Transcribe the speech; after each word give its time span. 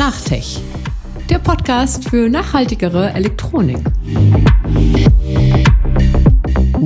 Nachtech, 0.00 0.58
der 1.28 1.38
Podcast 1.40 2.08
für 2.08 2.30
nachhaltigere 2.30 3.12
Elektronik. 3.12 3.76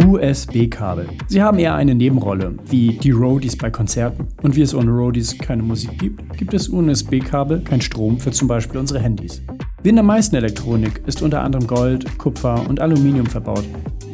USB-Kabel. 0.05 1.07
Sie 1.29 1.41
haben 1.41 1.61
eher 1.61 1.77
eine 1.77 1.95
Nebenrolle, 1.95 2.57
wie 2.67 2.99
die 2.99 3.13
Roadies 3.13 3.57
bei 3.57 3.71
Konzerten. 3.71 4.27
Und 4.43 4.57
wie 4.57 4.63
es 4.63 4.75
ohne 4.75 4.91
Roadies 4.91 5.39
keine 5.39 5.63
Musik 5.63 5.97
gibt, 5.97 6.37
gibt 6.37 6.55
es 6.55 6.69
ohne 6.69 6.91
USB-Kabel 6.91 7.61
kein 7.61 7.81
Strom 7.81 8.19
für 8.19 8.33
zum 8.33 8.49
Beispiel 8.49 8.81
unsere 8.81 8.99
Handys. 8.99 9.43
Wie 9.85 9.91
in 9.91 9.95
der 9.95 10.05
meisten 10.05 10.35
Elektronik 10.35 11.01
ist 11.07 11.23
unter 11.23 11.41
anderem 11.43 11.69
Gold, 11.69 12.19
Kupfer 12.19 12.69
und 12.69 12.81
Aluminium 12.81 13.27
verbaut. 13.27 13.65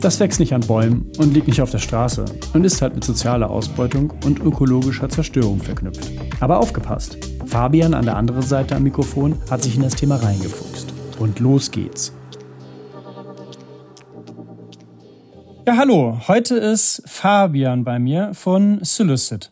Das 0.03 0.21
wächst 0.21 0.41
nicht 0.41 0.53
an 0.53 0.61
Bäumen 0.61 1.11
und 1.17 1.33
liegt 1.33 1.49
nicht 1.49 1.63
auf 1.63 1.71
der 1.71 1.79
Straße 1.79 2.27
und 2.53 2.65
ist 2.65 2.83
halt 2.83 2.97
mit 2.97 3.05
sozialer 3.05 3.49
Ausbeutung 3.49 4.13
und 4.27 4.41
ökologischer 4.41 5.09
Zerstörung 5.09 5.59
verknüpft. 5.59 6.07
Aber 6.41 6.59
aufgepasst! 6.59 7.30
Fabian 7.51 7.95
an 7.95 8.05
der 8.05 8.17
anderen 8.17 8.43
Seite 8.43 8.77
am 8.77 8.85
Mikrofon 8.85 9.35
hat 9.51 9.65
sich 9.65 9.75
in 9.75 9.83
das 9.83 9.97
Thema 9.97 10.15
reingefuchst. 10.15 10.95
Und 11.19 11.41
los 11.41 11.73
geht's. 11.73 12.13
Ja, 15.67 15.77
hallo. 15.77 16.17
Heute 16.29 16.55
ist 16.55 17.03
Fabian 17.07 17.83
bei 17.83 17.99
mir 17.99 18.35
von 18.35 18.79
Solicit. 18.83 19.51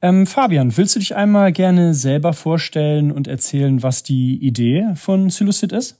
Ähm, 0.00 0.26
Fabian, 0.26 0.78
willst 0.78 0.96
du 0.96 0.98
dich 0.98 1.14
einmal 1.14 1.52
gerne 1.52 1.92
selber 1.92 2.32
vorstellen 2.32 3.12
und 3.12 3.28
erzählen, 3.28 3.82
was 3.82 4.02
die 4.02 4.38
Idee 4.38 4.94
von 4.94 5.28
Solicit 5.28 5.72
ist? 5.72 5.98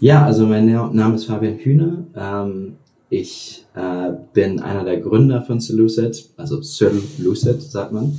Ja, 0.00 0.24
also 0.24 0.46
mein 0.46 0.72
Name 0.72 1.16
ist 1.16 1.26
Fabian 1.26 1.58
Hühne. 1.58 2.06
Ähm, 2.16 2.76
ich 3.10 3.66
äh, 3.74 4.10
bin 4.32 4.60
einer 4.60 4.84
der 4.84 5.00
Gründer 5.00 5.42
von 5.42 5.60
Selucid, 5.60 6.30
also 6.38 6.62
Selucid 6.62 7.60
sagt 7.60 7.92
man. 7.92 8.18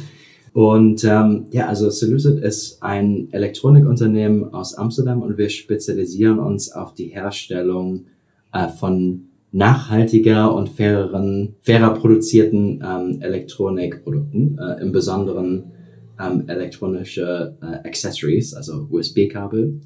Und 0.53 1.03
ähm, 1.03 1.47
ja, 1.51 1.67
also 1.67 1.89
Selucid 1.89 2.39
ist 2.39 2.81
ein 2.83 3.27
Elektronikunternehmen 3.31 4.53
aus 4.53 4.75
Amsterdam 4.75 5.23
und 5.23 5.37
wir 5.37 5.49
spezialisieren 5.49 6.37
uns 6.37 6.71
auf 6.71 6.93
die 6.93 7.07
Herstellung 7.07 8.05
äh, 8.53 8.67
von 8.67 9.29
nachhaltiger 9.51 10.53
und 10.53 10.69
faireren, 10.69 11.55
fairer 11.61 11.95
produzierten 11.95 12.83
ähm, 12.85 13.21
Elektronikprodukten, 13.21 14.59
äh, 14.59 14.81
im 14.81 14.91
Besonderen 14.91 15.71
ähm, 16.19 16.43
elektronische 16.47 17.55
äh, 17.61 17.87
Accessories, 17.87 18.53
also 18.53 18.87
USB-Kabel. 18.91 19.81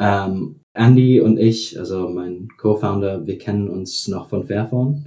Ähm, 0.00 0.56
Andy 0.74 1.20
und 1.20 1.38
ich, 1.38 1.78
also 1.78 2.08
mein 2.08 2.48
Co-Founder, 2.58 3.26
wir 3.26 3.38
kennen 3.38 3.68
uns 3.68 4.08
noch 4.08 4.28
von 4.28 4.44
Fairphone. 4.44 5.06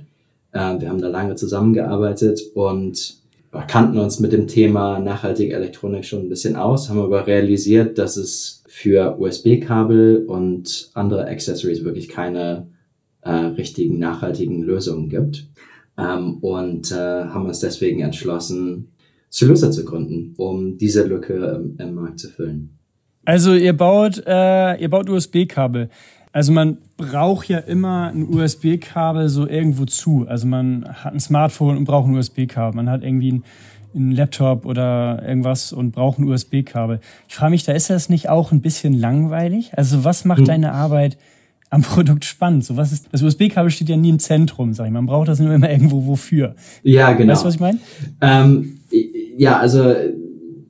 Äh, 0.54 0.80
wir 0.80 0.90
haben 0.90 1.02
da 1.02 1.08
lange 1.10 1.36
zusammengearbeitet 1.36 2.42
und 2.54 3.23
kannten 3.62 4.00
uns 4.00 4.20
mit 4.20 4.34
dem 4.34 4.48
Thema 4.48 5.00
nachhaltige 5.00 5.54
Elektronik 5.54 6.06
schon 6.06 6.22
ein 6.22 6.30
bisschen 6.30 6.56
aus, 6.56 6.90
haben 6.90 7.00
aber 7.00 7.28
realisiert, 7.28 7.98
dass 7.98 8.18
es 8.18 8.64
für 8.68 9.20
USB-Kabel 9.20 10.26
und 10.28 10.90
andere 10.96 11.28
Accessories 11.28 11.84
wirklich 11.84 12.10
keine 12.10 12.68
äh, 13.22 13.32
richtigen 13.32 14.00
nachhaltigen 14.00 14.64
Lösungen 14.64 15.10
gibt. 15.10 15.48
Ähm, 15.98 16.40
und 16.40 16.92
äh, 16.92 16.96
haben 16.96 17.46
uns 17.46 17.60
deswegen 17.60 18.00
entschlossen, 18.00 18.94
Celusa 19.32 19.72
zu 19.72 19.86
gründen, 19.86 20.34
um 20.38 20.78
diese 20.78 21.04
Lücke 21.04 21.34
im, 21.34 21.78
im 21.78 21.96
Markt 21.96 22.20
zu 22.20 22.30
füllen. 22.30 22.78
Also 23.26 23.54
ihr 23.54 23.74
baut, 23.74 24.22
äh, 24.26 24.82
ihr 24.82 24.90
baut 24.90 25.10
USB-Kabel. 25.10 25.90
Also 26.34 26.52
man 26.52 26.80
braucht 26.98 27.48
ja 27.48 27.60
immer 27.60 28.08
ein 28.08 28.28
USB-Kabel 28.28 29.30
so 29.30 29.48
irgendwo 29.48 29.86
zu. 29.86 30.26
Also 30.28 30.48
man 30.48 30.84
hat 30.86 31.14
ein 31.14 31.20
Smartphone 31.20 31.78
und 31.78 31.86
braucht 31.86 32.08
ein 32.08 32.16
USB-Kabel. 32.16 32.76
Man 32.76 32.90
hat 32.90 33.04
irgendwie 33.04 33.34
ein, 33.34 33.44
ein, 33.94 34.12
Laptop 34.12 34.66
oder 34.66 35.24
irgendwas 35.26 35.72
und 35.72 35.92
braucht 35.92 36.18
ein 36.18 36.28
USB-Kabel. 36.28 37.00
Ich 37.30 37.36
frage 37.36 37.52
mich, 37.52 37.66
da 37.66 37.74
ist 37.74 37.92
das 37.92 38.10
nicht 38.10 38.30
auch 38.30 38.52
ein 38.52 38.62
bisschen 38.62 38.94
langweilig? 38.94 39.78
Also 39.78 40.04
was 40.04 40.26
macht 40.26 40.40
hm. 40.40 40.46
deine 40.46 40.72
Arbeit 40.72 41.20
am 41.70 41.84
Produkt 41.84 42.26
spannend? 42.26 42.66
So 42.66 42.78
was 42.78 42.92
ist, 42.92 43.10
das 43.12 43.22
USB-Kabel 43.22 43.70
steht 43.70 43.90
ja 43.90 43.98
nie 43.98 44.10
im 44.10 44.18
Zentrum, 44.18 44.74
sag 44.74 44.88
ich. 44.88 44.92
Man 44.92 45.06
braucht 45.06 45.28
das 45.28 45.40
nur 45.40 45.54
immer 45.54 45.70
irgendwo 45.70 46.08
wofür. 46.08 46.56
Ja, 46.82 47.14
genau. 47.14 47.34
Weißt 47.34 47.44
du, 47.44 47.48
was 47.48 47.56
ich 47.56 47.62
meine? 47.62 47.78
Ähm, 48.22 48.80
ja, 49.38 49.60
also 49.60 49.94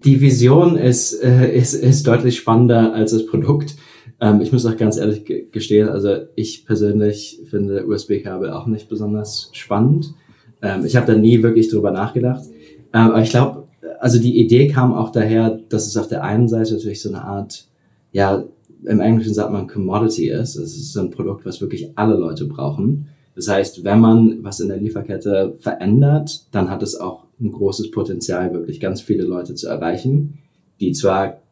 die 0.04 0.20
Vision 0.20 0.76
ist, 0.76 1.14
äh, 1.24 1.56
ist, 1.56 1.74
ist 1.74 2.06
deutlich 2.06 2.36
spannender 2.36 2.94
als 2.94 3.12
das 3.12 3.26
Produkt. 3.26 3.78
Ähm, 4.24 4.40
ich 4.40 4.54
muss 4.54 4.66
auch 4.66 4.78
ganz 4.78 4.96
ehrlich 4.96 5.26
gestehen, 5.52 5.90
also 5.90 6.16
ich 6.36 6.66
persönlich 6.66 7.42
finde 7.50 7.86
USB-Kabel 7.86 8.52
auch 8.52 8.68
nicht 8.68 8.88
besonders 8.88 9.50
spannend. 9.52 10.14
Ähm, 10.62 10.86
ich 10.86 10.96
habe 10.96 11.12
da 11.12 11.18
nie 11.18 11.44
wirklich 11.44 11.68
drüber 11.68 11.92
nachgedacht. 11.92 12.46
Ähm, 12.94 13.12
aber 13.12 13.22
ich 13.22 13.32
glaube, 13.32 13.68
also 14.00 14.20
die 14.20 14.40
Idee 14.40 14.70
kam 14.70 14.94
auch 14.94 15.10
daher, 15.10 15.60
dass 15.68 15.88
es 15.88 15.98
auf 15.98 16.08
der 16.08 16.24
einen 16.24 16.48
Seite 16.48 16.74
natürlich 16.74 17.02
so 17.02 17.10
eine 17.10 17.22
Art, 17.26 17.68
ja, 18.14 18.46
im 18.86 19.02
Englischen 19.02 19.34
sagt 19.34 19.52
man 19.52 19.68
Commodity 19.68 20.30
ist. 20.30 20.56
Es 20.56 20.78
ist 20.78 20.94
so 20.94 21.02
ein 21.02 21.12
Produkt, 21.12 21.46
was 21.46 21.60
wirklich 21.60 21.92
alle 21.96 22.16
Leute 22.16 22.46
brauchen. 22.46 23.08
Das 23.36 23.50
heißt, 23.50 23.84
wenn 23.84 24.00
man 24.00 24.42
was 24.42 24.62
in 24.62 24.70
der 24.70 24.78
Lieferkette 24.78 25.56
verändert, 25.60 26.46
dann 26.52 26.70
hat 26.70 26.82
es 26.82 26.96
auch 26.98 27.26
ein 27.42 27.52
großes 27.52 27.92
Potenzial, 27.92 28.54
wirklich 28.54 28.80
ganz 28.80 29.02
viele 29.02 29.24
Leute 29.24 29.56
zu 29.56 29.68
erreichen, 29.68 30.40
die 30.80 30.94
zwar 30.94 31.43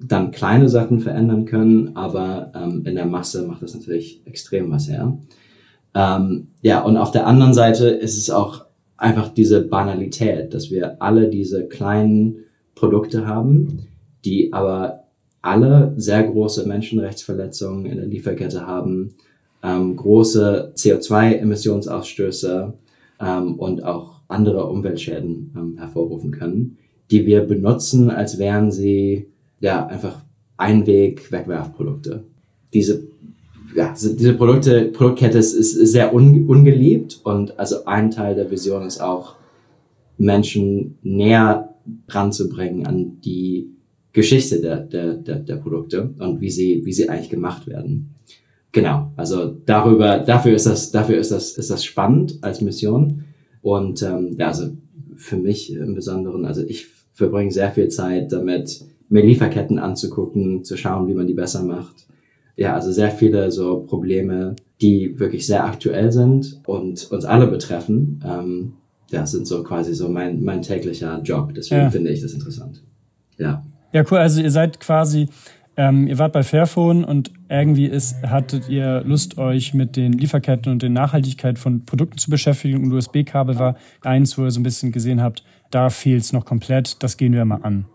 dann 0.00 0.30
kleine 0.30 0.68
Sachen 0.68 1.00
verändern 1.00 1.44
können, 1.44 1.96
aber 1.96 2.52
ähm, 2.54 2.84
in 2.86 2.94
der 2.94 3.06
Masse 3.06 3.46
macht 3.46 3.62
das 3.62 3.74
natürlich 3.74 4.22
extrem 4.26 4.70
was 4.70 4.88
her. 4.88 5.18
Ähm, 5.94 6.48
ja, 6.62 6.82
und 6.82 6.96
auf 6.96 7.10
der 7.10 7.26
anderen 7.26 7.54
Seite 7.54 7.88
ist 7.88 8.16
es 8.16 8.30
auch 8.30 8.66
einfach 8.96 9.28
diese 9.28 9.62
Banalität, 9.62 10.54
dass 10.54 10.70
wir 10.70 11.02
alle 11.02 11.28
diese 11.28 11.66
kleinen 11.66 12.44
Produkte 12.74 13.26
haben, 13.26 13.86
die 14.24 14.52
aber 14.52 15.04
alle 15.42 15.94
sehr 15.96 16.22
große 16.24 16.66
Menschenrechtsverletzungen 16.66 17.86
in 17.86 17.96
der 17.96 18.06
Lieferkette 18.06 18.66
haben, 18.66 19.14
ähm, 19.62 19.96
große 19.96 20.72
CO2-Emissionsausstöße 20.76 22.72
ähm, 23.20 23.54
und 23.54 23.84
auch 23.84 24.20
andere 24.28 24.66
Umweltschäden 24.66 25.54
ähm, 25.56 25.78
hervorrufen 25.78 26.30
können, 26.30 26.78
die 27.10 27.26
wir 27.26 27.40
benutzen, 27.42 28.10
als 28.10 28.38
wären 28.38 28.70
sie 28.70 29.28
ja 29.60 29.86
einfach 29.86 30.20
Einweg-Wegwerfprodukte. 30.56 32.24
Diese 32.72 33.08
ja, 33.74 33.94
diese 33.94 34.34
Produkte, 34.34 34.86
Produktkette 34.86 35.38
ist, 35.38 35.52
ist 35.52 35.74
sehr 35.74 36.14
un, 36.14 36.46
ungeliebt 36.48 37.20
und 37.24 37.58
also 37.58 37.84
ein 37.84 38.10
Teil 38.10 38.34
der 38.34 38.50
Vision 38.50 38.86
ist 38.86 39.00
auch, 39.00 39.36
Menschen 40.18 40.98
näher 41.02 41.74
ranzubringen 42.08 42.86
an 42.86 43.20
die 43.20 43.70
Geschichte 44.12 44.60
der, 44.60 44.80
der, 44.80 45.14
der, 45.14 45.36
der 45.36 45.56
Produkte 45.56 46.10
und 46.18 46.40
wie 46.40 46.50
sie, 46.50 46.84
wie 46.84 46.92
sie 46.92 47.08
eigentlich 47.08 47.30
gemacht 47.30 47.66
werden. 47.66 48.14
Genau, 48.72 49.12
also 49.16 49.56
darüber, 49.64 50.18
dafür 50.18 50.54
ist 50.54 50.66
das, 50.66 50.90
dafür 50.90 51.18
ist 51.18 51.30
das, 51.30 51.52
ist 51.52 51.70
das 51.70 51.84
spannend 51.84 52.38
als 52.42 52.60
Mission. 52.60 53.24
Und 53.62 54.02
ähm, 54.02 54.36
ja, 54.38 54.48
also 54.48 54.70
für 55.14 55.36
mich 55.36 55.72
im 55.72 55.94
Besonderen, 55.94 56.44
also 56.44 56.62
ich 56.62 56.86
verbringe 57.12 57.50
sehr 57.50 57.70
viel 57.70 57.88
Zeit 57.88 58.32
damit, 58.32 58.84
mir 59.08 59.24
Lieferketten 59.24 59.78
anzugucken, 59.78 60.64
zu 60.64 60.76
schauen, 60.76 61.08
wie 61.08 61.14
man 61.14 61.26
die 61.26 61.34
besser 61.34 61.62
macht. 61.62 62.06
Ja, 62.56 62.74
also 62.74 62.90
sehr 62.92 63.10
viele 63.10 63.50
so 63.50 63.80
Probleme, 63.80 64.56
die 64.80 65.18
wirklich 65.18 65.46
sehr 65.46 65.64
aktuell 65.64 66.10
sind 66.12 66.60
und 66.66 67.10
uns 67.10 67.24
alle 67.24 67.46
betreffen. 67.46 68.22
Ähm, 68.26 68.72
ja, 69.10 69.24
sind 69.24 69.46
so 69.46 69.62
quasi 69.62 69.94
so 69.94 70.08
mein, 70.08 70.42
mein 70.42 70.62
täglicher 70.62 71.20
Job. 71.22 71.54
Deswegen 71.54 71.82
ja. 71.82 71.90
finde 71.90 72.10
ich 72.10 72.20
das 72.20 72.32
interessant. 72.32 72.82
Ja. 73.38 73.64
Ja, 73.92 74.04
cool. 74.10 74.18
Also 74.18 74.42
ihr 74.42 74.50
seid 74.50 74.80
quasi 74.80 75.28
ähm, 75.78 76.08
ihr 76.08 76.18
wart 76.18 76.32
bei 76.32 76.42
Fairphone 76.42 77.04
und 77.04 77.30
irgendwie 77.48 77.86
ist, 77.86 78.20
hattet 78.24 78.68
ihr 78.68 79.02
Lust, 79.06 79.38
euch 79.38 79.74
mit 79.74 79.94
den 79.94 80.12
Lieferketten 80.12 80.72
und 80.72 80.82
der 80.82 80.90
Nachhaltigkeit 80.90 81.56
von 81.56 81.84
Produkten 81.84 82.18
zu 82.18 82.30
beschäftigen. 82.30 82.82
Und 82.82 82.92
USB-Kabel 82.92 83.60
war 83.60 83.76
eins, 84.02 84.36
wo 84.36 84.42
ihr 84.42 84.50
so 84.50 84.58
ein 84.58 84.64
bisschen 84.64 84.90
gesehen 84.90 85.22
habt, 85.22 85.44
da 85.70 85.88
fehlt 85.88 86.22
es 86.22 86.32
noch 86.32 86.44
komplett. 86.44 87.00
Das 87.04 87.16
gehen 87.16 87.32
wir 87.32 87.44
mal 87.44 87.60
an. 87.62 87.86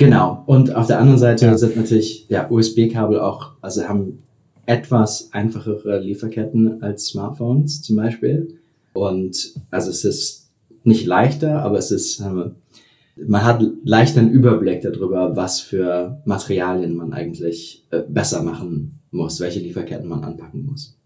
Genau. 0.00 0.42
Und 0.46 0.74
auf 0.74 0.86
der 0.86 0.98
anderen 0.98 1.18
Seite 1.18 1.44
ja. 1.44 1.58
sind 1.58 1.76
natürlich 1.76 2.26
ja, 2.30 2.50
USB-Kabel 2.50 3.20
auch, 3.20 3.52
also 3.60 3.86
haben 3.86 4.22
etwas 4.64 5.28
einfachere 5.32 6.00
Lieferketten 6.00 6.82
als 6.82 7.08
Smartphones 7.08 7.82
zum 7.82 7.96
Beispiel. 7.96 8.56
Und 8.94 9.52
also 9.70 9.90
es 9.90 10.06
ist 10.06 10.50
nicht 10.84 11.04
leichter, 11.04 11.60
aber 11.62 11.76
es 11.76 11.90
ist, 11.90 12.18
man 12.18 13.44
hat 13.44 13.62
leicht 13.84 14.16
einen 14.16 14.30
Überblick 14.30 14.80
darüber, 14.80 15.36
was 15.36 15.60
für 15.60 16.22
Materialien 16.24 16.96
man 16.96 17.12
eigentlich 17.12 17.84
äh, 17.90 18.00
besser 18.00 18.42
machen 18.42 19.00
muss, 19.10 19.38
welche 19.38 19.60
Lieferketten 19.60 20.08
man 20.08 20.24
anpacken 20.24 20.64
muss. 20.64 20.96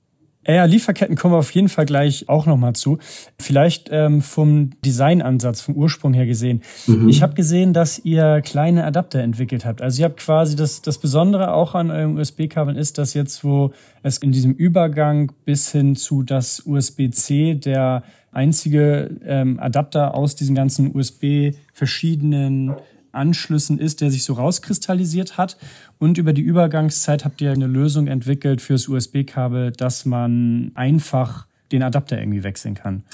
Ja, 0.46 0.64
Lieferketten 0.64 1.16
kommen 1.16 1.34
wir 1.34 1.38
auf 1.38 1.50
jeden 1.52 1.68
Fall 1.68 1.86
gleich 1.86 2.28
auch 2.28 2.46
nochmal 2.46 2.74
zu. 2.74 2.98
Vielleicht 3.38 3.88
ähm, 3.90 4.20
vom 4.20 4.70
Designansatz, 4.84 5.62
vom 5.62 5.74
Ursprung 5.74 6.12
her 6.12 6.26
gesehen. 6.26 6.62
Mhm. 6.86 7.08
Ich 7.08 7.22
habe 7.22 7.34
gesehen, 7.34 7.72
dass 7.72 7.98
ihr 8.04 8.42
kleine 8.42 8.84
Adapter 8.84 9.20
entwickelt 9.20 9.64
habt. 9.64 9.80
Also 9.80 10.02
ihr 10.02 10.04
habt 10.06 10.20
quasi 10.20 10.54
das, 10.56 10.82
das 10.82 10.98
Besondere 10.98 11.54
auch 11.54 11.74
an 11.74 11.90
eurem 11.90 12.16
USB-Kabeln 12.16 12.76
ist, 12.76 12.98
dass 12.98 13.14
jetzt, 13.14 13.42
wo 13.44 13.72
es 14.02 14.18
in 14.18 14.32
diesem 14.32 14.52
Übergang 14.52 15.32
bis 15.44 15.72
hin 15.72 15.96
zu 15.96 16.22
das 16.22 16.62
USB-C 16.66 17.54
der 17.54 18.02
einzige 18.32 19.10
ähm, 19.24 19.58
Adapter 19.60 20.14
aus 20.14 20.34
diesen 20.34 20.54
ganzen 20.54 20.94
USB 20.94 21.52
verschiedenen 21.72 22.74
Anschlüssen 23.14 23.78
ist, 23.78 24.00
der 24.00 24.10
sich 24.10 24.24
so 24.24 24.34
rauskristallisiert 24.34 25.38
hat. 25.38 25.56
Und 25.98 26.18
über 26.18 26.32
die 26.32 26.42
Übergangszeit 26.42 27.24
habt 27.24 27.40
ihr 27.40 27.52
eine 27.52 27.66
Lösung 27.66 28.06
entwickelt 28.06 28.60
fürs 28.60 28.88
USB-Kabel, 28.88 29.72
dass 29.72 30.04
man 30.04 30.72
einfach 30.74 31.46
den 31.72 31.82
Adapter 31.82 32.18
irgendwie 32.18 32.44
wechseln 32.44 32.74
kann. 32.74 33.04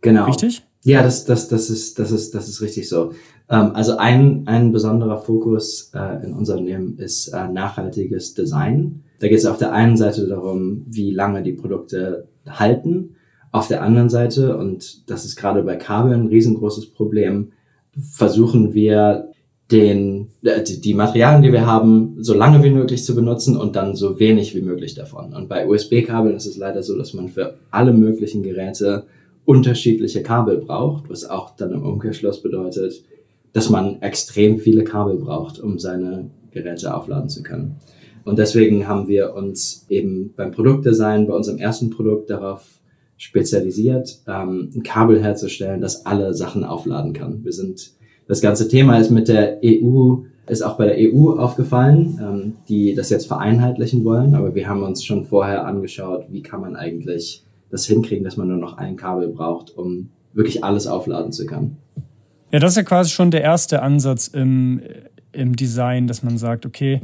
Genau. 0.00 0.26
Richtig? 0.26 0.62
Ja, 0.82 1.02
das, 1.02 1.24
das, 1.24 1.48
das, 1.48 1.70
ist, 1.70 1.98
das, 1.98 2.10
ist, 2.10 2.34
das 2.34 2.48
ist 2.48 2.60
richtig 2.60 2.88
so. 2.88 3.12
Ähm, 3.48 3.70
also 3.74 3.96
ein, 3.96 4.46
ein 4.46 4.72
besonderer 4.72 5.18
Fokus 5.18 5.90
äh, 5.94 6.24
in 6.24 6.34
unserem 6.34 6.60
Unternehmen 6.60 6.98
ist 6.98 7.28
äh, 7.28 7.48
nachhaltiges 7.48 8.34
Design. 8.34 9.02
Da 9.20 9.28
geht 9.28 9.38
es 9.38 9.46
auf 9.46 9.58
der 9.58 9.72
einen 9.72 9.96
Seite 9.96 10.26
darum, 10.26 10.84
wie 10.86 11.10
lange 11.10 11.42
die 11.42 11.52
Produkte 11.52 12.28
halten. 12.46 13.16
Auf 13.52 13.68
der 13.68 13.82
anderen 13.82 14.10
Seite, 14.10 14.56
und 14.56 15.08
das 15.08 15.24
ist 15.24 15.36
gerade 15.36 15.62
bei 15.62 15.76
Kabeln 15.76 16.22
ein 16.22 16.28
riesengroßes 16.28 16.92
Problem, 16.92 17.52
versuchen 17.96 18.74
wir 18.74 19.30
den, 19.70 20.28
äh, 20.42 20.62
die 20.62 20.94
Materialien, 20.94 21.42
die 21.42 21.52
wir 21.52 21.66
haben, 21.66 22.16
so 22.18 22.34
lange 22.34 22.62
wie 22.62 22.70
möglich 22.70 23.04
zu 23.04 23.14
benutzen 23.14 23.56
und 23.56 23.76
dann 23.76 23.96
so 23.96 24.18
wenig 24.18 24.54
wie 24.54 24.62
möglich 24.62 24.94
davon. 24.94 25.34
Und 25.34 25.48
bei 25.48 25.66
USB-Kabeln 25.66 26.36
ist 26.36 26.46
es 26.46 26.56
leider 26.56 26.82
so, 26.82 26.96
dass 26.96 27.14
man 27.14 27.28
für 27.28 27.54
alle 27.70 27.92
möglichen 27.92 28.42
Geräte 28.42 29.06
unterschiedliche 29.44 30.22
Kabel 30.22 30.58
braucht, 30.58 31.10
was 31.10 31.28
auch 31.28 31.56
dann 31.56 31.72
im 31.72 31.82
Umkehrschluss 31.82 32.42
bedeutet, 32.42 33.04
dass 33.52 33.70
man 33.70 34.02
extrem 34.02 34.58
viele 34.58 34.84
Kabel 34.84 35.16
braucht, 35.16 35.60
um 35.60 35.78
seine 35.78 36.30
Geräte 36.50 36.94
aufladen 36.94 37.28
zu 37.28 37.42
können. 37.42 37.76
Und 38.24 38.38
deswegen 38.38 38.88
haben 38.88 39.06
wir 39.06 39.34
uns 39.34 39.86
eben 39.88 40.32
beim 40.34 40.50
Produktdesign, 40.50 41.26
bei 41.26 41.34
unserem 41.34 41.58
ersten 41.58 41.90
Produkt 41.90 42.30
darauf 42.30 42.64
spezialisiert, 43.16 44.18
ähm, 44.26 44.70
ein 44.74 44.82
Kabel 44.82 45.22
herzustellen, 45.22 45.80
das 45.80 46.06
alle 46.06 46.34
Sachen 46.34 46.64
aufladen 46.64 47.12
kann. 47.12 47.44
Wir 47.44 47.52
sind, 47.52 47.92
das 48.26 48.40
ganze 48.40 48.68
Thema 48.68 48.98
ist 48.98 49.10
mit 49.10 49.28
der 49.28 49.58
EU, 49.64 50.16
ist 50.46 50.62
auch 50.62 50.76
bei 50.76 50.86
der 50.86 50.96
EU 50.98 51.38
aufgefallen, 51.38 52.18
ähm, 52.22 52.52
die 52.68 52.94
das 52.94 53.10
jetzt 53.10 53.26
vereinheitlichen 53.26 54.04
wollen, 54.04 54.34
aber 54.34 54.54
wir 54.54 54.68
haben 54.68 54.82
uns 54.82 55.04
schon 55.04 55.24
vorher 55.24 55.66
angeschaut, 55.66 56.26
wie 56.30 56.42
kann 56.42 56.60
man 56.60 56.76
eigentlich 56.76 57.44
das 57.70 57.86
hinkriegen, 57.86 58.24
dass 58.24 58.36
man 58.36 58.48
nur 58.48 58.58
noch 58.58 58.78
ein 58.78 58.96
Kabel 58.96 59.28
braucht, 59.28 59.76
um 59.76 60.10
wirklich 60.32 60.62
alles 60.62 60.86
aufladen 60.86 61.32
zu 61.32 61.46
können. 61.46 61.76
Ja, 62.50 62.60
das 62.60 62.72
ist 62.72 62.76
ja 62.76 62.82
quasi 62.82 63.10
schon 63.10 63.30
der 63.30 63.42
erste 63.42 63.82
Ansatz 63.82 64.28
im, 64.28 64.80
im 65.32 65.56
Design, 65.56 66.06
dass 66.06 66.22
man 66.22 66.38
sagt, 66.38 66.66
okay, 66.66 67.00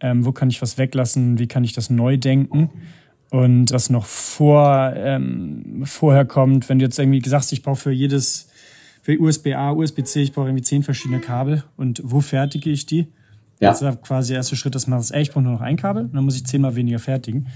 ähm, 0.00 0.26
wo 0.26 0.32
kann 0.32 0.50
ich 0.50 0.60
was 0.60 0.76
weglassen, 0.76 1.38
wie 1.38 1.46
kann 1.46 1.64
ich 1.64 1.72
das 1.72 1.88
neu 1.88 2.18
denken. 2.18 2.70
Und 3.30 3.72
was 3.72 3.88
noch 3.88 4.04
vor, 4.04 4.92
ähm, 4.94 5.84
vorher 5.84 6.26
kommt, 6.26 6.68
wenn 6.68 6.78
du 6.78 6.84
jetzt 6.84 6.98
irgendwie 6.98 7.20
gesagt 7.20 7.44
hast, 7.44 7.52
ich 7.52 7.62
brauche 7.62 7.80
für 7.80 7.90
jedes, 7.90 8.50
für 9.02 9.20
USB-A, 9.20 9.72
USB-C, 9.72 10.22
ich 10.22 10.32
brauche 10.32 10.46
irgendwie 10.46 10.62
zehn 10.62 10.82
verschiedene 10.82 11.20
Kabel 11.20 11.64
und 11.76 12.00
wo 12.04 12.20
fertige 12.20 12.70
ich 12.70 12.86
die? 12.86 13.08
Ja. 13.60 13.70
Das 13.70 13.82
ist 13.82 14.02
quasi 14.02 14.28
der 14.28 14.38
erste 14.38 14.56
Schritt, 14.56 14.74
dass 14.74 14.86
man 14.86 14.98
das, 14.98 15.10
ey, 15.10 15.22
ich 15.22 15.32
brauche 15.32 15.42
nur 15.42 15.52
noch 15.52 15.60
ein 15.60 15.76
Kabel, 15.76 16.08
dann 16.12 16.24
muss 16.24 16.36
ich 16.36 16.46
zehnmal 16.46 16.76
weniger 16.76 17.00
fertigen. 17.00 17.48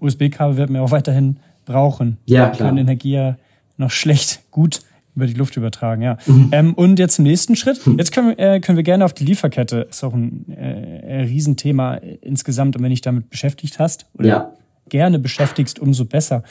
USB-Kabel 0.00 0.56
wird 0.56 0.70
mir 0.70 0.82
auch 0.82 0.90
weiterhin 0.90 1.38
brauchen. 1.64 2.18
Ja, 2.26 2.50
klar. 2.50 2.68
Können 2.68 2.78
Energie 2.78 3.12
ja 3.12 3.36
noch 3.76 3.90
schlecht 3.90 4.50
gut 4.50 4.80
über 5.14 5.26
die 5.26 5.34
Luft 5.34 5.56
übertragen, 5.56 6.02
ja. 6.02 6.16
Mhm. 6.26 6.48
Ähm, 6.52 6.74
und 6.74 6.98
jetzt 6.98 7.18
im 7.18 7.24
nächsten 7.24 7.56
Schritt, 7.56 7.84
mhm. 7.86 7.98
jetzt 7.98 8.12
können, 8.12 8.38
äh, 8.38 8.60
können 8.60 8.76
wir 8.76 8.84
gerne 8.84 9.04
auf 9.04 9.12
die 9.12 9.24
Lieferkette, 9.24 9.88
ist 9.90 10.04
auch 10.04 10.14
ein 10.14 10.48
äh, 10.50 11.22
Riesenthema 11.22 11.94
insgesamt, 11.94 12.76
und 12.76 12.82
wenn 12.82 12.90
dich 12.90 13.00
damit 13.00 13.30
beschäftigt 13.30 13.78
hast 13.80 14.06
oder 14.14 14.28
ja. 14.28 14.52
Gerne 14.90 15.18
beschäftigst, 15.18 15.78
umso 15.78 16.04
besser. 16.04 16.42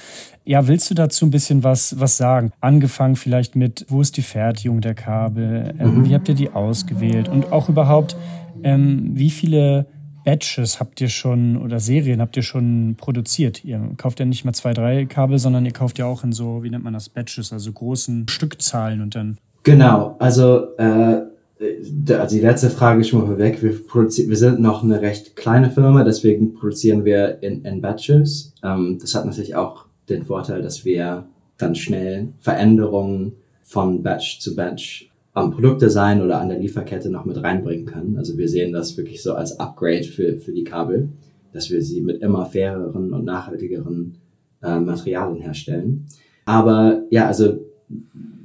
Ja, 0.45 0.67
willst 0.67 0.89
du 0.89 0.93
dazu 0.93 1.25
ein 1.25 1.31
bisschen 1.31 1.63
was, 1.63 1.99
was 1.99 2.17
sagen? 2.17 2.51
Angefangen 2.61 3.15
vielleicht 3.15 3.55
mit, 3.55 3.85
wo 3.89 4.01
ist 4.01 4.17
die 4.17 4.21
Fertigung 4.21 4.81
der 4.81 4.95
Kabel? 4.95 5.75
Ähm, 5.79 5.99
mhm. 5.99 6.05
Wie 6.05 6.13
habt 6.13 6.29
ihr 6.29 6.35
die 6.35 6.49
ausgewählt? 6.51 7.27
Und 7.29 7.51
auch 7.51 7.69
überhaupt, 7.69 8.15
ähm, 8.63 9.11
wie 9.13 9.29
viele 9.29 9.87
Batches 10.23 10.81
habt 10.81 10.99
ihr 10.99 11.07
schon 11.07 11.55
oder 11.55 11.79
Serien 11.79 12.19
habt 12.19 12.35
ihr 12.35 12.43
schon 12.43 12.95
produziert? 12.97 13.63
Ihr 13.63 13.79
kauft 13.95 14.19
ja 14.19 14.25
nicht 14.25 14.43
mal 14.43 14.53
zwei, 14.53 14.73
drei 14.73 15.05
Kabel, 15.05 15.39
sondern 15.39 15.65
ihr 15.65 15.71
kauft 15.71 15.97
ja 15.99 16.05
auch 16.05 16.23
in 16.23 16.33
so, 16.33 16.63
wie 16.63 16.69
nennt 16.69 16.83
man 16.83 16.93
das, 16.93 17.07
Batches, 17.07 17.53
also 17.53 17.71
großen 17.71 18.27
Stückzahlen 18.27 19.01
und 19.01 19.15
dann. 19.15 19.37
Genau, 19.63 20.17
also, 20.19 20.75
äh, 20.77 21.21
also 21.59 22.35
die 22.35 22.41
letzte 22.41 22.69
Frage 22.69 23.01
ist 23.01 23.09
schon 23.09 23.21
mal 23.21 23.27
vorweg. 23.27 23.61
Wir, 23.63 23.73
wir 23.73 24.37
sind 24.37 24.59
noch 24.59 24.83
eine 24.83 25.01
recht 25.01 25.35
kleine 25.35 25.71
Firma, 25.71 26.03
deswegen 26.03 26.53
produzieren 26.53 27.05
wir 27.05 27.41
in, 27.41 27.63
in 27.65 27.81
Batches. 27.81 28.53
Ähm, 28.63 28.97
das 29.01 29.15
hat 29.15 29.25
natürlich 29.25 29.55
auch 29.55 29.85
den 30.09 30.25
Vorteil, 30.25 30.61
dass 30.61 30.85
wir 30.85 31.27
dann 31.57 31.75
schnell 31.75 32.29
Veränderungen 32.39 33.33
von 33.61 34.03
Batch 34.03 34.39
zu 34.39 34.55
Batch 34.55 35.09
am 35.33 35.51
Produktdesign 35.51 36.21
oder 36.21 36.39
an 36.39 36.49
der 36.49 36.59
Lieferkette 36.59 37.09
noch 37.09 37.25
mit 37.25 37.41
reinbringen 37.41 37.85
können. 37.85 38.17
Also 38.17 38.37
wir 38.37 38.49
sehen 38.49 38.71
das 38.71 38.97
wirklich 38.97 39.21
so 39.21 39.33
als 39.33 39.59
Upgrade 39.59 40.03
für, 40.03 40.37
für 40.37 40.51
die 40.51 40.63
Kabel, 40.63 41.09
dass 41.53 41.69
wir 41.69 41.81
sie 41.81 42.01
mit 42.01 42.21
immer 42.21 42.45
faireren 42.45 43.13
und 43.13 43.25
nachhaltigeren 43.25 44.15
äh, 44.63 44.79
Materialien 44.79 45.41
herstellen. 45.41 46.05
Aber 46.45 47.03
ja, 47.09 47.27
also 47.27 47.59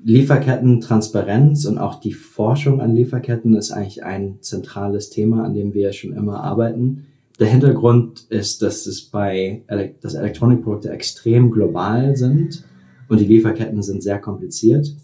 Lieferketten-Transparenz 0.04 1.64
und 1.66 1.78
auch 1.78 2.00
die 2.00 2.12
Forschung 2.12 2.81
an 2.81 2.94
Lieferketten 2.94 3.54
ist 3.54 3.70
eigentlich 3.70 4.04
ein 4.04 4.38
zentrales 4.40 5.10
Thema, 5.10 5.44
an 5.44 5.54
dem 5.54 5.75
wir 5.75 5.93
schon 5.93 6.12
immer 6.12 6.43
arbeiten. 6.43 7.06
Der 7.38 7.46
Hintergrund 7.46 8.26
ist, 8.28 8.62
dass 8.62 8.87
es 8.87 9.02
bei 9.02 9.62
dass 10.00 10.14
Elektronikprodukte 10.14 10.90
extrem 10.90 11.50
global 11.50 12.16
sind 12.16 12.64
und 13.08 13.20
die 13.20 13.26
Lieferketten 13.26 13.82
sind 13.82 14.02
sehr 14.02 14.19
kompliziert. 14.19 14.94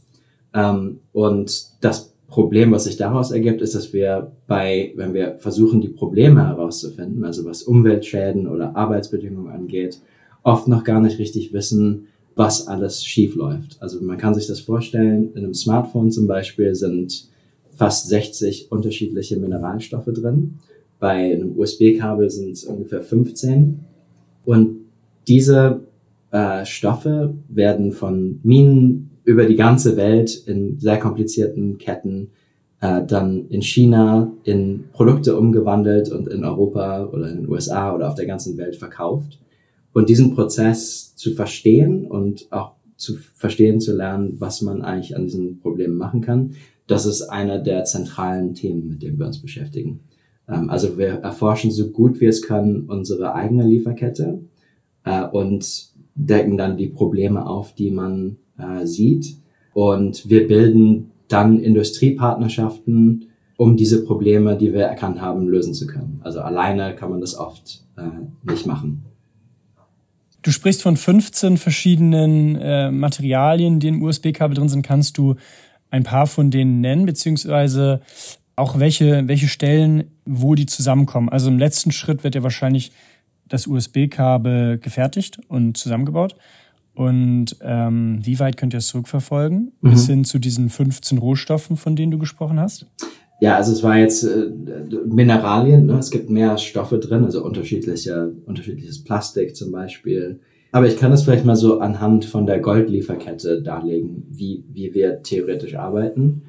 Ähm, 0.55 1.01
und 1.13 1.69
das 1.81 2.15
Problem, 2.27 2.73
was 2.73 2.85
sich 2.85 2.97
daraus 2.97 3.31
ergibt, 3.31 3.63
ist, 3.63 3.75
dass 3.75 3.93
wir 3.93 4.33
bei, 4.47 4.93
wenn 4.97 5.15
wir 5.15 5.39
versuchen, 5.39 5.81
die 5.81 5.89
Probleme 5.89 6.47
herauszufinden, 6.47 7.25
also 7.25 7.45
was 7.45 7.63
Umweltschäden 7.63 8.47
oder 8.47 8.77
Arbeitsbedingungen 8.77 9.51
angeht, 9.51 10.01
oft 10.43 10.69
noch 10.69 10.85
gar 10.85 11.01
nicht 11.01 11.19
richtig 11.19 11.53
wissen, 11.53 12.09
was 12.39 12.69
alles 12.69 13.05
schief 13.05 13.35
läuft. 13.35 13.77
Also 13.81 14.01
man 14.01 14.17
kann 14.17 14.33
sich 14.33 14.47
das 14.47 14.61
vorstellen, 14.61 15.33
in 15.35 15.39
einem 15.39 15.55
Smartphone 15.55 16.13
zum 16.13 16.29
Beispiel 16.29 16.73
sind 16.77 17.27
fast 17.73 18.09
60 18.09 18.71
unterschiedliche 18.71 19.37
Mineralstoffe 19.37 20.07
drin. 20.07 20.55
Bei 21.01 21.33
einem 21.33 21.59
USB-Kabel 21.59 22.31
sind 22.31 22.53
es 22.53 22.63
ungefähr 22.63 23.03
15. 23.03 23.81
Und 24.45 24.77
diese 25.27 25.81
äh, 26.31 26.65
Stoffe 26.65 27.35
werden 27.49 27.91
von 27.91 28.39
Minen 28.45 29.11
über 29.25 29.45
die 29.47 29.57
ganze 29.57 29.97
Welt 29.97 30.45
in 30.47 30.79
sehr 30.79 31.01
komplizierten 31.01 31.77
Ketten 31.79 32.31
äh, 32.81 33.05
dann 33.05 33.49
in 33.49 33.63
China 33.63 34.31
in 34.45 34.85
Produkte 34.93 35.37
umgewandelt 35.37 36.13
und 36.13 36.29
in 36.29 36.45
Europa 36.45 37.05
oder 37.07 37.31
in 37.31 37.39
den 37.39 37.49
USA 37.49 37.93
oder 37.97 38.09
auf 38.09 38.15
der 38.15 38.27
ganzen 38.27 38.57
Welt 38.59 38.77
verkauft. 38.77 39.41
Und 39.99 40.09
diesen 40.09 40.37
Prozess 40.37 41.17
zu 41.17 41.35
verstehen 41.35 42.07
und 42.07 42.53
auch 42.53 42.75
zu 42.97 43.17
verstehen, 43.17 43.81
zu 43.81 43.97
lernen, 43.97 44.37
was 44.39 44.63
man 44.63 44.83
eigentlich 44.83 45.17
an 45.17 45.25
diesen 45.25 45.59
Problemen 45.59 45.97
machen 45.97 46.21
kann, 46.21 46.53
das 46.87 47.05
ist 47.05 47.23
einer 47.23 47.59
der 47.59 47.83
zentralen 47.83 48.55
Themen, 48.55 48.91
mit 48.91 49.03
denen 49.03 49.19
wir 49.19 49.27
uns 49.27 49.43
beschäftigen. 49.43 49.99
Ähm, 50.49 50.71
also 50.71 50.99
wir 50.99 51.15
erforschen 51.15 51.73
so 51.73 51.91
gut 51.91 52.21
wir 52.21 52.29
es 52.29 52.43
können 52.43 52.85
unsere 52.85 53.35
eigene 53.35 53.67
Lieferkette 53.67 54.39
äh, 55.03 55.27
und 55.27 55.89
decken 56.15 56.57
dann 56.57 56.77
die 56.77 56.87
Probleme 56.87 57.45
auf, 57.45 57.75
die 57.75 57.91
man 57.91 58.37
äh, 58.57 58.87
sieht. 58.87 59.35
Und 59.75 60.31
wir 60.31 60.47
bilden 60.47 61.11
dann 61.27 61.59
Industriepartnerschaften, 61.59 63.31
um 63.57 63.77
diese 63.77 64.05
Probleme, 64.05 64.57
die 64.57 64.73
wir 64.73 64.83
erkannt 64.83 65.21
haben, 65.21 65.49
lösen 65.49 65.75
zu 65.75 65.89
können. 65.89 66.21
Also 66.23 66.39
alleine 66.39 66.95
kann 66.95 67.11
man 67.11 67.21
das 67.21 67.37
oft 67.37 67.85
äh, 67.97 68.49
nicht 68.49 68.65
machen. 68.65 69.08
Du 70.43 70.51
sprichst 70.53 70.83
von 70.83 70.97
15 70.97 71.57
verschiedenen 71.57 72.57
äh, 72.57 72.91
Materialien, 72.91 73.81
die 73.81 73.89
in 73.89 74.03
USB-Kabel 74.03 74.57
drin 74.57 74.69
sind. 74.69 74.83
Kannst 74.83 75.19
du 75.19 75.35
ein 75.91 76.05
paar 76.05 76.27
von 76.27 76.51
denen 76.51 76.81
nennen, 76.81 77.07
beziehungsweise 77.07 78.01
auch 78.57 78.79
welche, 78.79 79.27
welche 79.29 79.49
Stellen, 79.49 80.05
wo 80.25 80.55
die 80.55 80.67
zusammenkommen? 80.67 81.29
Also 81.29 81.49
im 81.49 81.59
letzten 81.59 81.93
Schritt 81.93 82.25
wird 82.25 82.35
ja 82.35 82.43
wahrscheinlich 82.43 82.93
das 83.47 83.67
USB-Kabel 83.67 84.79
gefertigt 84.79 85.41
und 85.49 85.77
zusammengebaut. 85.77 86.37
Und 86.95 87.57
ähm, 87.63 88.19
wie 88.23 88.41
weit 88.41 88.57
könnt 88.57 88.75
ihr 88.75 88.79
es 88.79 88.89
zurückverfolgen? 88.89 89.73
Mhm. 89.81 89.91
Bis 89.91 90.07
hin 90.07 90.25
zu 90.25 90.39
diesen 90.39 90.69
15 90.69 91.19
Rohstoffen, 91.19 91.77
von 91.77 91.95
denen 91.95 92.11
du 92.11 92.19
gesprochen 92.19 92.59
hast? 92.59 92.87
Ja, 93.41 93.57
also 93.57 93.73
es 93.73 93.83
war 93.83 93.97
jetzt 93.97 94.25
äh, 94.25 94.51
Mineralien, 95.07 95.87
ne? 95.87 95.99
es 95.99 96.11
gibt 96.11 96.29
mehr 96.29 96.59
Stoffe 96.59 96.99
drin, 96.99 97.25
also 97.25 97.45
unterschiedliche, 97.45 98.33
unterschiedliches 98.47 99.05
Plastik 99.05 99.55
zum 99.55 99.71
Beispiel. 99.71 100.41
Aber 100.73 100.87
ich 100.87 100.97
kann 100.97 101.11
das 101.11 101.23
vielleicht 101.23 101.45
mal 101.45 101.57
so 101.57 101.81
anhand 101.81 102.25
von 102.25 102.47
der 102.47 102.59
Goldlieferkette 102.59 103.63
darlegen, 103.63 104.27
wie, 104.29 104.65
wie 104.73 104.93
wir 104.93 105.23
theoretisch 105.23 105.77
arbeiten. 105.77 106.43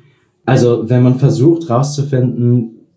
Also 0.45 0.89
wenn 0.89 1.03
man 1.03 1.19
versucht 1.19 1.69
herauszufinden, 1.69 2.87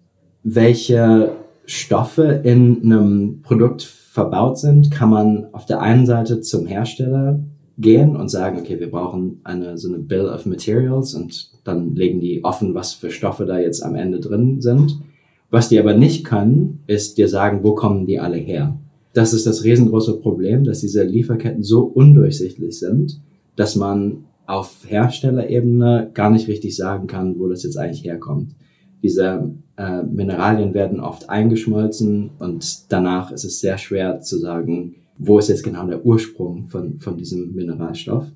welche 0.43 1.33
Stoffe 1.67 2.41
in 2.43 2.81
einem 2.83 3.43
Produkt 3.43 3.83
verbaut 3.83 4.59
sind, 4.59 4.91
kann 4.91 5.11
man 5.11 5.47
auf 5.53 5.67
der 5.67 5.81
einen 5.81 6.07
Seite 6.07 6.41
zum 6.41 6.67
Hersteller 6.67 7.41
gehen 7.79 8.17
und 8.17 8.29
sagen, 8.29 8.59
okay, 8.59 8.79
wir 8.79 8.91
brauchen 8.91 9.41
eine 9.45 9.79
so 9.79 9.89
eine 9.89 9.99
Bill 9.99 10.27
of 10.27 10.47
Materials 10.47 11.15
und 11.15 11.51
dann 11.65 11.95
legen 11.95 12.21
die 12.21 12.45
offen, 12.45 12.75
was 12.75 12.93
für 12.93 13.11
Stoffe 13.11 13.47
da 13.47 13.59
jetzt 13.59 13.83
am 13.83 13.95
Ende 13.95 14.21
drin 14.21 14.61
sind. 14.61 15.01
Was 15.51 15.69
die 15.69 15.79
aber 15.79 15.95
nicht 15.95 16.25
können, 16.25 16.81
ist 16.87 17.19
dir 17.19 17.29
sagen, 17.29 17.61
wo 17.63 17.75
kommen 17.75 18.07
die 18.07 18.19
alle 18.19 18.39
her. 18.39 18.79
Das 19.13 19.35
ist 19.35 19.47
das 19.47 19.65
riesengroße 19.65 20.21
Problem, 20.21 20.65
dass 20.65 20.81
diese 20.81 21.03
Lieferketten 21.03 21.63
so 21.63 21.83
undurchsichtig 21.83 22.79
sind, 22.79 23.21
dass 23.57 23.77
man 23.77 24.25
auf 24.47 24.85
Herstellerebene 24.87 26.11
gar 26.15 26.31
nicht 26.31 26.49
richtig 26.49 26.75
sagen 26.75 27.07
kann, 27.07 27.39
wo 27.39 27.49
das 27.49 27.63
jetzt 27.63 27.77
eigentlich 27.77 28.05
herkommt. 28.05 28.55
Diese 29.03 29.53
äh, 29.77 30.03
Mineralien 30.03 30.75
werden 30.75 31.01
oft 31.01 31.29
eingeschmolzen 31.29 32.31
und 32.39 32.93
danach 32.93 33.33
ist 33.33 33.45
es 33.45 33.61
sehr 33.61 33.79
schwer 33.79 34.21
zu 34.21 34.39
sagen, 34.39 34.95
wo 35.27 35.39
ist 35.39 35.49
jetzt 35.49 35.63
genau 35.63 35.87
der 35.87 36.05
Ursprung 36.05 36.67
von, 36.67 36.99
von 36.99 37.17
diesem 37.17 37.55
Mineralstoff. 37.55 38.27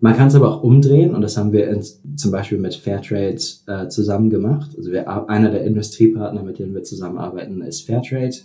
Man 0.00 0.16
kann 0.16 0.28
es 0.28 0.34
aber 0.34 0.50
auch 0.50 0.62
umdrehen 0.62 1.14
und 1.14 1.22
das 1.22 1.36
haben 1.36 1.52
wir 1.52 1.68
in, 1.68 1.82
zum 2.16 2.30
Beispiel 2.30 2.58
mit 2.58 2.74
Fairtrade 2.74 3.40
äh, 3.66 3.88
zusammen 3.88 4.28
gemacht. 4.28 4.72
Also 4.76 4.92
wir, 4.92 5.08
einer 5.28 5.50
der 5.50 5.64
Industriepartner, 5.64 6.42
mit 6.42 6.58
denen 6.58 6.74
wir 6.74 6.82
zusammenarbeiten, 6.82 7.62
ist 7.62 7.86
Fairtrade, 7.86 8.36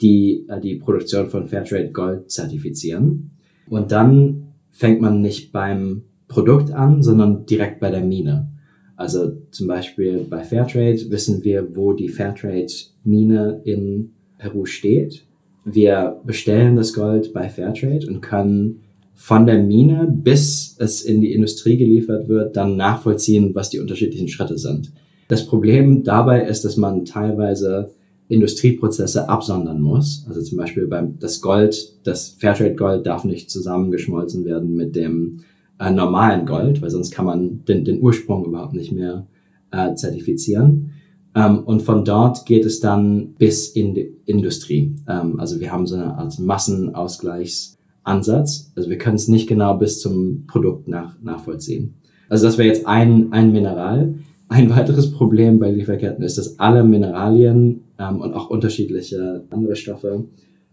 die 0.00 0.46
äh, 0.48 0.60
die 0.60 0.76
Produktion 0.76 1.28
von 1.28 1.46
Fairtrade 1.46 1.90
Gold 1.90 2.30
zertifizieren. 2.30 3.32
Und 3.68 3.92
dann 3.92 4.52
fängt 4.70 5.00
man 5.00 5.20
nicht 5.20 5.52
beim 5.52 6.02
Produkt 6.28 6.70
an, 6.70 7.02
sondern 7.02 7.44
direkt 7.44 7.80
bei 7.80 7.90
der 7.90 8.04
Mine. 8.04 8.48
Also 8.94 9.32
zum 9.50 9.66
Beispiel 9.66 10.26
bei 10.28 10.44
Fairtrade 10.44 11.10
wissen 11.10 11.42
wir, 11.42 11.74
wo 11.74 11.92
die 11.92 12.08
Fairtrade-Mine 12.08 13.62
in 13.64 14.12
Peru 14.38 14.66
steht. 14.66 15.24
Wir 15.72 16.20
bestellen 16.24 16.76
das 16.76 16.92
Gold 16.92 17.32
bei 17.32 17.48
Fairtrade 17.48 18.06
und 18.06 18.20
können 18.20 18.80
von 19.14 19.46
der 19.46 19.62
Mine 19.62 20.10
bis 20.10 20.76
es 20.78 21.02
in 21.02 21.20
die 21.20 21.32
Industrie 21.32 21.76
geliefert 21.76 22.28
wird, 22.28 22.56
dann 22.56 22.76
nachvollziehen, 22.76 23.54
was 23.54 23.68
die 23.68 23.78
unterschiedlichen 23.78 24.28
Schritte 24.28 24.56
sind. 24.56 24.92
Das 25.28 25.46
Problem 25.46 26.02
dabei 26.02 26.42
ist, 26.42 26.64
dass 26.64 26.76
man 26.76 27.04
teilweise 27.04 27.90
Industrieprozesse 28.28 29.28
absondern 29.28 29.80
muss. 29.80 30.24
Also 30.26 30.40
zum 30.40 30.56
Beispiel 30.56 30.86
beim 30.86 31.18
das 31.18 31.40
Gold, 31.40 31.94
das 32.04 32.30
Fairtrade 32.38 32.74
Gold 32.74 33.06
darf 33.06 33.24
nicht 33.24 33.50
zusammengeschmolzen 33.50 34.44
werden 34.44 34.74
mit 34.74 34.96
dem 34.96 35.40
äh, 35.78 35.90
normalen 35.90 36.46
Gold, 36.46 36.80
weil 36.80 36.90
sonst 36.90 37.10
kann 37.10 37.26
man 37.26 37.64
den, 37.64 37.84
den 37.84 38.00
Ursprung 38.00 38.46
überhaupt 38.46 38.74
nicht 38.74 38.92
mehr 38.92 39.26
äh, 39.70 39.94
zertifizieren. 39.94 40.92
Ähm, 41.34 41.60
und 41.64 41.82
von 41.82 42.04
dort 42.04 42.46
geht 42.46 42.64
es 42.64 42.80
dann 42.80 43.34
bis 43.34 43.68
in 43.68 43.94
die 43.94 44.16
Industrie. 44.26 44.96
Ähm, 45.08 45.38
also 45.38 45.60
wir 45.60 45.72
haben 45.72 45.86
so 45.86 45.96
eine 45.96 46.16
Art 46.16 46.38
Massenausgleichs 46.38 47.78
Ansatz. 48.02 48.72
Also 48.76 48.90
wir 48.90 48.98
können 48.98 49.16
es 49.16 49.28
nicht 49.28 49.48
genau 49.48 49.76
bis 49.76 50.00
zum 50.00 50.46
Produkt 50.46 50.88
nach, 50.88 51.20
nachvollziehen. 51.22 51.94
Also 52.28 52.46
das 52.46 52.58
wäre 52.58 52.68
jetzt 52.68 52.86
ein, 52.86 53.32
ein 53.32 53.52
Mineral. 53.52 54.14
Ein 54.48 54.70
weiteres 54.70 55.12
Problem 55.12 55.58
bei 55.58 55.70
Lieferketten 55.70 56.24
ist, 56.24 56.38
dass 56.38 56.58
alle 56.58 56.82
Mineralien 56.82 57.82
ähm, 57.98 58.20
und 58.20 58.34
auch 58.34 58.50
unterschiedliche 58.50 59.44
andere 59.50 59.76
Stoffe 59.76 60.24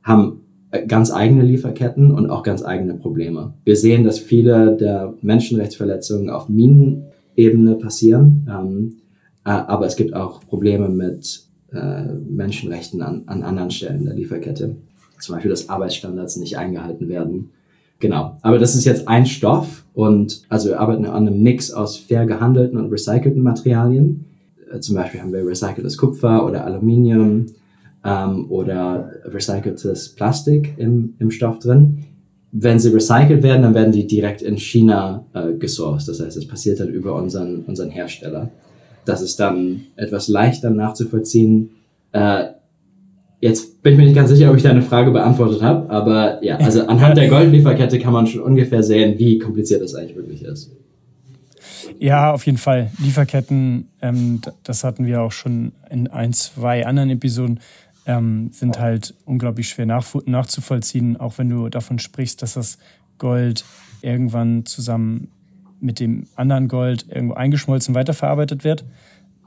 haben 0.02 0.42
äh, 0.72 0.86
ganz 0.86 1.12
eigene 1.12 1.44
Lieferketten 1.44 2.12
und 2.12 2.30
auch 2.30 2.44
ganz 2.44 2.64
eigene 2.64 2.96
Probleme. 2.96 3.54
Wir 3.64 3.76
sehen, 3.76 4.04
dass 4.04 4.20
viele 4.20 4.76
der 4.76 5.14
Menschenrechtsverletzungen 5.22 6.30
auf 6.30 6.50
Minenebene 6.50 7.76
passieren, 7.76 8.48
ähm, 8.50 8.94
äh, 8.94 9.07
aber 9.51 9.86
es 9.86 9.96
gibt 9.96 10.13
auch 10.13 10.46
Probleme 10.46 10.89
mit 10.89 11.44
äh, 11.72 12.04
Menschenrechten 12.04 13.01
an, 13.01 13.24
an 13.27 13.44
anderen 13.44 13.72
Stellen 13.72 14.06
der 14.06 14.13
Lieferkette 14.13 14.75
zum 15.20 15.36
Beispiel, 15.36 15.50
dass 15.50 15.70
Arbeitsstandards 15.70 16.38
nicht 16.38 16.58
eingehalten 16.58 17.10
werden. 17.10 17.50
Genau. 18.00 18.38
Aber 18.42 18.60
das 18.60 18.75
ist 18.75 18.86
jetzt 18.86 19.08
ein 19.08 19.25
Stoff 19.25 19.84
und 19.94 20.44
also 20.50 20.70
wir 20.70 20.80
arbeiten 20.80 21.06
an 21.06 21.27
einem 21.27 21.42
Mix 21.42 21.72
aus 21.72 21.98
fair 21.98 22.25
gehandelten 22.25 22.77
und 22.77 22.92
recycelten 22.92 23.42
Materialien. 23.42 24.25
Äh, 24.72 24.80
zum 24.80 24.96
Beispiel 24.96 25.22
haben 25.22 25.34
wir 25.34 25.46
recyceltes 25.46 25.98
Kupfer 25.98 26.46
oder 26.46 26.63
Aluminium 26.66 27.48
ähm, 28.04 28.51
oder 28.51 29.12
recyceltes 29.25 30.13
Plastik 30.13 30.75
im, 30.77 31.16
im 31.20 31.32
Stoff 31.32 31.60
drin. 31.60 32.06
Wenn 32.51 32.80
sie 32.80 32.94
recycelt 32.94 33.44
werden, 33.44 33.63
dann 33.63 33.74
werden 33.74 33.92
die 33.92 34.06
direkt 34.06 34.42
in 34.42 34.58
China 34.58 35.25
äh, 35.34 35.54
gesourced. 35.54 36.08
Das 36.08 36.24
heißt, 36.24 36.38
es 36.38 36.48
passiert 36.48 36.80
dann 36.80 36.89
über 36.89 37.16
unseren, 37.16 37.63
unseren 37.66 37.89
Hersteller. 37.89 38.51
Das 39.08 39.22
ist 39.22 39.40
dann 39.40 39.82
etwas 39.96 40.28
leichter 40.28 40.70
nachzuvollziehen. 40.70 41.72
Äh, 42.12 42.46
Jetzt 43.40 43.84
bin 43.84 43.94
ich 43.94 44.00
mir 44.00 44.06
nicht 44.06 44.16
ganz 44.16 44.30
sicher, 44.30 44.50
ob 44.50 44.58
ich 44.58 44.64
deine 44.64 44.82
Frage 44.82 45.12
beantwortet 45.12 45.62
habe, 45.62 45.90
aber 45.92 46.44
ja, 46.44 46.58
also 46.58 46.82
anhand 46.88 47.18
der 47.18 47.30
Goldlieferkette 47.30 48.00
kann 48.00 48.14
man 48.14 48.26
schon 48.26 48.42
ungefähr 48.42 48.82
sehen, 48.82 49.20
wie 49.20 49.38
kompliziert 49.38 49.82
das 49.82 49.94
eigentlich 49.94 50.16
wirklich 50.16 50.44
ist. 50.44 50.72
Ja, 52.00 52.32
auf 52.32 52.46
jeden 52.46 52.58
Fall. 52.58 52.92
Lieferketten, 53.00 53.90
ähm, 54.02 54.42
das 54.64 54.84
hatten 54.84 55.06
wir 55.06 55.22
auch 55.22 55.32
schon 55.32 55.72
in 55.90 56.08
ein, 56.08 56.34
zwei 56.34 56.86
anderen 56.86 57.12
Episoden, 57.12 57.60
ähm, 58.08 58.50
sind 58.54 58.80
halt 58.80 59.14
unglaublich 59.26 59.70
schwer 59.70 59.86
nach, 59.86 60.06
nachzuvollziehen, 60.26 61.18
auch 61.18 61.38
wenn 61.38 61.50
du 61.50 61.70
davon 61.70 62.00
sprichst, 62.00 62.42
dass 62.42 62.56
das 62.56 62.80
Gold 63.20 63.66
irgendwann 64.02 64.66
zusammen 64.66 65.30
mit 65.79 66.00
dem 66.00 66.25
anderen 66.36 66.67
Gold 66.67 67.05
irgendwo 67.10 67.36
eingeschmolzen 67.36 67.96
weiterverarbeitet 67.96 68.63
wird 68.63 68.86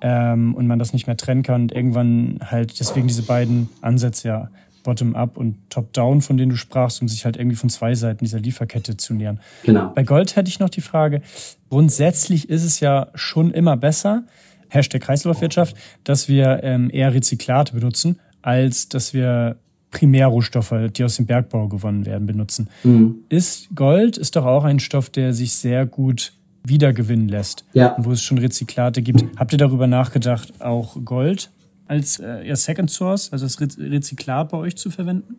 ähm, 0.00 0.54
und 0.54 0.66
man 0.66 0.78
das 0.78 0.92
nicht 0.92 1.06
mehr 1.06 1.16
trennen 1.16 1.42
kann 1.42 1.62
und 1.62 1.72
irgendwann 1.72 2.40
halt 2.44 2.78
deswegen 2.78 3.08
diese 3.08 3.22
beiden 3.22 3.68
Ansätze 3.80 4.28
ja 4.28 4.50
Bottom-up 4.82 5.37
und 5.37 5.56
Top-down, 5.68 6.22
von 6.22 6.37
denen 6.37 6.50
du 6.50 6.56
sprachst, 6.56 7.02
um 7.02 7.08
sich 7.08 7.25
halt 7.25 7.37
irgendwie 7.37 7.56
von 7.56 7.68
zwei 7.68 7.94
Seiten 7.94 8.25
dieser 8.25 8.40
Lieferkette 8.40 8.96
zu 8.96 9.14
nähern. 9.14 9.40
Genau. 9.64 9.92
Bei 9.94 10.02
Gold 10.04 10.37
hätte 10.37 10.49
ich 10.49 10.58
noch 10.58 10.70
die 10.70 10.80
Frage, 10.80 11.20
grundsätzlich 11.68 12.49
ist 12.49 12.64
es 12.64 12.80
ja 12.80 13.08
schon 13.14 13.50
immer 13.50 13.76
besser, 13.76 14.25
Hashtag 14.68 15.02
Kreislaufwirtschaft, 15.02 15.76
dass 16.04 16.28
wir 16.28 16.60
ähm, 16.62 16.90
eher 16.92 17.12
Rezyklate 17.12 17.75
benutzen, 17.75 18.20
als 18.40 18.88
dass 18.88 19.12
wir 19.12 19.56
Primärrohstoffe, 19.90 20.75
die 20.97 21.04
aus 21.04 21.16
dem 21.16 21.26
Bergbau 21.26 21.68
gewonnen 21.68 22.06
werden, 22.06 22.26
benutzen. 22.26 22.68
Mhm. 22.85 23.16
Ist 23.28 23.75
Gold 23.75 24.16
ist 24.16 24.37
doch 24.37 24.47
auch 24.47 24.64
ein 24.64 24.78
Stoff, 24.78 25.11
der 25.11 25.32
sich 25.32 25.52
sehr 25.52 25.87
gut 25.87 26.32
wiedergewinnen 26.64 27.28
lässt. 27.28 27.64
Ja. 27.73 27.97
Wo 27.99 28.12
es 28.12 28.23
schon 28.23 28.38
Rezyklate 28.38 29.02
gibt. 29.02 29.25
Habt 29.37 29.52
ihr 29.52 29.59
darüber 29.59 29.87
nachgedacht, 29.87 30.52
auch 30.61 30.97
Gold 31.04 31.50
als 31.87 32.20
äh, 32.20 32.47
ja, 32.47 32.54
Second 32.54 32.90
Source, 32.90 33.32
also 33.32 33.47
das 33.47 33.61
Rezyklat 33.61 34.50
bei 34.50 34.59
euch 34.59 34.76
zu 34.76 34.90
verwenden? 34.90 35.37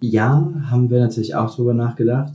Ja, 0.00 0.52
haben 0.70 0.90
wir 0.90 1.00
natürlich 1.00 1.34
auch 1.34 1.54
darüber 1.54 1.74
nachgedacht. 1.74 2.32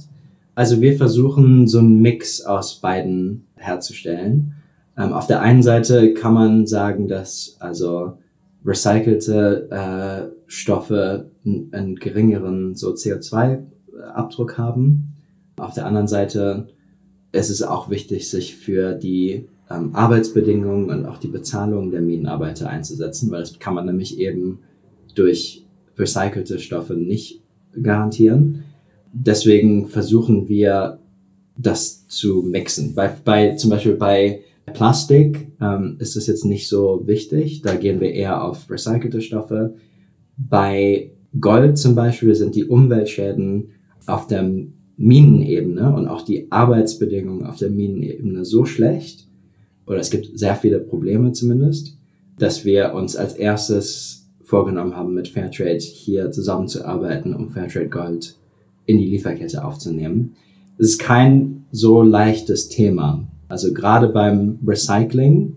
Also 0.53 0.81
wir 0.81 0.97
versuchen 0.97 1.67
so 1.67 1.79
einen 1.79 2.01
Mix 2.01 2.41
aus 2.41 2.81
beiden 2.81 3.45
herzustellen. 3.55 4.53
Ähm, 4.97 5.13
auf 5.13 5.27
der 5.27 5.41
einen 5.41 5.63
Seite 5.63 6.13
kann 6.13 6.33
man 6.33 6.67
sagen, 6.67 7.07
dass 7.07 7.55
also 7.59 8.17
recycelte 8.65 9.69
äh, 9.71 10.41
Stoffe 10.45 11.30
einen, 11.45 11.73
einen 11.73 11.95
geringeren 11.95 12.75
so 12.75 12.93
CO2-Abdruck 12.93 14.57
haben. 14.57 15.13
Auf 15.57 15.73
der 15.73 15.85
anderen 15.85 16.07
Seite 16.07 16.67
es 17.31 17.49
ist 17.49 17.61
auch 17.61 17.89
wichtig, 17.89 18.29
sich 18.29 18.55
für 18.55 18.93
die 18.93 19.47
ähm, 19.69 19.95
Arbeitsbedingungen 19.95 20.89
und 20.89 21.05
auch 21.05 21.17
die 21.17 21.27
Bezahlung 21.27 21.91
der 21.91 22.01
Minenarbeiter 22.01 22.69
einzusetzen, 22.69 23.31
weil 23.31 23.41
das 23.41 23.57
kann 23.59 23.73
man 23.73 23.85
nämlich 23.85 24.19
eben 24.19 24.59
durch 25.15 25.65
recycelte 25.97 26.59
Stoffe 26.59 26.93
nicht 26.93 27.41
garantieren. 27.81 28.63
Deswegen 29.13 29.87
versuchen 29.87 30.49
wir 30.49 30.99
das 31.57 32.07
zu 32.07 32.43
mixen. 32.43 32.95
Bei, 32.95 33.09
bei 33.23 33.55
zum 33.55 33.69
Beispiel 33.69 33.95
bei 33.95 34.41
Plastik 34.73 35.51
ähm, 35.61 35.97
ist 35.99 36.15
es 36.15 36.27
jetzt 36.27 36.45
nicht 36.45 36.67
so 36.67 37.01
wichtig. 37.05 37.61
Da 37.61 37.75
gehen 37.75 37.99
wir 37.99 38.13
eher 38.13 38.43
auf 38.43 38.69
recycelte 38.69 39.21
Stoffe. 39.21 39.75
Bei 40.37 41.11
Gold 41.39 41.77
zum 41.77 41.95
Beispiel 41.95 42.35
sind 42.35 42.55
die 42.55 42.65
Umweltschäden 42.65 43.69
auf 44.05 44.27
dem 44.27 44.73
Minenebene 44.97 45.93
und 45.95 46.07
auch 46.07 46.23
die 46.23 46.51
Arbeitsbedingungen 46.51 47.45
auf 47.45 47.57
der 47.57 47.69
Minenebene 47.69 48.45
so 48.45 48.65
schlecht, 48.65 49.27
oder 49.85 49.99
es 49.99 50.09
gibt 50.09 50.37
sehr 50.37 50.55
viele 50.55 50.79
Probleme 50.79 51.31
zumindest, 51.31 51.97
dass 52.37 52.65
wir 52.65 52.93
uns 52.93 53.15
als 53.15 53.33
erstes 53.33 54.29
vorgenommen 54.43 54.95
haben, 54.95 55.13
mit 55.13 55.27
Fairtrade 55.27 55.79
hier 55.79 56.31
zusammenzuarbeiten, 56.31 57.35
um 57.35 57.49
Fairtrade 57.49 57.89
Gold 57.89 58.35
in 58.85 58.97
die 58.97 59.07
Lieferkette 59.07 59.63
aufzunehmen. 59.63 60.35
Es 60.77 60.89
ist 60.89 60.99
kein 60.99 61.65
so 61.71 62.01
leichtes 62.01 62.67
Thema. 62.69 63.25
Also 63.47 63.73
gerade 63.73 64.07
beim 64.09 64.59
Recycling, 64.65 65.55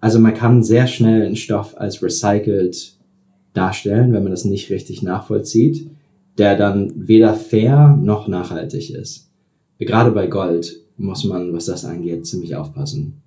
also 0.00 0.20
man 0.20 0.34
kann 0.34 0.62
sehr 0.62 0.86
schnell 0.86 1.26
einen 1.26 1.36
Stoff 1.36 1.76
als 1.76 2.02
recycelt 2.02 2.97
darstellen, 3.58 4.12
wenn 4.12 4.22
man 4.22 4.32
das 4.32 4.44
nicht 4.44 4.70
richtig 4.70 5.02
nachvollzieht 5.02 5.88
der 6.38 6.56
dann 6.56 6.92
weder 6.94 7.34
fair 7.34 7.98
noch 8.00 8.28
nachhaltig 8.28 8.94
ist. 8.94 9.28
Gerade 9.78 10.12
bei 10.12 10.26
Gold 10.28 10.80
muss 10.96 11.24
man, 11.24 11.52
was 11.52 11.66
das 11.66 11.84
angeht, 11.84 12.26
ziemlich 12.26 12.56
aufpassen. 12.56 13.20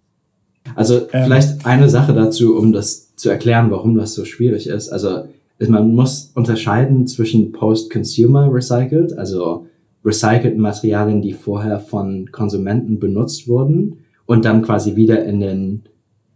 Also 0.76 1.02
ähm. 1.12 1.26
vielleicht 1.26 1.66
eine 1.66 1.90
Sache 1.90 2.14
dazu, 2.14 2.58
um 2.58 2.72
das 2.72 3.16
zu 3.16 3.30
erklären, 3.30 3.70
warum 3.72 3.96
das 3.96 4.14
so 4.14 4.26
schwierig 4.26 4.68
ist. 4.68 4.90
Also 4.90 5.26
man 5.60 5.94
muss 5.94 6.32
unterscheiden 6.34 7.06
zwischen 7.08 7.52
Post-Consumer 7.52 8.52
Recycled, 8.52 9.18
also 9.18 9.68
recycelten 10.04 10.60
Materialien, 10.60 11.22
die 11.22 11.34
vorher 11.34 11.80
von 11.80 12.32
Konsumenten 12.32 13.00
benutzt 13.00 13.48
wurden 13.48 14.00
und 14.26 14.46
dann 14.46 14.64
quasi 14.64 14.96
wieder 14.96 15.24
in 15.24 15.40
den 15.40 15.84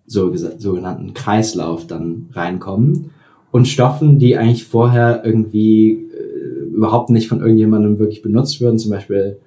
so 0.05 0.31
sogenannten 0.35 1.13
Kreislauf 1.13 1.87
dann 1.87 2.29
reinkommen 2.33 3.09
und 3.55 3.69
Stoffen, 3.69 4.19
die 4.19 4.35
eigentlich 4.35 4.65
vorher 4.65 5.21
irgendwie 5.23 5.91
äh, 5.93 6.75
überhaupt 6.75 7.09
nicht 7.09 7.29
von 7.29 7.39
irgendjemandem 7.39 7.99
wirklich 7.99 8.21
benutzt 8.21 8.59
würden, 8.59 8.77
zum 8.77 8.91
Beispiel 8.91 9.37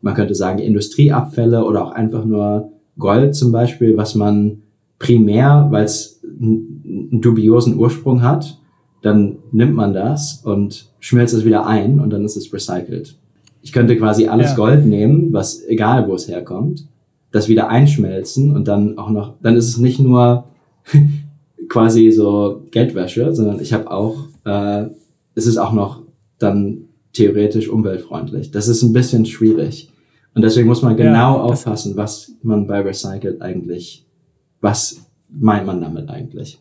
man 0.00 0.14
könnte 0.14 0.34
sagen 0.34 0.58
Industrieabfälle 0.58 1.62
oder 1.62 1.84
auch 1.84 1.90
einfach 1.90 2.24
nur 2.24 2.72
Gold 2.98 3.36
zum 3.36 3.52
Beispiel, 3.52 3.98
was 3.98 4.14
man 4.14 4.62
primär, 4.98 5.66
weil 5.70 5.84
es 5.84 6.22
einen 6.24 7.20
dubiosen 7.20 7.76
Ursprung 7.76 8.22
hat, 8.22 8.58
dann 9.02 9.36
nimmt 9.52 9.74
man 9.74 9.92
das 9.92 10.40
und 10.46 10.90
schmilzt 10.98 11.34
es 11.34 11.44
wieder 11.44 11.66
ein 11.66 12.00
und 12.00 12.08
dann 12.08 12.24
ist 12.24 12.38
es 12.38 12.50
recycelt. 12.50 13.18
Ich 13.60 13.74
könnte 13.74 13.98
quasi 13.98 14.28
alles 14.28 14.52
ja. 14.52 14.56
Gold 14.56 14.86
nehmen, 14.86 15.34
was 15.34 15.62
egal 15.68 16.08
wo 16.08 16.14
es 16.14 16.26
herkommt, 16.26 16.88
das 17.32 17.50
wieder 17.50 17.68
einschmelzen 17.68 18.56
und 18.56 18.66
dann 18.66 18.96
auch 18.96 19.10
noch, 19.10 19.34
dann 19.42 19.56
ist 19.56 19.68
es 19.68 19.76
nicht 19.76 20.00
nur 20.00 20.46
quasi 21.68 22.10
so 22.10 22.66
Geldwäsche, 22.70 23.34
sondern 23.34 23.60
ich 23.60 23.72
habe 23.72 23.90
auch, 23.90 24.26
äh, 24.44 24.86
es 25.34 25.46
ist 25.46 25.58
auch 25.58 25.72
noch 25.72 26.02
dann 26.38 26.88
theoretisch 27.12 27.68
umweltfreundlich. 27.68 28.50
Das 28.50 28.68
ist 28.68 28.82
ein 28.82 28.92
bisschen 28.92 29.26
schwierig. 29.26 29.90
Und 30.34 30.42
deswegen 30.42 30.68
muss 30.68 30.82
man 30.82 30.96
genau 30.96 31.36
ja, 31.36 31.42
aufpassen, 31.42 31.96
was 31.96 32.32
man 32.42 32.66
bei 32.66 32.80
Recycled 32.80 33.42
eigentlich, 33.42 34.06
was 34.60 35.00
meint 35.28 35.66
man 35.66 35.80
damit 35.80 36.08
eigentlich. 36.08 36.60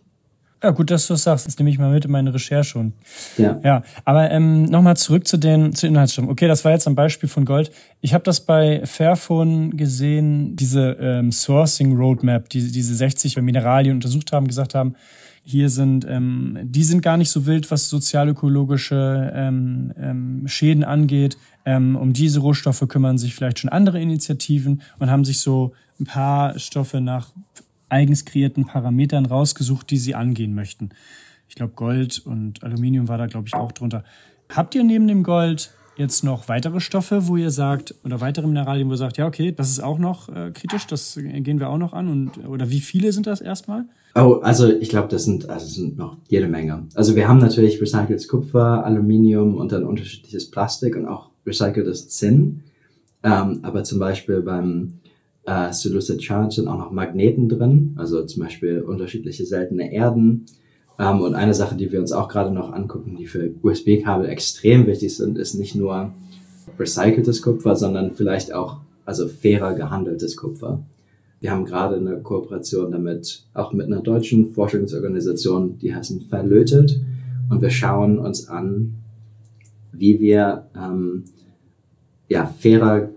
Ja, 0.63 0.71
gut, 0.71 0.89
dass 0.89 1.05
du 1.07 1.13
es 1.13 1.23
sagst. 1.23 1.45
Das 1.45 1.57
nehme 1.59 1.69
ich 1.69 1.77
mal 1.77 1.91
mit 1.91 2.05
in 2.05 2.11
meine 2.11 2.33
Recherche. 2.33 2.79
Und, 2.79 2.93
ja. 3.37 3.59
ja. 3.63 3.83
Aber 4.05 4.31
ähm, 4.31 4.63
nochmal 4.63 4.97
zurück 4.97 5.27
zu 5.27 5.37
den, 5.37 5.73
zu 5.73 5.85
Inhaltsstoffen. 5.85 6.31
Okay, 6.31 6.47
das 6.47 6.65
war 6.65 6.71
jetzt 6.71 6.87
ein 6.87 6.95
Beispiel 6.95 7.29
von 7.29 7.45
Gold. 7.45 7.71
Ich 8.01 8.13
habe 8.13 8.23
das 8.23 8.41
bei 8.41 8.81
Fairphone 8.85 9.77
gesehen, 9.77 10.55
diese 10.55 10.97
ähm, 10.99 11.31
Sourcing 11.31 11.95
Roadmap, 11.95 12.49
die 12.49 12.71
diese 12.71 12.95
60 12.95 13.37
Mineralien 13.41 13.95
untersucht 13.95 14.31
haben, 14.31 14.47
gesagt 14.47 14.73
haben, 14.73 14.95
hier 15.43 15.69
sind, 15.69 16.05
ähm, 16.09 16.57
die 16.61 16.83
sind 16.83 17.01
gar 17.01 17.15
nicht 17.15 17.29
so 17.29 17.45
wild, 17.45 17.71
was 17.71 17.87
sozialökologische 17.87 19.31
ähm, 19.33 19.93
ähm, 19.97 20.43
Schäden 20.47 20.83
angeht. 20.83 21.37
Ähm, 21.65 21.95
um 21.95 22.13
diese 22.13 22.39
Rohstoffe 22.39 22.83
kümmern 22.89 23.17
sich 23.17 23.33
vielleicht 23.33 23.59
schon 23.59 23.69
andere 23.69 24.01
Initiativen 24.01 24.81
und 24.99 25.09
haben 25.09 25.23
sich 25.23 25.39
so 25.39 25.73
ein 25.99 26.05
paar 26.05 26.57
Stoffe 26.59 26.99
nach 26.99 27.29
eigens 27.89 28.25
kreierten 28.25 28.65
Parametern 28.65 29.25
rausgesucht, 29.25 29.89
die 29.89 29.98
sie 29.98 30.15
angehen 30.15 30.53
möchten. 30.53 30.89
Ich 31.48 31.56
glaube, 31.56 31.74
Gold 31.75 32.22
und 32.25 32.63
Aluminium 32.63 33.08
war 33.08 33.17
da, 33.17 33.27
glaube 33.27 33.48
ich, 33.48 33.53
auch 33.53 33.72
drunter. 33.72 34.03
Habt 34.53 34.75
ihr 34.75 34.84
neben 34.84 35.08
dem 35.08 35.24
Gold 35.24 35.72
jetzt 35.98 36.24
noch 36.24 36.48
weitere 36.48 36.79
Stoffe, 36.79 37.27
wo 37.27 37.38
ihr 37.38 37.51
sagt, 37.51 37.96
oder 38.03 38.22
weitere 38.22 38.48
Mineralien, 38.48 38.88
wo 38.88 38.94
ihr 38.94 38.98
sagt, 38.98 39.17
ja, 39.17 39.25
okay, 39.25 39.51
das 39.51 39.70
ist 39.70 39.79
auch 39.79 39.98
noch 39.98 40.29
äh, 40.29 40.51
kritisch, 40.51 40.86
das 40.88 41.15
gehen 41.15 41.60
wir 41.60 41.70
auch 41.70 41.77
noch 41.77 41.94
an? 41.94 42.08
Und, 42.08 42.48
oder 42.48 42.70
wie 42.70 42.79
viele 42.79 43.12
sind 43.12 43.27
das 43.27 43.41
erstmal? 43.41 43.86
Oh, 44.15 44.39
also 44.41 44.67
ich 44.67 44.89
glaube, 44.89 45.08
das 45.10 45.25
sind, 45.25 45.50
also 45.50 45.67
sind 45.67 45.98
noch 45.98 46.17
jede 46.27 46.48
Menge. 46.48 46.88
Also 46.96 47.15
wir 47.15 47.27
haben 47.27 47.39
natürlich 47.39 47.82
recyceltes 47.82 48.27
Kupfer, 48.27 48.86
Aluminium 48.86 49.56
und 49.56 49.72
dann 49.72 49.84
unterschiedliches 49.84 50.50
Plastik 50.50 50.96
und 50.96 51.06
auch 51.06 51.29
recyceltes 51.46 52.10
Zinn. 52.10 52.63
Ähm, 53.24 53.60
aber 53.63 53.84
zum 53.84 54.00
Beispiel 54.00 54.41
beim 54.41 55.00
äh, 55.48 55.72
Silicate 55.72 56.22
Charge 56.22 56.56
sind 56.56 56.68
auch 56.68 56.77
noch 56.77 56.92
Magneten 56.92 57.48
drin, 57.50 57.94
also 57.96 58.24
zum 58.25 58.44
Beispiel 58.44 58.82
unterschiedliche 58.82 59.46
seltene 59.46 59.92
Erden. 59.94 60.46
Ähm, 61.00 61.22
und 61.22 61.36
eine 61.36 61.54
Sache, 61.54 61.75
die 61.75 61.92
wir 61.92 62.00
uns 62.00 62.12
auch 62.12 62.27
gerade 62.27 62.54
noch 62.54 62.74
angucken, 62.74 63.16
die 63.18 63.27
für 63.27 63.50
USB-Kabel 63.63 64.27
extrem 64.27 64.86
wichtig 64.86 65.16
sind, 65.16 65.38
ist 65.38 65.56
nicht 65.56 65.74
nur 65.74 66.12
recyceltes 66.77 67.42
Kupfer, 67.42 67.75
sondern 67.75 68.12
vielleicht 68.12 68.54
auch 68.54 68.82
also 69.06 69.27
fairer 69.27 69.74
gehandeltes 69.74 70.36
Kupfer. 70.36 70.84
Wir 71.39 71.51
haben 71.51 71.66
gerade 71.66 71.96
eine 71.96 72.20
Kooperation 72.20 72.92
damit, 72.92 73.46
auch 73.54 73.72
mit 73.72 73.86
einer 73.86 74.01
deutschen 74.01 74.51
Forschungsorganisation, 74.51 75.77
die 75.77 75.96
heißen 75.96 76.22
Verlötet. 76.22 77.00
Und 77.50 77.62
wir 77.62 77.70
schauen 77.70 78.20
uns 78.20 78.50
an, 78.50 78.96
wie 79.94 80.20
wir 80.20 80.68
ähm, 80.75 81.24
ja, 82.27 82.46
fairer 82.46 83.10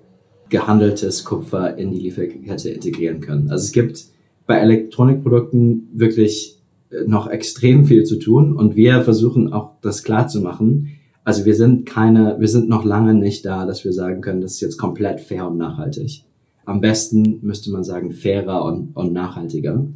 gehandeltes 0.51 1.25
Kupfer 1.25 1.79
in 1.79 1.93
die 1.93 2.01
Lieferkette 2.01 2.69
integrieren 2.69 3.21
können. 3.21 3.51
Also 3.51 3.65
es 3.65 3.73
gibt 3.73 4.05
bei 4.47 4.59
Elektronikprodukten 4.59 5.89
wirklich 5.95 6.59
äh, 6.91 7.05
noch 7.07 7.29
extrem 7.29 7.85
viel 7.85 8.05
zu 8.05 8.19
tun 8.19 8.57
und 8.57 8.77
wir 8.77 9.03
versuchen 9.03 9.53
auch 9.53 9.73
das 9.81 10.03
klar 10.03 10.29
zu 10.29 10.41
machen. 10.41 10.89
Also 11.25 11.45
wir 11.45 11.55
sind 11.55 11.87
keine, 11.87 12.37
wir 12.41 12.49
sind 12.49 12.69
noch 12.69 12.85
lange 12.85 13.15
nicht 13.15 13.47
da, 13.47 13.65
dass 13.65 13.85
wir 13.85 13.93
sagen 13.93 14.21
können, 14.21 14.41
das 14.41 14.55
ist 14.55 14.61
jetzt 14.61 14.77
komplett 14.77 15.21
fair 15.21 15.47
und 15.47 15.57
nachhaltig. 15.57 16.25
Am 16.65 16.81
besten 16.81 17.39
müsste 17.43 17.71
man 17.71 17.85
sagen 17.85 18.11
fairer 18.11 18.65
und, 18.65 18.95
und 18.95 19.13
nachhaltiger. 19.13 19.87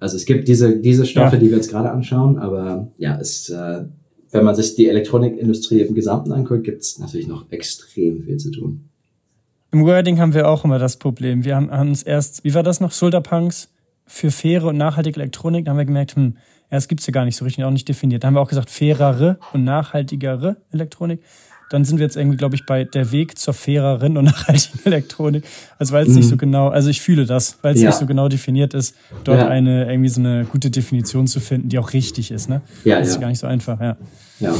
Also 0.00 0.16
es 0.16 0.26
gibt 0.26 0.48
diese, 0.48 0.76
diese 0.76 1.06
Stoffe, 1.06 1.36
ja. 1.36 1.40
die 1.40 1.50
wir 1.50 1.56
jetzt 1.56 1.70
gerade 1.70 1.90
anschauen, 1.90 2.38
aber 2.38 2.88
ja, 2.98 3.18
es, 3.20 3.48
äh, 3.50 3.84
wenn 4.30 4.44
man 4.44 4.54
sich 4.54 4.74
die 4.74 4.88
Elektronikindustrie 4.88 5.80
im 5.80 5.94
Gesamten 5.94 6.32
anguckt, 6.32 6.64
gibt 6.64 6.82
es 6.82 6.98
natürlich 6.98 7.26
noch 7.26 7.50
extrem 7.50 8.22
viel 8.22 8.36
zu 8.36 8.50
tun. 8.50 8.87
Im 9.70 9.84
Wording 9.84 10.18
haben 10.18 10.32
wir 10.32 10.48
auch 10.48 10.64
immer 10.64 10.78
das 10.78 10.96
Problem. 10.96 11.44
Wir 11.44 11.54
haben, 11.54 11.70
haben 11.70 11.90
uns 11.90 12.02
erst, 12.02 12.42
wie 12.42 12.54
war 12.54 12.62
das 12.62 12.80
noch, 12.80 12.92
Schulterpunks 12.92 13.68
für 14.06 14.30
faire 14.30 14.64
und 14.64 14.78
nachhaltige 14.78 15.20
Elektronik. 15.20 15.66
Da 15.66 15.72
haben 15.72 15.78
wir 15.78 15.84
gemerkt, 15.84 16.16
hm, 16.16 16.38
erst 16.70 16.88
gibt's 16.88 17.06
ja 17.06 17.12
gar 17.12 17.26
nicht 17.26 17.36
so 17.36 17.44
richtig, 17.44 17.64
auch 17.64 17.70
nicht 17.70 17.86
definiert. 17.86 18.24
Da 18.24 18.28
haben 18.28 18.34
wir 18.34 18.40
auch 18.40 18.48
gesagt, 18.48 18.70
fairere 18.70 19.38
und 19.52 19.64
nachhaltigere 19.64 20.56
Elektronik. 20.72 21.22
Dann 21.70 21.84
sind 21.84 21.98
wir 21.98 22.04
jetzt 22.04 22.16
irgendwie, 22.16 22.36
glaube 22.36 22.56
ich, 22.56 22.66
bei 22.66 22.84
der 22.84 23.12
Weg 23.12 23.38
zur 23.38 23.54
faireren 23.54 24.16
und 24.16 24.24
nachhaltigen 24.24 24.80
Elektronik. 24.84 25.44
Also 25.78 25.92
weil 25.92 26.04
es 26.04 26.10
mhm. 26.10 26.16
nicht 26.16 26.28
so 26.28 26.36
genau, 26.36 26.68
also 26.68 26.88
ich 26.88 27.00
fühle 27.00 27.26
das, 27.26 27.58
weil 27.62 27.74
es 27.74 27.80
ja. 27.80 27.88
nicht 27.88 27.98
so 27.98 28.06
genau 28.06 28.28
definiert 28.28 28.74
ist, 28.74 28.94
dort 29.24 29.40
ja. 29.40 29.48
eine 29.48 29.90
irgendwie 29.90 30.08
so 30.08 30.20
eine 30.20 30.44
gute 30.44 30.70
Definition 30.70 31.26
zu 31.26 31.40
finden, 31.40 31.68
die 31.68 31.78
auch 31.78 31.92
richtig 31.92 32.30
ist. 32.30 32.48
Ne? 32.48 32.62
Ja, 32.84 32.98
das 32.98 33.08
ist 33.08 33.14
ja. 33.14 33.20
gar 33.20 33.28
nicht 33.28 33.40
so 33.40 33.46
einfach, 33.46 33.80
ja. 33.80 33.96
Ja 34.40 34.54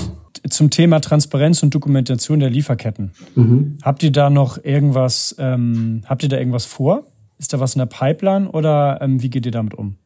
zum 0.49 0.71
Thema 0.71 1.01
Transparenz 1.01 1.63
und 1.63 1.75
Dokumentation 1.75 2.41
der 2.41 2.51
Lieferketten. 2.51 3.13
Mhm. 3.35 3.79
Habt 3.83 4.03
ihr 4.03 4.13
da 4.13 4.31
noch 4.31 4.63
irgendwas, 4.63 5.35
ähm, 5.39 6.03
habt 6.07 6.23
ihr 6.23 6.29
da 6.29 6.39
irgendwas 6.39 6.65
vor? 6.65 7.05
Ist 7.39 7.53
da 7.53 7.61
was 7.61 7.75
in 7.75 7.81
der 7.81 7.87
Pipeline 7.87 8.51
oder 8.51 8.99
ähm, 9.01 9.23
wie 9.23 9.31
geht 9.31 9.47
ihr 9.47 9.53
damit 9.53 9.75
um? 9.75 9.97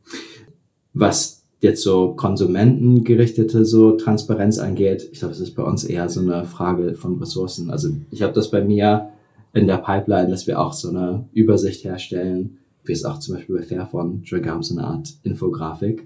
Was 0.92 1.41
jetzt 1.62 1.82
so 1.82 2.12
konsumentengerichtete 2.14 3.64
so 3.64 3.92
Transparenz 3.92 4.58
angeht, 4.58 5.08
ich 5.10 5.20
glaube, 5.20 5.32
es 5.32 5.40
ist 5.40 5.54
bei 5.54 5.62
uns 5.62 5.84
eher 5.84 6.08
so 6.10 6.20
eine 6.20 6.44
Frage 6.44 6.94
von 6.94 7.18
Ressourcen. 7.18 7.70
Also 7.70 7.88
ich 8.10 8.22
habe 8.22 8.34
das 8.34 8.50
bei 8.50 8.62
mir 8.62 9.08
in 9.54 9.66
der 9.66 9.78
Pipeline, 9.78 10.28
dass 10.28 10.46
wir 10.46 10.60
auch 10.60 10.74
so 10.74 10.90
eine 10.90 11.24
Übersicht 11.32 11.84
herstellen, 11.84 12.58
wie 12.84 12.92
es 12.92 13.04
auch 13.04 13.18
zum 13.18 13.36
Beispiel 13.36 13.56
bei 13.56 13.62
Fairphone 13.62 14.20
schon 14.24 14.42
gab, 14.42 14.62
so 14.62 14.76
eine 14.76 14.86
Art 14.86 15.08
Infografik 15.22 16.04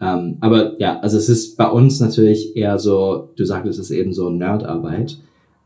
ähm, 0.00 0.36
aber 0.40 0.78
ja, 0.80 1.00
also 1.00 1.16
es 1.16 1.28
ist 1.28 1.56
bei 1.56 1.68
uns 1.68 2.00
natürlich 2.00 2.56
eher 2.56 2.78
so, 2.78 3.30
du 3.36 3.44
sagtest 3.44 3.78
es 3.78 3.90
eben 3.90 4.12
so 4.12 4.30
Nerdarbeit. 4.30 5.18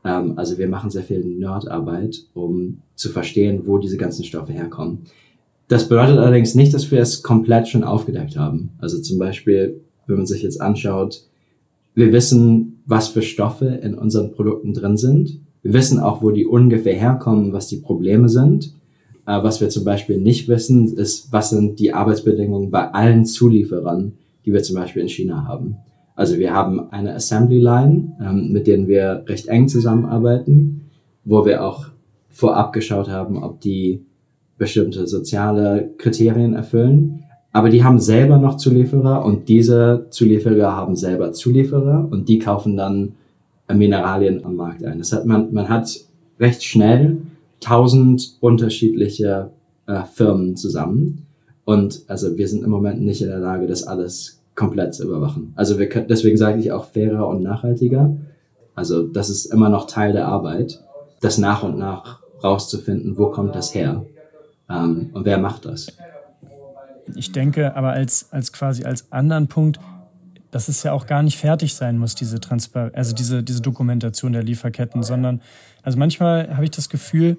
Ähm, 0.05 0.35
also 0.37 0.59
wir 0.59 0.69
machen 0.69 0.91
sehr 0.91 1.03
viel 1.03 1.25
Nerdarbeit, 1.25 2.25
um 2.35 2.83
zu 2.95 3.11
verstehen, 3.11 3.63
wo 3.67 3.79
diese 3.79 3.97
ganzen 3.97 4.25
Stoffe 4.25 4.53
herkommen. 4.53 5.01
Das 5.71 5.89
bedeutet 5.89 6.19
allerdings 6.19 6.57
nicht, 6.57 6.75
dass 6.75 6.91
wir 6.91 7.01
es 7.01 7.23
komplett 7.23 7.69
schon 7.69 7.85
aufgedeckt 7.85 8.37
haben. 8.37 8.71
Also 8.81 9.01
zum 9.01 9.19
Beispiel, 9.21 9.81
wenn 10.09 10.17
man 10.17 10.27
sich 10.27 10.43
jetzt 10.43 10.61
anschaut, 10.61 11.23
wir 11.95 12.13
wissen, 12.13 12.83
was 12.87 13.07
für 13.07 13.23
Stoffe 13.23 13.67
in 13.67 13.95
unseren 13.95 14.33
Produkten 14.33 14.75
drin 14.75 14.97
sind. 14.97 15.39
Wir 15.63 15.73
wissen 15.73 16.01
auch, 16.01 16.23
wo 16.23 16.33
die 16.33 16.45
ungefähr 16.45 16.95
herkommen, 16.95 17.53
was 17.53 17.69
die 17.69 17.77
Probleme 17.77 18.29
sind. 18.29 18.75
Äh, 19.29 19.45
was 19.45 19.61
wir 19.61 19.69
zum 19.69 19.85
Beispiel 19.85 20.19
nicht 20.19 20.49
wissen, 20.49 20.93
ist, 20.97 21.33
was 21.33 21.51
sind 21.51 21.79
die 21.79 21.95
Arbeitsbedingungen 21.95 22.73
bei 22.73 22.91
allen 22.93 23.25
Zulieferern, 23.25 24.15
die 24.45 24.53
wir 24.53 24.65
zum 24.65 24.75
Beispiel 24.75 25.03
in 25.03 25.09
China 25.09 25.47
haben. 25.47 25.77
Also 26.17 26.37
wir 26.39 26.53
haben 26.53 26.91
eine 26.91 27.15
Assembly 27.15 27.61
Line, 27.61 28.17
ähm, 28.21 28.51
mit 28.51 28.67
denen 28.67 28.89
wir 28.89 29.23
recht 29.29 29.47
eng 29.47 29.69
zusammenarbeiten, 29.69 30.91
wo 31.25 31.47
wir 31.47 31.65
auch 31.65 31.87
vorab 32.29 32.73
geschaut 32.73 33.09
haben, 33.09 33.41
ob 33.41 33.61
die 33.61 34.05
bestimmte 34.61 35.07
soziale 35.07 35.91
Kriterien 35.97 36.53
erfüllen. 36.53 37.25
Aber 37.51 37.71
die 37.71 37.83
haben 37.83 37.99
selber 37.99 38.37
noch 38.37 38.59
Zulieferer 38.59 39.25
und 39.25 39.49
diese 39.49 40.07
Zulieferer 40.11 40.77
haben 40.77 40.95
selber 40.95 41.33
Zulieferer 41.33 42.07
und 42.09 42.29
die 42.29 42.39
kaufen 42.39 42.77
dann 42.77 43.15
Mineralien 43.73 44.45
am 44.45 44.57
Markt 44.57 44.85
ein. 44.85 44.99
Das 44.99 45.13
hat 45.13 45.25
man, 45.25 45.53
man 45.53 45.69
hat 45.69 45.89
recht 46.39 46.63
schnell 46.63 47.23
tausend 47.61 48.37
unterschiedliche 48.41 49.51
äh, 49.87 50.03
Firmen 50.13 50.57
zusammen. 50.57 51.27
Und 51.65 52.03
also 52.07 52.37
wir 52.37 52.47
sind 52.47 52.63
im 52.63 52.71
Moment 52.71 53.01
nicht 53.01 53.23
in 53.23 53.29
der 53.29 53.39
Lage, 53.39 53.67
das 53.67 53.87
alles 53.87 54.43
komplett 54.55 54.95
zu 54.95 55.05
überwachen. 55.05 55.53
Also 55.57 55.79
wir 55.79 55.89
können, 55.89 56.07
deswegen 56.09 56.37
sage 56.37 56.61
ich 56.61 56.71
auch 56.71 56.85
fairer 56.85 57.27
und 57.29 57.43
nachhaltiger. 57.43 58.15
Also 58.75 59.07
das 59.07 59.31
ist 59.31 59.47
immer 59.47 59.71
noch 59.71 59.87
Teil 59.87 60.13
der 60.13 60.29
Arbeit, 60.29 60.83
das 61.23 61.39
nach 61.39 61.63
und 61.63 61.79
nach 61.79 62.21
rauszufinden, 62.45 63.17
wo 63.17 63.27
kommt 63.29 63.55
das 63.55 63.75
her 63.75 64.05
ähm, 64.71 65.11
und 65.13 65.25
wer 65.25 65.39
macht 65.39 65.65
das. 65.65 65.89
Ich 67.17 67.33
denke 67.33 67.75
aber 67.75 67.91
als, 67.91 68.33
als 68.33 68.53
quasi 68.53 68.85
als 68.85 69.11
anderen 69.13 69.49
Punkt, 69.49 69.81
dass 70.51 70.69
es 70.69 70.83
ja 70.83 70.93
auch 70.93 71.07
gar 71.07 71.23
nicht 71.23 71.39
fertig 71.39 71.75
sein 71.75 71.99
muss, 71.99 72.15
diese 72.15 72.41
Transpar 72.41 72.91
also 72.95 73.15
diese, 73.15 73.43
diese 73.43 73.61
Dokumentation 73.61 74.33
der 74.33 74.43
Lieferketten, 74.43 75.03
sondern 75.03 75.41
also 75.83 75.99
manchmal 75.99 76.55
habe 76.55 76.65
ich 76.65 76.71
das 76.71 76.89
Gefühl, 76.89 77.37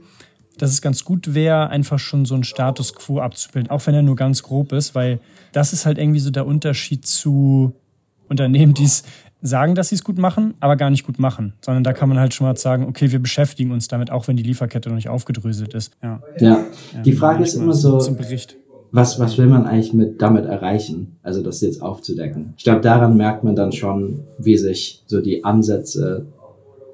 dass 0.58 0.72
es 0.72 0.82
ganz 0.82 1.06
gut 1.06 1.34
wäre, 1.34 1.70
einfach 1.70 2.00
schon 2.00 2.26
so 2.26 2.36
einen 2.36 2.44
Status 2.44 2.94
quo 2.94 3.20
abzubilden, 3.20 3.72
auch 3.72 3.86
wenn 3.88 3.96
er 3.96 4.02
nur 4.02 4.16
ganz 4.16 4.44
grob 4.44 4.72
ist, 4.74 4.96
weil 4.96 5.20
das 5.54 5.74
ist 5.74 5.86
halt 5.86 5.98
irgendwie 5.98 6.20
so 6.20 6.32
der 6.32 6.46
Unterschied 6.46 7.06
zu 7.06 7.74
Unternehmen, 8.28 8.74
die 8.74 8.86
es 8.86 9.04
sagen, 9.42 9.76
dass 9.76 9.90
sie 9.90 9.96
es 9.96 10.04
gut 10.04 10.18
machen, 10.18 10.54
aber 10.60 10.76
gar 10.76 10.90
nicht 10.90 11.06
gut 11.06 11.20
machen, 11.20 11.54
sondern 11.62 11.84
da 11.84 11.94
kann 11.94 12.10
man 12.10 12.20
halt 12.20 12.34
schon 12.34 12.48
mal 12.48 12.56
sagen, 12.58 12.86
okay, 12.88 13.12
wir 13.12 13.20
beschäftigen 13.20 13.72
uns 13.72 13.88
damit, 13.88 14.12
auch 14.12 14.28
wenn 14.28 14.38
die 14.38 14.44
Lieferkette 14.44 14.90
noch 14.90 14.96
nicht 14.96 15.10
aufgedröselt 15.10 15.74
ist. 15.74 15.94
Ja, 16.04 16.22
ja. 16.40 16.66
die 17.04 17.14
Frage 17.14 17.44
ist 17.44 17.56
immer 17.56 17.74
so, 17.74 18.00
zum 18.00 18.18
Bericht. 18.18 18.58
Was, 18.92 19.20
was 19.20 19.38
will 19.38 19.48
man 19.48 19.66
eigentlich 19.66 19.94
mit, 19.94 20.22
damit 20.22 20.46
erreichen, 20.46 21.16
also 21.24 21.42
das 21.42 21.62
jetzt 21.62 21.82
aufzudecken? 21.82 22.54
Ich 22.58 22.66
glaube, 22.66 22.82
daran 22.82 23.16
merkt 23.16 23.44
man 23.44 23.56
dann 23.56 23.72
schon, 23.72 24.20
wie 24.38 24.58
sich 24.58 25.04
so 25.08 25.22
die 25.22 25.44
Ansätze 25.44 26.26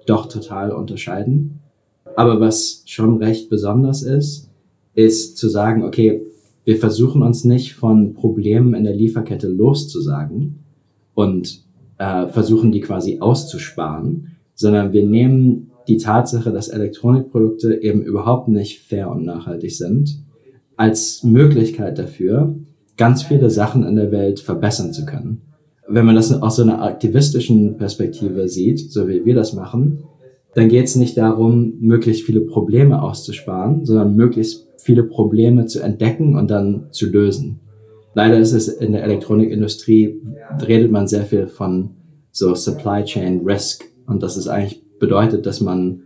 doch 0.06 0.28
total 0.28 0.72
unterscheiden. 0.72 1.60
Aber 2.16 2.40
was 2.40 2.84
schon 2.86 3.18
recht 3.18 3.50
besonders 3.50 4.04
ist, 4.04 4.50
ist 4.94 5.38
zu 5.38 5.50
sagen, 5.50 5.84
okay, 5.84 6.22
wir 6.66 6.78
versuchen 6.78 7.24
uns 7.24 7.46
nicht 7.46 7.74
von 7.74 8.14
Problemen 8.14 8.74
in 8.74 8.84
der 8.84 8.96
Lieferkette 8.96 9.48
loszusagen 9.48 10.60
und 11.14 11.67
äh, 11.98 12.28
versuchen 12.28 12.72
die 12.72 12.82
quasi 12.82 13.20
auszusparen, 13.20 14.38
sondern 14.56 14.94
wir 14.94 15.06
nehmen 15.06 15.72
die 15.88 15.98
Tatsache, 15.98 16.52
dass 16.52 16.68
Elektronikprodukte 16.68 17.82
eben 17.82 18.02
überhaupt 18.02 18.48
nicht 18.48 18.82
fair 18.82 19.10
und 19.10 19.24
nachhaltig 19.24 19.76
sind, 19.76 20.20
als 20.76 21.24
Möglichkeit 21.24 21.98
dafür, 21.98 22.56
ganz 22.98 23.24
viele 23.24 23.50
Sachen 23.50 23.84
in 23.84 23.96
der 23.96 24.12
Welt 24.12 24.40
verbessern 24.40 24.94
zu 24.94 25.06
können. 25.06 25.42
Wenn 25.88 26.06
man 26.06 26.16
das 26.16 26.34
aus 26.34 26.58
so 26.58 26.64
einer 26.64 26.82
aktivistischen 26.82 27.78
Perspektive 27.78 28.50
sieht, 28.50 28.92
so 28.92 29.08
wie 29.08 29.24
wir 29.24 29.36
das 29.36 29.54
machen, 29.54 30.04
dann 30.54 30.70
geht 30.70 30.86
es 30.86 30.96
nicht 30.96 31.18
darum, 31.18 31.76
möglichst 31.80 32.24
viele 32.24 32.42
Probleme 32.42 33.02
auszusparen, 33.02 33.86
sondern 33.86 34.16
möglichst 34.16 34.68
viele 34.78 35.04
Probleme 35.04 35.66
zu 35.68 35.82
entdecken 35.82 36.36
und 36.36 36.50
dann 36.50 36.88
zu 36.92 37.10
lösen. 37.10 37.60
Leider 38.18 38.40
ist 38.40 38.54
es 38.54 38.68
in 38.68 38.94
der 38.94 39.04
Elektronikindustrie, 39.04 40.20
redet 40.68 40.90
man 40.90 41.08
sehr 41.08 41.24
viel 41.24 41.46
von 41.46 41.92
so 42.32 42.56
Supply 42.56 43.04
Chain 43.04 43.42
Risk 43.46 43.84
und 44.08 44.24
das 44.24 44.38
ist 44.38 44.48
eigentlich 44.48 44.82
bedeutet, 44.98 45.46
dass 45.46 45.62
man 45.62 46.02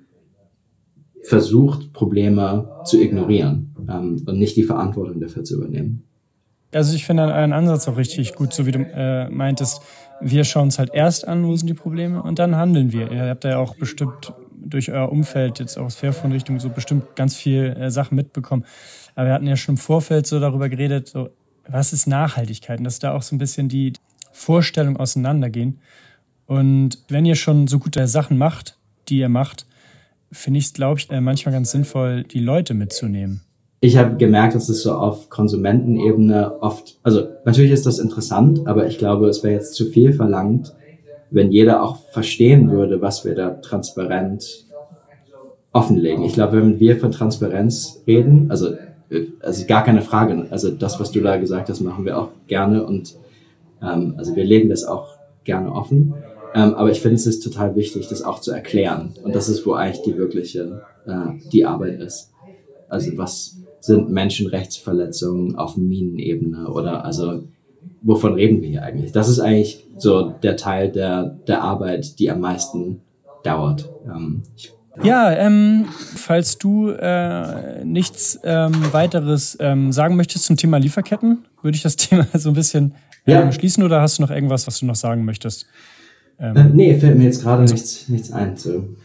versucht, 1.24 1.94
Probleme 1.94 2.70
zu 2.84 3.02
ignorieren 3.02 3.74
ähm, 3.90 4.22
und 4.28 4.38
nicht 4.38 4.58
die 4.58 4.64
Verantwortung 4.64 5.22
dafür 5.22 5.46
zu 5.46 5.56
übernehmen. 5.56 6.04
Also 6.74 6.94
ich 6.98 7.06
finde 7.06 7.24
euren 7.24 7.54
Ansatz 7.54 7.88
auch 7.88 7.96
richtig 7.96 8.36
gut, 8.36 8.52
so 8.52 8.66
wie 8.66 8.74
du 8.74 8.80
äh, 8.80 9.30
meintest, 9.30 9.82
wir 10.20 10.44
schauen 10.44 10.64
uns 10.64 10.80
halt 10.80 10.94
erst 10.94 11.26
an, 11.26 11.48
wo 11.48 11.56
sind 11.56 11.70
die 11.70 11.74
Probleme 11.74 12.22
und 12.22 12.40
dann 12.40 12.58
handeln 12.58 12.92
wir. 12.92 13.10
Ihr 13.10 13.30
habt 13.30 13.46
ja 13.46 13.58
auch 13.58 13.78
bestimmt 13.78 14.34
durch 14.52 14.92
euer 14.92 15.10
Umfeld 15.10 15.60
jetzt 15.60 15.78
aus 15.78 15.96
Fairphone-Richtung 15.96 16.60
so 16.60 16.68
bestimmt 16.68 17.16
ganz 17.16 17.38
viel 17.38 17.74
äh, 17.80 17.90
Sachen 17.90 18.16
mitbekommen. 18.16 18.66
Aber 19.16 19.28
wir 19.28 19.34
hatten 19.34 19.48
ja 19.48 19.56
schon 19.56 19.76
im 19.76 19.78
Vorfeld 19.78 20.28
so 20.28 20.42
darüber 20.42 20.68
geredet, 20.68 21.08
so 21.08 21.30
was 21.68 21.94
ist 21.94 22.08
Nachhaltigkeit 22.08 22.80
und 22.80 22.86
dass 22.86 23.00
da 23.00 23.14
auch 23.14 23.22
so 23.22 23.36
ein 23.36 23.40
bisschen 23.40 23.70
die 23.70 23.94
Vorstellungen 24.32 24.98
auseinandergehen. 24.98 25.80
Und 26.46 27.00
wenn 27.08 27.26
ihr 27.26 27.36
schon 27.36 27.68
so 27.68 27.80
gute 27.80 28.08
Sachen 28.08 28.38
macht, 28.38 28.78
die 29.10 29.20
ihr 29.20 29.30
macht, 29.30 29.66
finde 30.32 30.60
ich 30.60 30.66
es, 30.66 30.74
glaube 30.74 31.00
ich, 31.00 31.10
äh, 31.10 31.22
manchmal 31.22 31.54
ganz 31.54 31.72
sinnvoll, 31.72 32.24
die 32.24 32.40
Leute 32.40 32.74
mitzunehmen. 32.74 33.42
Ich 33.82 33.98
habe 33.98 34.16
gemerkt, 34.16 34.56
dass 34.56 34.70
es 34.70 34.84
so 34.84 34.94
auf 34.94 35.30
Konsumentenebene 35.30 36.62
oft, 36.62 37.00
also 37.04 37.28
natürlich 37.46 37.72
ist 37.72 37.86
das 37.86 38.00
interessant, 38.00 38.68
aber 38.68 38.88
ich 38.88 38.98
glaube, 38.98 39.28
es 39.28 39.44
wäre 39.44 39.56
jetzt 39.56 39.74
zu 39.74 39.88
viel 39.88 40.14
verlangt, 40.14 40.74
wenn 41.32 41.52
jeder 41.52 41.82
auch 41.82 41.98
verstehen 42.12 42.70
würde, 42.70 43.02
was 43.02 43.26
wir 43.26 43.34
da 43.34 43.50
transparent 43.52 44.66
offenlegen. 45.72 46.24
Ich 46.24 46.34
glaube, 46.34 46.58
wenn 46.58 46.80
wir 46.80 47.00
von 47.00 47.12
Transparenz 47.12 48.04
reden, 48.06 48.52
also 48.52 48.76
also 49.42 49.66
gar 49.68 49.84
keine 49.84 50.02
Frage. 50.02 50.48
Also 50.50 50.72
das, 50.72 51.00
was 51.00 51.12
du 51.12 51.22
da 51.22 51.38
gesagt 51.38 51.70
hast, 51.70 51.82
machen 51.82 52.06
wir 52.06 52.18
auch 52.18 52.30
gerne 52.48 52.86
und 52.86 53.16
ähm, 53.82 54.16
also 54.18 54.36
wir 54.36 54.44
legen 54.44 54.70
das 54.70 54.84
auch 54.84 55.08
gerne 55.44 55.72
offen. 55.72 56.14
Ähm, 56.54 56.74
aber 56.76 56.92
ich 56.92 57.02
finde, 57.02 57.16
es 57.16 57.26
ist 57.26 57.42
total 57.42 57.76
wichtig, 57.76 58.08
das 58.08 58.24
auch 58.24 58.40
zu 58.40 58.52
erklären. 58.52 59.14
Und 59.24 59.36
das 59.36 59.50
ist, 59.50 59.66
wo 59.66 59.74
eigentlich 59.74 60.04
die 60.04 60.18
wirkliche, 60.18 60.82
äh, 61.06 61.50
die 61.52 61.66
Arbeit 61.66 62.00
ist. 62.02 62.32
Also 62.90 63.18
was 63.18 63.58
sind 63.80 64.10
Menschenrechtsverletzungen 64.10 65.56
auf 65.56 65.78
Minenebene 65.78 66.70
oder 66.70 67.06
also 67.06 67.44
wovon 68.02 68.34
reden 68.34 68.62
wir 68.62 68.70
hier 68.70 68.84
eigentlich? 68.84 69.12
Das 69.12 69.30
ist 69.30 69.40
eigentlich 69.40 69.86
so 69.98 70.34
der 70.44 70.58
Teil 70.58 70.92
der, 70.92 71.38
der 71.48 71.62
Arbeit, 71.62 72.20
die 72.20 72.30
am 72.30 72.42
meisten 72.42 73.02
dauert. 73.44 73.90
Ähm, 74.06 74.44
ich 74.56 74.74
ja, 75.04 75.32
ähm, 75.32 75.86
falls 76.16 76.58
du 76.58 76.90
äh, 76.90 77.84
nichts 77.84 78.40
ähm, 78.44 78.74
weiteres 78.92 79.58
ähm, 79.60 79.92
sagen 79.92 80.16
möchtest 80.16 80.46
zum 80.46 80.58
Thema 80.58 80.78
Lieferketten, 80.78 81.46
würde 81.62 81.76
ich 81.76 81.84
das 81.84 81.96
Thema 81.98 82.28
so 82.34 82.50
ein 82.50 82.56
bisschen 82.56 82.94
äh, 83.26 83.34
ja. 83.34 83.52
schließen 83.52 83.84
oder 83.84 84.02
hast 84.02 84.18
du 84.18 84.24
noch 84.24 84.32
irgendwas, 84.32 84.68
was 84.68 84.80
du 84.80 84.86
noch 84.86 84.96
sagen 84.96 85.26
möchtest? 85.26 85.68
Ähm, 86.40 86.56
äh, 86.56 86.64
nee, 86.66 87.00
fällt 87.00 87.18
mir 87.18 87.26
jetzt 87.26 87.42
gerade 87.42 87.62
also, 87.62 87.74
nichts, 87.74 88.10
nichts 88.10 88.32
ein 88.32 88.58
zu. 88.58 88.96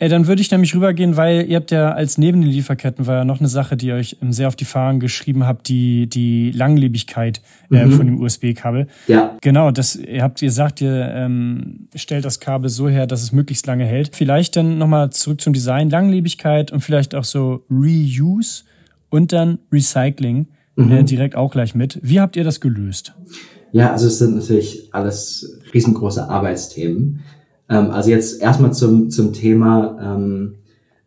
Äh, 0.00 0.08
dann 0.08 0.26
würde 0.26 0.40
ich 0.40 0.50
nämlich 0.50 0.74
rübergehen, 0.74 1.16
weil 1.16 1.46
ihr 1.46 1.56
habt 1.56 1.70
ja 1.70 1.92
als 1.92 2.16
neben 2.16 2.40
den 2.40 2.50
Lieferketten 2.50 3.06
war 3.06 3.16
ja 3.16 3.24
noch 3.24 3.38
eine 3.38 3.48
Sache, 3.48 3.76
die 3.76 3.88
ihr 3.88 3.94
euch 3.94 4.16
ähm, 4.22 4.32
sehr 4.32 4.48
auf 4.48 4.56
die 4.56 4.64
Fahnen 4.64 4.98
geschrieben 4.98 5.46
habt, 5.46 5.68
die, 5.68 6.08
die 6.08 6.52
Langlebigkeit 6.52 7.42
äh, 7.70 7.84
mhm. 7.84 7.92
von 7.92 8.06
dem 8.06 8.20
USB-Kabel. 8.20 8.86
Ja. 9.06 9.36
Genau, 9.42 9.70
das, 9.70 9.96
ihr 9.96 10.22
habt 10.22 10.40
gesagt, 10.40 10.80
ihr 10.80 11.12
ähm, 11.14 11.88
stellt 11.94 12.24
das 12.24 12.40
Kabel 12.40 12.70
so 12.70 12.88
her, 12.88 13.06
dass 13.06 13.22
es 13.22 13.32
möglichst 13.32 13.66
lange 13.66 13.84
hält. 13.84 14.16
Vielleicht 14.16 14.56
dann 14.56 14.78
nochmal 14.78 15.10
zurück 15.10 15.42
zum 15.42 15.52
Design, 15.52 15.90
Langlebigkeit 15.90 16.72
und 16.72 16.80
vielleicht 16.80 17.14
auch 17.14 17.24
so 17.24 17.66
Reuse 17.70 18.64
und 19.10 19.34
dann 19.34 19.58
Recycling 19.70 20.48
mhm. 20.76 20.92
äh, 20.92 21.04
direkt 21.04 21.36
auch 21.36 21.52
gleich 21.52 21.74
mit. 21.74 22.00
Wie 22.02 22.20
habt 22.20 22.36
ihr 22.36 22.44
das 22.44 22.62
gelöst? 22.62 23.12
Ja, 23.72 23.92
also 23.92 24.06
es 24.06 24.18
sind 24.18 24.34
natürlich 24.34 24.88
alles 24.92 25.60
riesengroße 25.74 26.26
Arbeitsthemen. 26.26 27.20
Ähm, 27.70 27.90
also 27.92 28.10
jetzt 28.10 28.42
erstmal 28.42 28.74
zum, 28.74 29.08
zum 29.08 29.32
Thema, 29.32 29.96
ähm, 30.02 30.56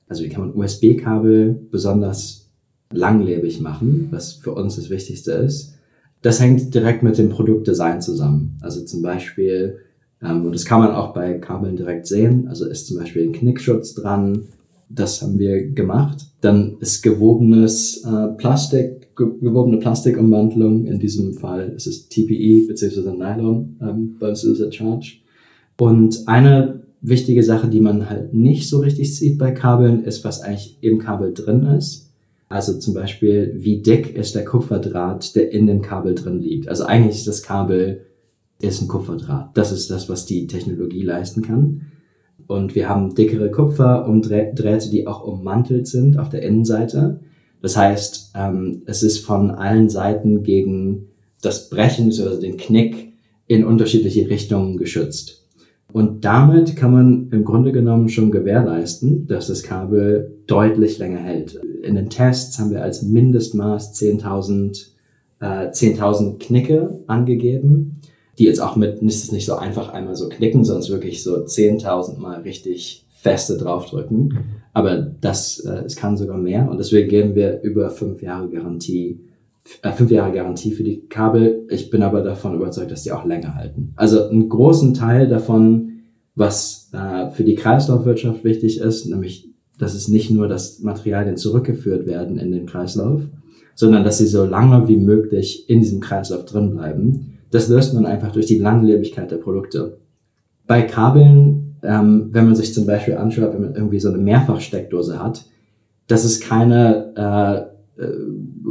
also 0.07 0.23
wie 0.23 0.29
kann 0.29 0.47
man 0.47 0.55
USB-Kabel 0.55 1.67
besonders 1.69 2.49
langlebig 2.91 3.59
machen, 3.59 4.07
was 4.11 4.33
für 4.33 4.53
uns 4.53 4.77
das 4.77 4.89
Wichtigste 4.89 5.33
ist. 5.33 5.73
Das 6.21 6.39
hängt 6.39 6.73
direkt 6.73 7.03
mit 7.03 7.17
dem 7.17 7.29
Produktdesign 7.29 8.01
zusammen. 8.01 8.57
Also 8.61 8.85
zum 8.85 9.01
Beispiel, 9.01 9.79
ähm, 10.21 10.45
und 10.45 10.55
das 10.55 10.65
kann 10.65 10.79
man 10.79 10.91
auch 10.91 11.13
bei 11.13 11.33
Kabeln 11.33 11.75
direkt 11.75 12.07
sehen, 12.07 12.47
also 12.47 12.65
ist 12.65 12.87
zum 12.87 12.97
Beispiel 12.97 13.23
ein 13.23 13.33
Knickschutz 13.33 13.93
dran, 13.93 14.43
das 14.89 15.21
haben 15.21 15.39
wir 15.39 15.71
gemacht. 15.71 16.27
Dann 16.41 16.77
ist 16.79 17.01
gewobenes 17.01 18.03
äh, 18.05 18.27
Plastik, 18.37 19.15
gewobene 19.15 19.77
Plastikumwandlung, 19.77 20.85
in 20.85 20.99
diesem 20.99 21.33
Fall 21.33 21.73
ist 21.75 21.87
es 21.87 22.07
TPE 22.07 22.67
bzw. 22.67 23.11
Nylon, 23.11 23.77
ähm, 23.81 24.15
bei 24.19 24.29
es 24.29 24.45
Charge. 24.71 25.22
Und 25.77 26.27
eine 26.27 26.83
wichtige 27.01 27.43
Sache, 27.43 27.67
die 27.67 27.81
man 27.81 28.09
halt 28.09 28.33
nicht 28.33 28.69
so 28.69 28.79
richtig 28.79 29.15
sieht 29.15 29.37
bei 29.37 29.51
Kabeln, 29.51 30.03
ist, 30.03 30.23
was 30.23 30.41
eigentlich 30.41 30.77
im 30.81 30.99
Kabel 30.99 31.33
drin 31.33 31.63
ist. 31.65 32.11
Also 32.49 32.77
zum 32.77 32.93
Beispiel, 32.93 33.53
wie 33.57 33.81
dick 33.81 34.15
ist 34.15 34.35
der 34.35 34.45
Kupferdraht, 34.45 35.35
der 35.35 35.51
in 35.51 35.67
dem 35.67 35.81
Kabel 35.81 36.15
drin 36.15 36.39
liegt. 36.39 36.67
Also 36.67 36.85
eigentlich 36.85 37.17
ist 37.17 37.27
das 37.27 37.43
Kabel 37.43 38.05
ist 38.61 38.81
ein 38.81 38.87
Kupferdraht. 38.87 39.57
Das 39.57 39.71
ist 39.71 39.89
das, 39.89 40.07
was 40.07 40.25
die 40.25 40.47
Technologie 40.47 41.01
leisten 41.01 41.41
kann. 41.41 41.87
Und 42.47 42.75
wir 42.75 42.87
haben 42.87 43.15
dickere 43.15 43.51
Kupferdrähte, 43.51 44.89
die 44.89 45.07
auch 45.07 45.23
ummantelt 45.23 45.87
sind 45.87 46.17
auf 46.17 46.29
der 46.29 46.43
Innenseite. 46.43 47.19
Das 47.61 47.77
heißt, 47.77 48.33
ähm, 48.35 48.83
es 48.85 49.03
ist 49.03 49.19
von 49.19 49.51
allen 49.51 49.89
Seiten 49.89 50.43
gegen 50.43 51.07
das 51.41 51.69
Brechen, 51.69 52.05
also 52.05 52.39
den 52.39 52.57
Knick 52.57 53.13
in 53.47 53.65
unterschiedliche 53.65 54.29
Richtungen 54.29 54.77
geschützt. 54.77 55.42
Und 55.91 56.25
damit 56.25 56.75
kann 56.75 56.91
man 56.91 57.29
im 57.31 57.43
Grunde 57.43 57.71
genommen 57.71 58.09
schon 58.09 58.31
gewährleisten, 58.31 59.27
dass 59.27 59.47
das 59.47 59.61
Kabel 59.61 60.39
deutlich 60.47 60.97
länger 60.97 61.19
hält. 61.19 61.59
In 61.83 61.95
den 61.95 62.09
Tests 62.09 62.57
haben 62.57 62.71
wir 62.71 62.81
als 62.81 63.03
Mindestmaß 63.03 63.93
10.000 64.01 64.93
äh, 65.43 65.69
10.000 65.69 66.39
Knicke 66.39 67.01
angegeben, 67.07 67.99
die 68.39 68.45
jetzt 68.45 68.61
auch 68.61 68.75
mit, 68.75 69.01
ist 69.03 69.23
es 69.23 69.31
nicht 69.31 69.45
so 69.45 69.55
einfach 69.55 69.89
einmal 69.89 70.15
so 70.15 70.29
knicken, 70.29 70.63
sondern 70.63 70.87
wirklich 70.89 71.21
so 71.21 71.35
10.000 71.35 72.17
mal 72.17 72.41
richtig 72.41 73.05
feste 73.09 73.57
draufdrücken. 73.57 74.37
Aber 74.73 74.97
das, 74.97 75.59
äh, 75.59 75.83
es 75.85 75.95
kann 75.95 76.17
sogar 76.17 76.37
mehr 76.37 76.69
und 76.69 76.77
deswegen 76.77 77.09
geben 77.09 77.35
wir 77.35 77.61
über 77.61 77.89
fünf 77.89 78.21
Jahre 78.21 78.49
Garantie 78.49 79.19
äh, 79.81 79.91
fünf 79.91 80.11
Jahre 80.11 80.33
Garantie 80.33 80.71
für 80.71 80.83
die 80.83 81.07
Kabel. 81.07 81.65
Ich 81.69 81.89
bin 81.89 82.03
aber 82.03 82.21
davon 82.21 82.55
überzeugt, 82.55 82.91
dass 82.91 83.03
die 83.03 83.11
auch 83.11 83.25
länger 83.25 83.55
halten. 83.55 83.93
Also 83.95 84.27
einen 84.27 84.49
großen 84.49 84.93
Teil 84.93 85.27
davon, 85.27 86.01
was 86.35 86.89
äh, 86.93 87.29
für 87.31 87.43
die 87.43 87.55
Kreislaufwirtschaft 87.55 88.43
wichtig 88.43 88.79
ist, 88.79 89.05
nämlich, 89.05 89.49
dass 89.79 89.93
es 89.93 90.07
nicht 90.07 90.31
nur, 90.31 90.47
dass 90.47 90.79
Materialien 90.79 91.37
zurückgeführt 91.37 92.05
werden 92.05 92.37
in 92.37 92.51
den 92.51 92.65
Kreislauf, 92.65 93.21
sondern 93.75 94.03
dass 94.03 94.17
sie 94.17 94.27
so 94.27 94.45
lange 94.45 94.87
wie 94.87 94.97
möglich 94.97 95.69
in 95.69 95.79
diesem 95.79 95.99
Kreislauf 95.99 96.45
drin 96.45 96.71
bleiben. 96.71 97.39
Das 97.51 97.69
löst 97.69 97.93
man 97.93 98.05
einfach 98.05 98.31
durch 98.31 98.45
die 98.45 98.59
Langlebigkeit 98.59 99.31
der 99.31 99.37
Produkte. 99.37 99.97
Bei 100.67 100.81
Kabeln, 100.81 101.77
ähm, 101.83 102.29
wenn 102.31 102.45
man 102.45 102.55
sich 102.55 102.73
zum 102.73 102.85
Beispiel 102.85 103.15
anschaut, 103.15 103.53
wenn 103.53 103.61
man 103.61 103.75
irgendwie 103.75 103.99
so 103.99 104.09
eine 104.09 104.17
Mehrfachsteckdose 104.17 105.21
hat, 105.21 105.45
das 106.07 106.25
ist 106.25 106.43
keine 106.43 107.13
äh, 107.15 107.72
äh, 107.97 108.07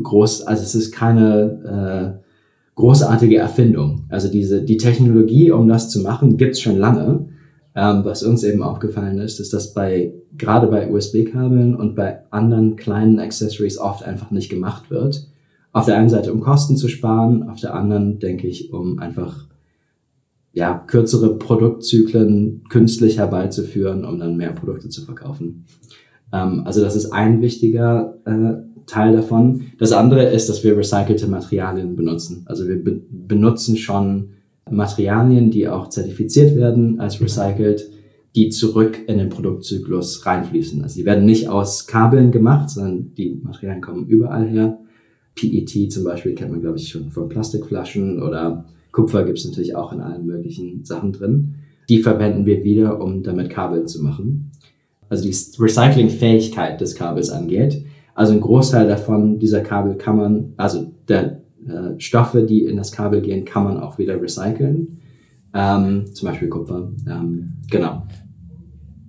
groß, 0.02 0.42
also 0.42 0.62
es 0.62 0.74
ist 0.74 0.92
keine 0.92 2.18
äh, 2.20 2.22
großartige 2.74 3.37
Erfindung. 3.37 4.04
Also 4.08 4.28
diese 4.28 4.62
die 4.62 4.76
Technologie, 4.76 5.50
um 5.50 5.68
das 5.68 5.90
zu 5.90 6.00
machen, 6.00 6.37
gibt's 6.37 6.61
schon 6.61 6.76
lange. 6.76 7.28
Ähm, 7.74 8.04
was 8.04 8.22
uns 8.22 8.44
eben 8.44 8.62
aufgefallen 8.62 9.18
ist, 9.18 9.40
ist, 9.40 9.54
dass 9.54 9.72
bei 9.72 10.12
gerade 10.37 10.66
bei 10.66 10.90
USB-Kabeln 10.90 11.74
und 11.74 11.94
bei 11.94 12.20
anderen 12.30 12.76
kleinen 12.76 13.18
Accessories 13.18 13.78
oft 13.78 14.04
einfach 14.04 14.30
nicht 14.30 14.50
gemacht 14.50 14.90
wird. 14.90 15.28
Auf 15.72 15.87
der 15.87 15.96
einen 15.96 16.11
Seite, 16.11 16.32
um 16.32 16.40
Kosten 16.40 16.76
zu 16.76 16.88
sparen, 16.88 17.48
auf 17.48 17.61
der 17.61 17.74
anderen, 17.74 18.18
denke 18.18 18.46
ich, 18.46 18.72
um 18.74 18.98
einfach 18.98 19.46
ja, 20.52 20.74
kürzere 20.87 21.38
Produktzyklen 21.38 22.64
künstlich 22.68 23.18
herbeizuführen, 23.18 24.04
um 24.04 24.18
dann 24.18 24.37
mehr 24.37 24.52
Produkte 24.52 24.90
zu 24.90 25.02
verkaufen. 25.02 25.64
Ähm, 26.30 26.62
also 26.66 26.82
das 26.82 26.94
ist 26.94 27.11
ein 27.11 27.40
wichtiger 27.40 28.18
äh, 28.26 28.71
Teil 28.87 29.14
davon. 29.14 29.66
Das 29.79 29.92
andere 29.92 30.25
ist, 30.25 30.49
dass 30.49 30.64
wir 30.64 30.77
recycelte 30.77 31.27
Materialien 31.27 31.97
benutzen. 31.97 32.45
Also 32.47 32.68
wir 32.68 32.83
be 32.83 33.01
benutzen 33.11 33.77
schon 33.77 34.31
Materialien, 34.71 35.51
die 35.51 35.68
auch 35.68 35.88
zertifiziert 35.88 36.57
werden 36.57 37.01
als 37.01 37.21
recycelt, 37.21 37.88
die 38.35 38.49
zurück 38.49 38.99
in 39.07 39.18
den 39.18 39.29
Produktzyklus 39.29 40.25
reinfließen. 40.25 40.83
Also 40.83 41.01
die 41.01 41.07
werden 41.07 41.25
nicht 41.25 41.49
aus 41.49 41.87
Kabeln 41.87 42.31
gemacht, 42.31 42.71
sondern 42.71 43.14
die 43.14 43.40
Materialien 43.42 43.83
kommen 43.83 44.07
überall 44.07 44.49
her. 44.49 44.79
PET 45.35 45.92
zum 45.92 46.05
Beispiel 46.05 46.35
kennt 46.35 46.51
man, 46.51 46.61
glaube 46.61 46.79
ich, 46.79 46.88
schon 46.88 47.11
von 47.11 47.29
Plastikflaschen 47.29 48.23
oder 48.23 48.64
Kupfer 48.90 49.25
gibt 49.25 49.38
es 49.38 49.47
natürlich 49.47 49.75
auch 49.75 49.92
in 49.92 50.01
allen 50.01 50.27
möglichen 50.27 50.85
Sachen 50.85 51.12
drin. 51.12 51.55
Die 51.88 52.01
verwenden 52.03 52.47
wir 52.47 52.62
wieder, 52.64 53.01
um 53.01 53.23
damit 53.23 53.51
Kabel 53.51 53.87
zu 53.87 54.03
machen. 54.03 54.51
Also 55.09 55.25
die 55.25 55.35
Recyclingfähigkeit 55.59 56.81
des 56.81 56.95
Kabels 56.95 57.31
angeht. 57.31 57.85
Also 58.14 58.33
ein 58.33 58.40
Großteil 58.40 58.88
davon, 58.88 59.38
dieser 59.38 59.61
Kabel 59.61 59.96
kann 59.96 60.16
man, 60.16 60.53
also 60.57 60.92
der 61.09 61.42
äh, 61.66 61.98
Stoffe, 61.98 62.42
die 62.42 62.64
in 62.64 62.77
das 62.77 62.92
Kabel 62.92 63.22
gehen, 63.22 63.44
kann 63.44 63.64
man 63.64 63.79
auch 63.79 63.98
wieder 63.98 64.20
recyceln. 64.20 64.98
Ähm, 65.55 66.07
zum 66.12 66.29
Beispiel 66.29 66.48
Kupfer. 66.48 66.90
Ähm, 67.07 67.55
genau. 67.70 68.07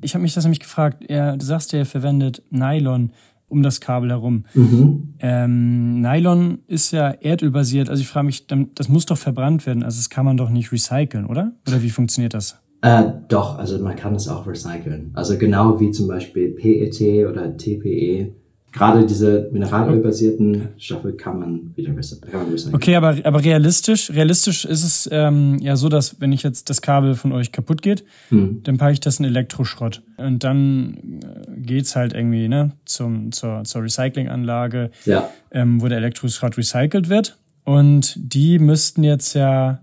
Ich 0.02 0.14
habe 0.14 0.22
mich 0.22 0.34
das 0.34 0.44
nämlich 0.44 0.60
gefragt. 0.60 1.10
Ja, 1.10 1.36
du 1.36 1.46
sagst 1.46 1.72
ja, 1.72 1.80
ihr 1.80 1.86
verwendet 1.86 2.44
Nylon 2.50 3.12
um 3.48 3.64
das 3.64 3.80
Kabel 3.80 4.10
herum. 4.10 4.46
Mhm. 4.54 5.14
Ähm, 5.20 6.02
Nylon 6.02 6.60
ist 6.68 6.92
ja 6.92 7.12
erdölbasiert. 7.12 7.90
Also 7.90 8.02
ich 8.02 8.08
frage 8.08 8.26
mich, 8.26 8.48
das 8.48 8.90
muss 8.90 9.06
doch 9.06 9.18
verbrannt 9.18 9.66
werden. 9.66 9.84
Also 9.84 9.98
das 9.98 10.10
kann 10.10 10.26
man 10.26 10.38
doch 10.38 10.50
nicht 10.50 10.72
recyceln, 10.72 11.26
oder? 11.26 11.54
Oder 11.68 11.82
wie 11.84 11.90
funktioniert 11.90 12.34
das? 12.34 12.60
Äh, 12.82 13.04
doch, 13.30 13.58
also 13.58 13.80
man 13.80 13.96
kann 13.96 14.16
es 14.16 14.28
auch 14.28 14.46
recyceln. 14.46 15.12
Also 15.14 15.38
genau 15.38 15.80
wie 15.80 15.92
zum 15.92 16.08
Beispiel 16.08 16.50
PET 16.50 17.30
oder 17.30 17.56
TPE 17.56 18.34
gerade 18.74 19.06
diese 19.06 19.50
mineralölbasierten 19.52 20.70
Stoffe 20.78 21.14
kann 21.14 21.40
man 21.40 21.76
wieder 21.76 21.96
recyceln. 21.96 22.74
Okay, 22.74 22.96
aber, 22.96 23.16
aber 23.24 23.44
realistisch, 23.44 24.12
realistisch 24.12 24.66
ist 24.66 24.84
es 24.84 25.10
ähm, 25.12 25.60
ja 25.60 25.76
so, 25.76 25.90
dass 25.90 26.20
wenn 26.20 26.32
ich 26.32 26.42
jetzt 26.42 26.70
das 26.70 26.82
Kabel 26.82 27.14
von 27.14 27.32
euch 27.32 27.52
kaputt 27.52 27.84
geht, 27.84 28.04
hm. 28.30 28.62
dann 28.64 28.78
packe 28.78 28.94
ich 28.94 29.00
das 29.00 29.20
in 29.20 29.26
Elektroschrott. 29.26 30.02
Und 30.18 30.44
dann 30.44 31.20
äh, 31.22 31.62
geht's 31.62 31.96
halt 31.96 32.14
irgendwie 32.14 32.48
ne, 32.48 32.72
zum, 32.86 33.32
zur, 33.32 33.64
zur 33.64 33.84
Recyclinganlage, 33.84 34.90
ja. 35.06 35.30
ähm, 35.52 35.80
wo 35.80 35.88
der 35.88 36.00
Elektroschrott 36.00 36.58
recycelt 36.58 37.10
wird. 37.10 37.38
Und 37.64 38.16
die 38.18 38.58
müssten 38.58 39.04
jetzt 39.04 39.36
ja 39.36 39.82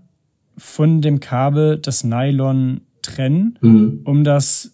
von 0.57 1.01
dem 1.01 1.21
Kabel 1.21 1.77
das 1.77 2.03
Nylon 2.03 2.81
trennen, 3.01 3.57
hm. 3.61 4.01
um 4.03 4.25
das 4.25 4.73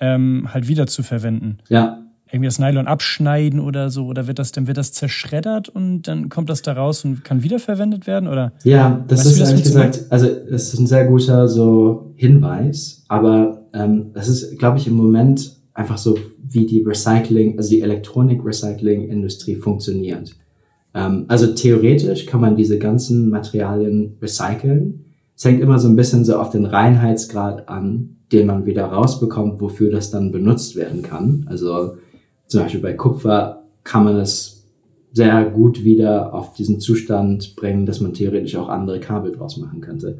ähm, 0.00 0.48
halt 0.52 0.66
wieder 0.66 0.86
zu 0.86 1.02
verwenden. 1.02 1.58
Ja 1.68 1.99
irgendwie 2.32 2.46
das 2.46 2.58
Nylon 2.58 2.86
abschneiden 2.86 3.60
oder 3.60 3.90
so? 3.90 4.06
Oder 4.06 4.26
wird 4.26 4.38
das, 4.38 4.52
dann 4.52 4.66
wird 4.66 4.76
das 4.76 4.92
zerschreddert 4.92 5.68
und 5.68 6.02
dann 6.02 6.28
kommt 6.28 6.48
das 6.48 6.62
da 6.62 6.72
raus 6.72 7.04
und 7.04 7.24
kann 7.24 7.42
wiederverwendet 7.42 8.06
werden? 8.06 8.28
Oder? 8.28 8.52
Ja, 8.64 9.04
das 9.08 9.26
ist 9.26 9.40
ehrlich 9.40 9.62
gesagt, 9.62 10.04
also 10.10 10.26
es 10.26 10.72
ist 10.72 10.78
ein 10.78 10.86
sehr 10.86 11.06
guter 11.06 11.48
so 11.48 12.12
Hinweis, 12.16 13.04
aber 13.08 13.66
ähm, 13.72 14.12
das 14.14 14.28
ist, 14.28 14.58
glaube 14.58 14.78
ich, 14.78 14.86
im 14.86 14.94
Moment 14.94 15.56
einfach 15.74 15.98
so, 15.98 16.16
wie 16.42 16.66
die 16.66 16.82
Recycling, 16.82 17.56
also 17.56 17.70
die 17.70 17.82
Elektronik-Recycling-Industrie 17.82 19.56
funktioniert. 19.56 20.34
Ähm, 20.94 21.24
also 21.28 21.48
theoretisch 21.48 22.26
kann 22.26 22.40
man 22.40 22.56
diese 22.56 22.78
ganzen 22.78 23.30
Materialien 23.30 24.16
recyceln. 24.20 25.04
Es 25.36 25.44
hängt 25.44 25.60
immer 25.60 25.78
so 25.78 25.88
ein 25.88 25.96
bisschen 25.96 26.24
so 26.24 26.36
auf 26.36 26.50
den 26.50 26.66
Reinheitsgrad 26.66 27.68
an, 27.68 28.16
den 28.32 28.46
man 28.46 28.66
wieder 28.66 28.84
rausbekommt, 28.84 29.60
wofür 29.60 29.90
das 29.90 30.10
dann 30.10 30.30
benutzt 30.30 30.76
werden 30.76 31.02
kann. 31.02 31.46
Also 31.48 31.94
zum 32.50 32.62
Beispiel 32.62 32.80
bei 32.80 32.94
Kupfer 32.94 33.62
kann 33.84 34.04
man 34.04 34.16
es 34.16 34.66
sehr 35.12 35.44
gut 35.44 35.84
wieder 35.84 36.34
auf 36.34 36.52
diesen 36.52 36.80
Zustand 36.80 37.54
bringen, 37.54 37.86
dass 37.86 38.00
man 38.00 38.12
theoretisch 38.12 38.56
auch 38.56 38.68
andere 38.68 38.98
Kabel 38.98 39.30
draus 39.32 39.56
machen 39.56 39.80
könnte. 39.80 40.18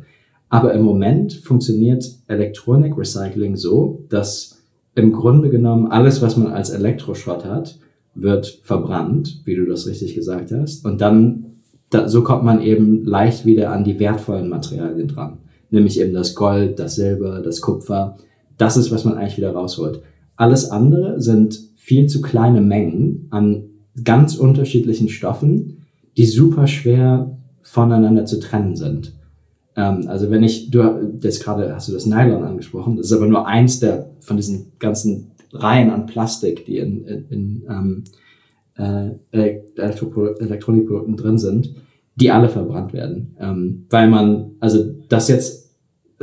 Aber 0.48 0.72
im 0.72 0.82
Moment 0.82 1.32
funktioniert 1.32 2.08
Elektronik-Recycling 2.28 3.56
so, 3.56 4.04
dass 4.08 4.62
im 4.94 5.12
Grunde 5.12 5.50
genommen 5.50 5.88
alles, 5.88 6.22
was 6.22 6.36
man 6.36 6.52
als 6.52 6.70
Elektroschrott 6.70 7.44
hat, 7.44 7.78
wird 8.14 8.60
verbrannt, 8.62 9.42
wie 9.44 9.56
du 9.56 9.66
das 9.66 9.88
richtig 9.88 10.14
gesagt 10.14 10.52
hast. 10.52 10.84
Und 10.84 11.00
dann, 11.00 11.56
da, 11.90 12.08
so 12.08 12.22
kommt 12.22 12.44
man 12.44 12.62
eben 12.62 13.04
leicht 13.04 13.44
wieder 13.44 13.72
an 13.72 13.82
die 13.82 13.98
wertvollen 13.98 14.48
Materialien 14.48 15.08
dran. 15.08 15.38
Nämlich 15.70 16.00
eben 16.00 16.14
das 16.14 16.36
Gold, 16.36 16.78
das 16.78 16.94
Silber, 16.94 17.40
das 17.40 17.60
Kupfer. 17.60 18.16
Das 18.56 18.76
ist, 18.76 18.92
was 18.92 19.04
man 19.04 19.14
eigentlich 19.14 19.36
wieder 19.36 19.52
rausholt. 19.52 20.02
Alles 20.36 20.70
andere 20.70 21.20
sind 21.20 21.69
viel 21.80 22.06
zu 22.06 22.20
kleine 22.20 22.60
Mengen 22.60 23.26
an 23.30 23.64
ganz 24.04 24.36
unterschiedlichen 24.36 25.08
Stoffen, 25.08 25.86
die 26.18 26.26
super 26.26 26.66
schwer 26.66 27.38
voneinander 27.62 28.26
zu 28.26 28.38
trennen 28.38 28.76
sind. 28.76 29.14
Ähm, 29.76 30.06
also 30.06 30.30
wenn 30.30 30.42
ich, 30.42 30.70
du 30.70 31.18
jetzt 31.22 31.42
gerade 31.42 31.74
hast 31.74 31.88
du 31.88 31.92
das 31.92 32.04
Nylon 32.04 32.44
angesprochen, 32.44 32.96
das 32.96 33.06
ist 33.06 33.12
aber 33.12 33.26
nur 33.26 33.46
eins 33.46 33.80
der 33.80 34.10
von 34.20 34.36
diesen 34.36 34.72
ganzen 34.78 35.32
Reihen 35.52 35.90
an 35.90 36.04
Plastik, 36.04 36.66
die 36.66 36.76
in, 36.76 37.04
in, 37.06 37.24
in 37.30 37.62
ähm, 37.68 38.04
äh, 39.32 39.60
Elektronikprodukten 39.72 41.16
drin 41.16 41.38
sind, 41.38 41.74
die 42.14 42.30
alle 42.30 42.50
verbrannt 42.50 42.92
werden. 42.92 43.34
Ähm, 43.40 43.86
weil 43.88 44.08
man, 44.10 44.52
also 44.60 44.84
das 45.08 45.28
jetzt 45.28 45.70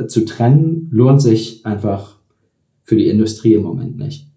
zu 0.06 0.24
trennen, 0.24 0.88
lohnt 0.92 1.20
sich 1.20 1.66
einfach 1.66 2.16
für 2.84 2.96
die 2.96 3.08
Industrie 3.08 3.54
im 3.54 3.64
Moment 3.64 3.98
nicht. 3.98 4.27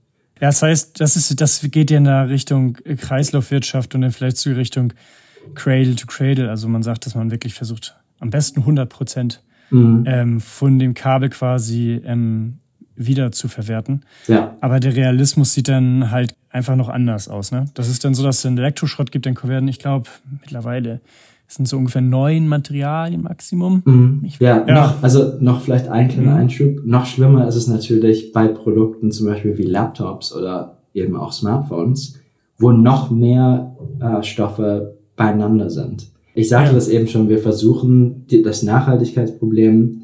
Ja, 0.41 0.47
das 0.47 0.63
heißt, 0.63 0.99
das 0.99 1.15
ist, 1.15 1.39
das 1.39 1.61
geht 1.69 1.91
ja 1.91 1.97
in 1.97 2.05
der 2.05 2.27
Richtung 2.27 2.73
Kreislaufwirtschaft 2.73 3.93
und 3.93 4.01
dann 4.01 4.11
vielleicht 4.11 4.37
zu 4.37 4.55
Richtung 4.55 4.91
Cradle 5.53 5.95
to 5.95 6.07
Cradle. 6.07 6.49
Also 6.49 6.67
man 6.67 6.81
sagt, 6.81 7.05
dass 7.05 7.13
man 7.13 7.29
wirklich 7.29 7.53
versucht, 7.53 7.95
am 8.19 8.31
besten 8.31 8.61
100 8.61 8.89
Prozent 8.89 9.43
mhm. 9.69 10.03
ähm, 10.07 10.39
von 10.41 10.79
dem 10.79 10.95
Kabel 10.95 11.29
quasi 11.29 12.01
ähm, 12.03 12.57
wieder 12.95 13.31
zu 13.31 13.47
verwerten. 13.47 14.01
Ja. 14.27 14.57
Aber 14.61 14.79
der 14.79 14.95
Realismus 14.95 15.53
sieht 15.53 15.67
dann 15.67 16.09
halt 16.09 16.35
einfach 16.49 16.75
noch 16.75 16.89
anders 16.89 17.27
aus. 17.27 17.51
Ne? 17.51 17.65
Das 17.75 17.87
ist 17.87 18.03
dann 18.03 18.15
so, 18.15 18.23
dass 18.23 18.39
es 18.39 18.45
einen 18.45 18.57
Elektroschrott 18.57 19.11
gibt, 19.11 19.27
dann 19.27 19.37
werden, 19.43 19.69
ich 19.69 19.79
glaube, 19.79 20.09
mittlerweile 20.41 21.01
das 21.51 21.57
sind 21.57 21.67
so 21.67 21.75
ungefähr 21.75 22.01
neun 22.01 22.47
Materialien 22.47 23.23
Maximum. 23.23 23.81
Mhm. 23.83 24.25
Ja, 24.39 24.65
ja, 24.65 24.73
Noch, 24.73 25.03
also 25.03 25.33
noch 25.41 25.59
vielleicht 25.59 25.89
ein 25.89 26.07
kleiner 26.07 26.31
mhm. 26.31 26.37
Einschub. 26.37 26.85
Noch 26.85 27.05
schlimmer 27.05 27.45
ist 27.45 27.55
es 27.55 27.67
natürlich 27.67 28.31
bei 28.31 28.47
Produkten 28.47 29.11
zum 29.11 29.27
Beispiel 29.27 29.57
wie 29.57 29.63
Laptops 29.63 30.33
oder 30.33 30.77
eben 30.93 31.17
auch 31.17 31.33
Smartphones, 31.33 32.17
wo 32.57 32.71
noch 32.71 33.11
mehr 33.11 33.75
äh, 33.99 34.23
Stoffe 34.23 34.95
beieinander 35.17 35.69
sind. 35.69 36.07
Ich 36.35 36.47
sagte 36.47 36.69
ja. 36.69 36.75
das 36.75 36.87
eben 36.87 37.07
schon, 37.07 37.27
wir 37.27 37.39
versuchen 37.39 38.25
die, 38.27 38.41
das 38.43 38.63
Nachhaltigkeitsproblem, 38.63 40.03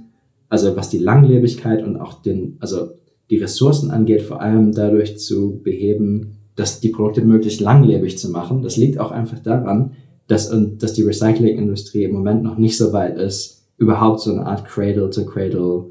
also 0.49 0.75
was 0.75 0.89
die 0.89 0.97
Langlebigkeit 0.97 1.81
und 1.81 1.95
auch 1.95 2.21
den, 2.21 2.57
also 2.60 2.89
die 3.29 3.38
Ressourcen 3.38 3.89
angeht, 3.89 4.23
vor 4.23 4.41
allem 4.41 4.73
dadurch 4.73 5.17
zu 5.17 5.62
beheben, 5.63 6.39
dass 6.57 6.81
die 6.81 6.89
Produkte 6.89 7.21
möglichst 7.21 7.62
langlebig 7.62 8.17
zu 8.17 8.31
machen. 8.31 8.63
Das 8.63 8.75
liegt 8.75 8.99
auch 8.99 9.12
einfach 9.12 9.39
daran, 9.39 9.93
dass, 10.28 10.54
dass 10.78 10.94
die 10.94 11.04
Recyclingindustrie 11.04 12.04
im 12.04 12.13
Moment 12.13 12.44
noch 12.44 12.58
nicht 12.58 12.78
so 12.78 12.94
weit 12.94 13.18
ist, 13.18 13.66
überhaupt 13.78 14.22
so 14.22 14.32
eine 14.32 14.46
Art 14.46 14.66
Cradle 14.66 15.10
to 15.10 15.26
Cradle 15.26 15.86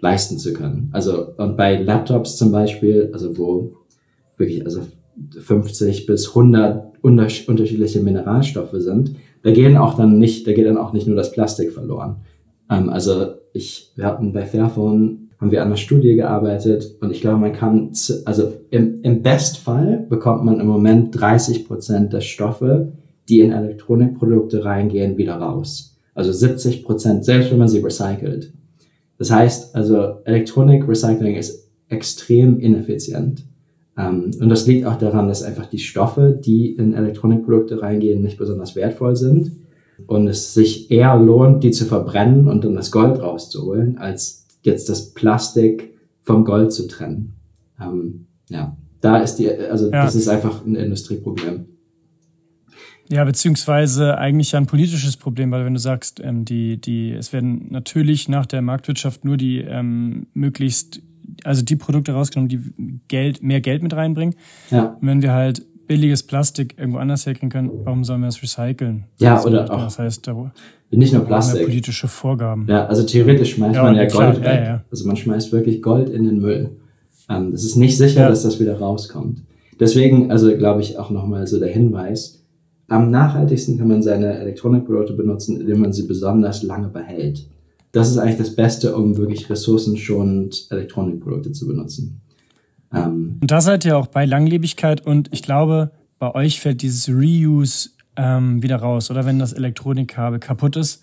leisten 0.00 0.38
zu 0.38 0.52
können. 0.52 0.90
Also, 0.92 1.28
und 1.36 1.56
bei 1.56 1.80
Laptops 1.80 2.36
zum 2.36 2.52
Beispiel, 2.52 3.10
also 3.12 3.36
wo 3.38 3.76
wirklich, 4.36 4.64
also 4.64 4.82
50 5.38 6.06
bis 6.06 6.28
100 6.28 7.02
unterschiedliche 7.02 8.00
Mineralstoffe 8.00 8.74
sind, 8.74 9.16
da 9.42 9.52
gehen 9.52 9.76
auch 9.76 9.94
dann 9.94 10.18
nicht, 10.18 10.46
da 10.46 10.52
geht 10.52 10.66
dann 10.66 10.78
auch 10.78 10.92
nicht 10.92 11.06
nur 11.06 11.16
das 11.16 11.32
Plastik 11.32 11.72
verloren. 11.72 12.16
Ähm, 12.70 12.88
also 12.88 13.34
ich, 13.52 13.92
wir 13.96 14.06
hatten 14.06 14.32
bei 14.32 14.44
Fairphone, 14.44 15.30
haben 15.38 15.50
wir 15.50 15.62
an 15.62 15.68
einer 15.68 15.76
Studie 15.76 16.16
gearbeitet 16.16 16.96
und 17.00 17.10
ich 17.10 17.20
glaube, 17.22 17.38
man 17.38 17.52
kann, 17.52 17.92
also 18.26 18.52
im, 18.70 19.00
im 19.02 19.22
Bestfall 19.22 20.06
bekommt 20.08 20.44
man 20.44 20.60
im 20.60 20.66
Moment 20.66 21.18
30 21.18 21.66
Prozent 21.66 22.12
der 22.12 22.20
Stoffe, 22.20 22.92
die 23.28 23.40
in 23.40 23.52
Elektronikprodukte 23.52 24.64
reingehen, 24.64 25.16
wieder 25.16 25.36
raus. 25.36 25.96
Also 26.14 26.32
70 26.32 26.84
Prozent, 26.84 27.24
selbst 27.24 27.50
wenn 27.50 27.58
man 27.58 27.68
sie 27.68 27.80
recycelt. 27.80 28.52
Das 29.18 29.30
heißt, 29.30 29.76
also 29.76 30.16
Elektronik-Recycling 30.24 31.36
ist 31.36 31.68
extrem 31.88 32.58
ineffizient. 32.58 33.44
Ähm, 33.96 34.30
und 34.40 34.48
das 34.48 34.66
liegt 34.66 34.86
auch 34.86 34.96
daran, 34.96 35.28
dass 35.28 35.42
einfach 35.42 35.66
die 35.66 35.78
Stoffe, 35.78 36.38
die 36.42 36.72
in 36.72 36.94
Elektronikprodukte 36.94 37.82
reingehen, 37.82 38.22
nicht 38.22 38.38
besonders 38.38 38.76
wertvoll 38.76 39.16
sind 39.16 39.52
und 40.06 40.26
es 40.26 40.54
sich 40.54 40.90
eher 40.90 41.16
lohnt, 41.16 41.62
die 41.62 41.70
zu 41.70 41.84
verbrennen 41.84 42.48
und 42.48 42.64
dann 42.64 42.74
das 42.74 42.90
Gold 42.90 43.20
rauszuholen, 43.20 43.98
als 43.98 44.46
jetzt 44.62 44.88
das 44.88 45.12
Plastik 45.12 45.94
vom 46.22 46.44
Gold 46.44 46.72
zu 46.72 46.86
trennen. 46.86 47.34
Ähm, 47.80 48.26
ja, 48.48 48.76
da 49.00 49.18
ist 49.18 49.36
die, 49.36 49.50
also 49.50 49.90
ja. 49.90 50.04
das 50.04 50.14
ist 50.14 50.28
einfach 50.28 50.64
ein 50.64 50.76
Industrieproblem. 50.76 51.66
Ja, 53.10 53.24
beziehungsweise 53.24 54.18
eigentlich 54.18 54.54
ein 54.54 54.66
politisches 54.66 55.16
Problem, 55.16 55.50
weil 55.50 55.64
wenn 55.64 55.74
du 55.74 55.80
sagst, 55.80 56.20
ähm, 56.20 56.44
die, 56.44 56.80
die, 56.80 57.12
es 57.12 57.32
werden 57.32 57.66
natürlich 57.70 58.28
nach 58.28 58.46
der 58.46 58.62
Marktwirtschaft 58.62 59.24
nur 59.24 59.36
die 59.36 59.58
ähm, 59.58 60.28
möglichst, 60.32 61.02
also 61.42 61.62
die 61.62 61.76
Produkte 61.76 62.12
rausgenommen, 62.12 62.48
die 62.48 63.00
Geld, 63.08 63.42
mehr 63.42 63.60
Geld 63.60 63.82
mit 63.82 63.94
reinbringen. 63.94 64.36
Ja. 64.70 64.96
Und 65.00 65.08
wenn 65.08 65.22
wir 65.22 65.32
halt 65.32 65.66
billiges 65.88 66.22
Plastik 66.22 66.76
irgendwo 66.78 66.98
anders 66.98 67.26
herkriegen 67.26 67.50
können, 67.50 67.70
warum 67.82 68.04
sollen 68.04 68.20
wir 68.20 68.28
es 68.28 68.40
recyceln? 68.40 69.06
Ja, 69.18 69.34
also, 69.34 69.48
oder 69.48 69.68
auch. 69.72 69.82
Das 69.82 69.98
heißt, 69.98 70.28
da 70.28 70.52
nicht 70.92 71.12
nur 71.12 71.24
Plastik. 71.24 71.64
politische 71.64 72.06
Vorgaben. 72.06 72.66
Ja, 72.68 72.86
also 72.86 73.02
theoretisch 73.02 73.54
schmeißt 73.54 73.74
ja, 73.74 73.82
man 73.82 73.96
ja 73.96 74.06
Gold 74.06 74.40
klar, 74.40 74.54
weg. 74.54 74.64
Ja. 74.64 74.84
Also 74.88 75.06
man 75.06 75.16
schmeißt 75.16 75.50
wirklich 75.50 75.82
Gold 75.82 76.10
in 76.10 76.26
den 76.26 76.40
Müll. 76.40 76.70
Ähm, 77.28 77.50
das 77.50 77.64
ist 77.64 77.74
nicht 77.74 77.96
sicher, 77.96 78.28
dass 78.28 78.44
das 78.44 78.60
wieder 78.60 78.78
rauskommt. 78.78 79.42
Deswegen, 79.80 80.30
also 80.30 80.56
glaube 80.56 80.80
ich 80.80 80.96
auch 80.96 81.10
nochmal 81.10 81.48
so 81.48 81.58
der 81.58 81.70
Hinweis, 81.70 82.39
am 82.90 83.10
nachhaltigsten 83.10 83.78
kann 83.78 83.88
man 83.88 84.02
seine 84.02 84.38
Elektronikprodukte 84.40 85.12
benutzen, 85.12 85.60
indem 85.60 85.80
man 85.80 85.92
sie 85.92 86.06
besonders 86.08 86.64
lange 86.64 86.88
behält. 86.88 87.46
Das 87.92 88.10
ist 88.10 88.18
eigentlich 88.18 88.38
das 88.38 88.56
Beste, 88.56 88.96
um 88.96 89.16
wirklich 89.16 89.48
ressourcenschonend 89.48 90.66
Elektronikprodukte 90.70 91.52
zu 91.52 91.68
benutzen. 91.68 92.20
Ähm, 92.92 93.38
und 93.40 93.50
da 93.50 93.60
seid 93.60 93.84
ihr 93.84 93.96
auch 93.96 94.08
bei 94.08 94.24
Langlebigkeit 94.24 95.06
und 95.06 95.28
ich 95.32 95.42
glaube, 95.42 95.92
bei 96.18 96.34
euch 96.34 96.60
fällt 96.60 96.82
dieses 96.82 97.08
Reuse 97.08 97.90
ähm, 98.16 98.60
wieder 98.62 98.76
raus. 98.76 99.10
Oder 99.10 99.24
wenn 99.24 99.38
das 99.38 99.52
Elektronikkabel 99.52 100.40
kaputt 100.40 100.76
ist, 100.76 101.02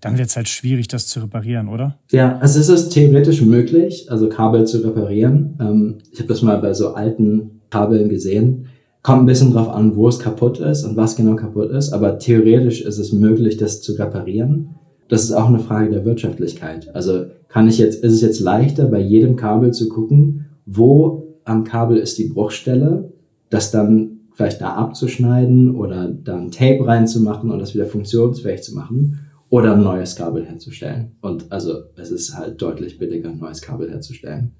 dann 0.00 0.18
wird 0.18 0.30
es 0.30 0.36
halt 0.36 0.48
schwierig, 0.48 0.88
das 0.88 1.06
zu 1.06 1.20
reparieren, 1.20 1.68
oder? 1.68 1.98
Ja, 2.10 2.38
also 2.38 2.58
es 2.58 2.68
ist 2.68 2.90
theoretisch 2.90 3.40
möglich, 3.42 4.10
also 4.10 4.28
Kabel 4.28 4.66
zu 4.66 4.78
reparieren. 4.78 5.56
Ähm, 5.60 5.98
ich 6.10 6.18
habe 6.18 6.28
das 6.28 6.42
mal 6.42 6.58
bei 6.58 6.74
so 6.74 6.94
alten 6.94 7.60
Kabeln 7.70 8.08
gesehen 8.08 8.66
Kommt 9.02 9.22
ein 9.22 9.26
bisschen 9.26 9.52
drauf 9.52 9.68
an, 9.68 9.96
wo 9.96 10.08
es 10.08 10.18
kaputt 10.18 10.60
ist 10.60 10.84
und 10.84 10.96
was 10.96 11.16
genau 11.16 11.34
kaputt 11.34 11.70
ist, 11.70 11.92
aber 11.92 12.18
theoretisch 12.18 12.82
ist 12.82 12.98
es 12.98 13.12
möglich, 13.12 13.56
das 13.56 13.80
zu 13.80 13.94
reparieren. 13.94 14.74
Das 15.08 15.24
ist 15.24 15.32
auch 15.32 15.48
eine 15.48 15.58
Frage 15.58 15.90
der 15.90 16.04
Wirtschaftlichkeit. 16.04 16.94
Also 16.94 17.24
kann 17.48 17.66
ich 17.66 17.78
jetzt, 17.78 18.04
ist 18.04 18.12
es 18.12 18.20
jetzt 18.20 18.40
leichter, 18.40 18.86
bei 18.86 19.00
jedem 19.00 19.36
Kabel 19.36 19.72
zu 19.72 19.88
gucken, 19.88 20.46
wo 20.66 21.38
am 21.44 21.64
Kabel 21.64 21.96
ist 21.96 22.18
die 22.18 22.28
Bruchstelle, 22.28 23.12
das 23.48 23.70
dann 23.70 24.20
vielleicht 24.32 24.60
da 24.60 24.74
abzuschneiden 24.74 25.74
oder 25.74 26.08
dann 26.08 26.50
Tape 26.50 26.86
reinzumachen 26.86 27.50
und 27.50 27.58
das 27.58 27.74
wieder 27.74 27.86
funktionsfähig 27.86 28.62
zu 28.62 28.74
machen 28.74 29.20
oder 29.48 29.74
ein 29.74 29.82
neues 29.82 30.14
Kabel 30.14 30.46
herzustellen. 30.46 31.12
Und 31.20 31.50
also 31.50 31.74
es 31.96 32.10
ist 32.10 32.36
halt 32.36 32.62
deutlich 32.62 32.98
billiger, 32.98 33.30
ein 33.30 33.38
neues 33.38 33.60
Kabel 33.60 33.90
herzustellen. 33.90 34.52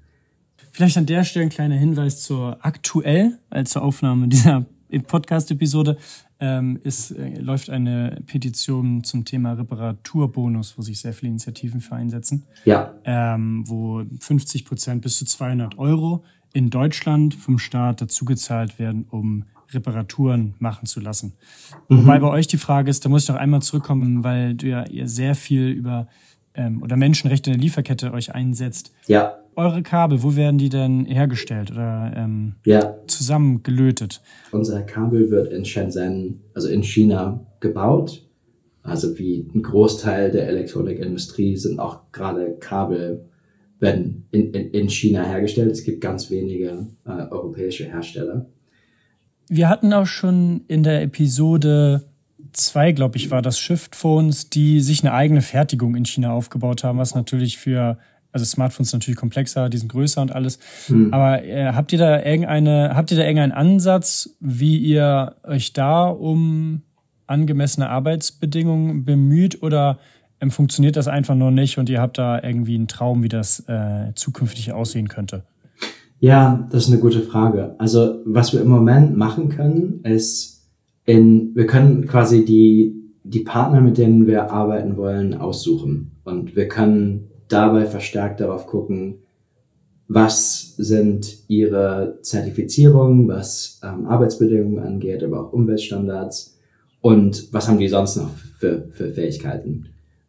Vielleicht 0.71 0.97
an 0.97 1.05
der 1.05 1.23
Stelle 1.23 1.45
ein 1.45 1.49
kleiner 1.49 1.75
Hinweis 1.75 2.21
zur 2.21 2.57
aktuell, 2.61 3.37
äh, 3.49 3.63
zur 3.63 3.81
Aufnahme 3.81 4.27
dieser 4.27 4.65
Podcast-Episode. 4.99 5.97
Ähm, 6.39 6.79
ist, 6.83 7.11
äh, 7.11 7.39
läuft 7.39 7.69
eine 7.69 8.19
Petition 8.25 9.03
zum 9.03 9.25
Thema 9.25 9.53
Reparaturbonus, 9.53 10.75
wo 10.75 10.81
sich 10.81 10.99
sehr 10.99 11.13
viele 11.13 11.29
Initiativen 11.29 11.81
für 11.81 11.95
einsetzen. 11.95 12.47
Ja. 12.65 12.95
Ähm, 13.05 13.63
wo 13.67 14.03
50 14.19 14.65
Prozent 14.65 15.03
bis 15.03 15.19
zu 15.19 15.25
200 15.25 15.77
Euro 15.77 16.23
in 16.53 16.71
Deutschland 16.71 17.35
vom 17.35 17.59
Staat 17.59 18.01
dazugezahlt 18.01 18.79
werden, 18.79 19.05
um 19.11 19.45
Reparaturen 19.69 20.55
machen 20.57 20.87
zu 20.87 20.99
lassen. 20.99 21.33
Mhm. 21.89 21.99
Wobei 21.99 22.19
bei 22.19 22.27
euch 22.27 22.47
die 22.47 22.57
Frage 22.57 22.89
ist, 22.89 23.05
da 23.05 23.09
muss 23.09 23.23
ich 23.23 23.29
noch 23.29 23.35
einmal 23.35 23.61
zurückkommen, 23.61 24.23
weil 24.23 24.55
du 24.55 24.67
ja 24.67 24.85
ihr 24.87 25.07
sehr 25.07 25.35
viel 25.35 25.67
über 25.67 26.07
ähm, 26.55 26.81
oder 26.81 26.97
Menschenrechte 26.97 27.51
in 27.51 27.57
der 27.57 27.61
Lieferkette 27.61 28.11
euch 28.13 28.33
einsetzt. 28.33 28.91
Ja 29.05 29.35
eure 29.55 29.83
Kabel, 29.83 30.23
wo 30.23 30.35
werden 30.35 30.57
die 30.57 30.69
denn 30.69 31.05
hergestellt 31.05 31.71
oder 31.71 32.13
ähm, 32.15 32.55
ja. 32.65 32.95
zusammengelötet? 33.07 34.21
Unser 34.51 34.81
Kabel 34.81 35.29
wird 35.29 35.51
in 35.51 35.65
Shenzhen, 35.65 36.41
also 36.53 36.67
in 36.67 36.83
China, 36.83 37.45
gebaut. 37.59 38.25
Also 38.83 39.17
wie 39.19 39.47
ein 39.53 39.61
Großteil 39.61 40.31
der 40.31 40.47
Elektronikindustrie 40.47 41.55
sind 41.55 41.79
auch 41.79 42.11
gerade 42.11 42.57
Kabel 42.59 43.25
werden 43.81 44.27
in, 44.31 44.53
in, 44.53 44.71
in 44.71 44.89
China 44.89 45.23
hergestellt. 45.23 45.71
Es 45.71 45.83
gibt 45.83 46.01
ganz 46.01 46.29
wenige 46.29 46.87
äh, 47.05 47.09
europäische 47.09 47.85
Hersteller. 47.85 48.45
Wir 49.49 49.67
hatten 49.67 49.91
auch 49.91 50.05
schon 50.05 50.61
in 50.67 50.83
der 50.83 51.01
Episode 51.01 52.05
zwei, 52.53 52.91
glaube 52.91 53.17
ich, 53.17 53.31
war 53.31 53.41
das 53.41 53.59
Shift 53.59 53.95
Phones, 53.95 54.49
die 54.49 54.79
sich 54.81 55.03
eine 55.03 55.13
eigene 55.13 55.41
Fertigung 55.41 55.95
in 55.95 56.05
China 56.05 56.31
aufgebaut 56.31 56.83
haben, 56.83 56.99
was 56.99 57.15
natürlich 57.15 57.57
für 57.57 57.97
also 58.31 58.45
Smartphones 58.45 58.91
sind 58.91 58.99
natürlich 58.99 59.19
komplexer, 59.19 59.69
die 59.69 59.77
sind 59.77 59.91
größer 59.91 60.21
und 60.21 60.33
alles. 60.33 60.59
Hm. 60.87 61.13
Aber 61.13 61.43
äh, 61.43 61.73
habt 61.73 61.91
ihr 61.91 61.99
da 61.99 62.23
irgendeine, 62.23 62.95
habt 62.95 63.11
ihr 63.11 63.17
da 63.17 63.23
irgendeinen 63.23 63.51
Ansatz, 63.51 64.35
wie 64.39 64.77
ihr 64.77 65.35
euch 65.43 65.73
da 65.73 66.07
um 66.07 66.81
angemessene 67.27 67.89
Arbeitsbedingungen 67.89 69.05
bemüht 69.05 69.63
oder 69.63 69.99
ähm, 70.39 70.51
funktioniert 70.51 70.95
das 70.95 71.07
einfach 71.07 71.35
nur 71.35 71.51
nicht 71.51 71.77
und 71.77 71.89
ihr 71.89 72.01
habt 72.01 72.17
da 72.17 72.41
irgendwie 72.41 72.75
einen 72.75 72.87
Traum, 72.87 73.23
wie 73.23 73.29
das 73.29 73.63
äh, 73.67 74.13
zukünftig 74.15 74.73
aussehen 74.73 75.07
könnte? 75.07 75.43
Ja, 76.19 76.67
das 76.71 76.83
ist 76.85 76.91
eine 76.91 77.01
gute 77.01 77.21
Frage. 77.21 77.75
Also 77.79 78.21
was 78.25 78.53
wir 78.53 78.61
im 78.61 78.67
Moment 78.67 79.17
machen 79.17 79.49
können, 79.49 80.01
ist 80.03 80.69
in, 81.05 81.55
wir 81.55 81.65
können 81.65 82.05
quasi 82.05 82.45
die, 82.45 82.93
die 83.23 83.39
Partner, 83.39 83.81
mit 83.81 83.97
denen 83.97 84.27
wir 84.27 84.51
arbeiten 84.51 84.97
wollen, 84.97 85.33
aussuchen. 85.33 86.11
Und 86.23 86.55
wir 86.55 86.67
können 86.67 87.30
dabei 87.51 87.85
verstärkt 87.85 88.39
darauf 88.39 88.67
gucken, 88.67 89.19
was 90.13 90.75
sind 90.77 91.37
ihre 91.47 92.19
Zertifizierungen, 92.21 93.29
was 93.29 93.79
ähm, 93.81 94.07
Arbeitsbedingungen 94.07 94.83
angeht, 94.83 95.23
aber 95.23 95.41
auch 95.41 95.53
Umweltstandards 95.53 96.57
und 96.99 97.53
was 97.53 97.69
haben 97.69 97.79
die 97.79 97.87
sonst 97.87 98.17
noch 98.17 98.29
für, 98.57 98.89
für 98.91 99.09
Fähigkeiten. 99.09 99.87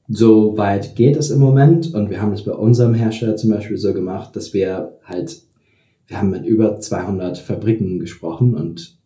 So 0.08 0.56
weit 0.56 0.94
geht 0.94 1.16
es 1.16 1.30
im 1.30 1.40
Moment 1.40 1.94
und 1.94 2.10
wir 2.10 2.22
haben 2.22 2.32
es 2.32 2.44
bei 2.44 2.52
unserem 2.52 2.94
Hersteller 2.94 3.34
zum 3.34 3.50
Beispiel 3.50 3.76
so 3.76 3.92
gemacht, 3.92 4.36
dass 4.36 4.54
wir 4.54 4.98
halt, 5.04 5.42
wir 6.06 6.18
haben 6.18 6.30
mit 6.30 6.46
über 6.46 6.78
200 6.78 7.38
Fabriken 7.38 7.98
gesprochen 7.98 8.54
und 8.54 8.96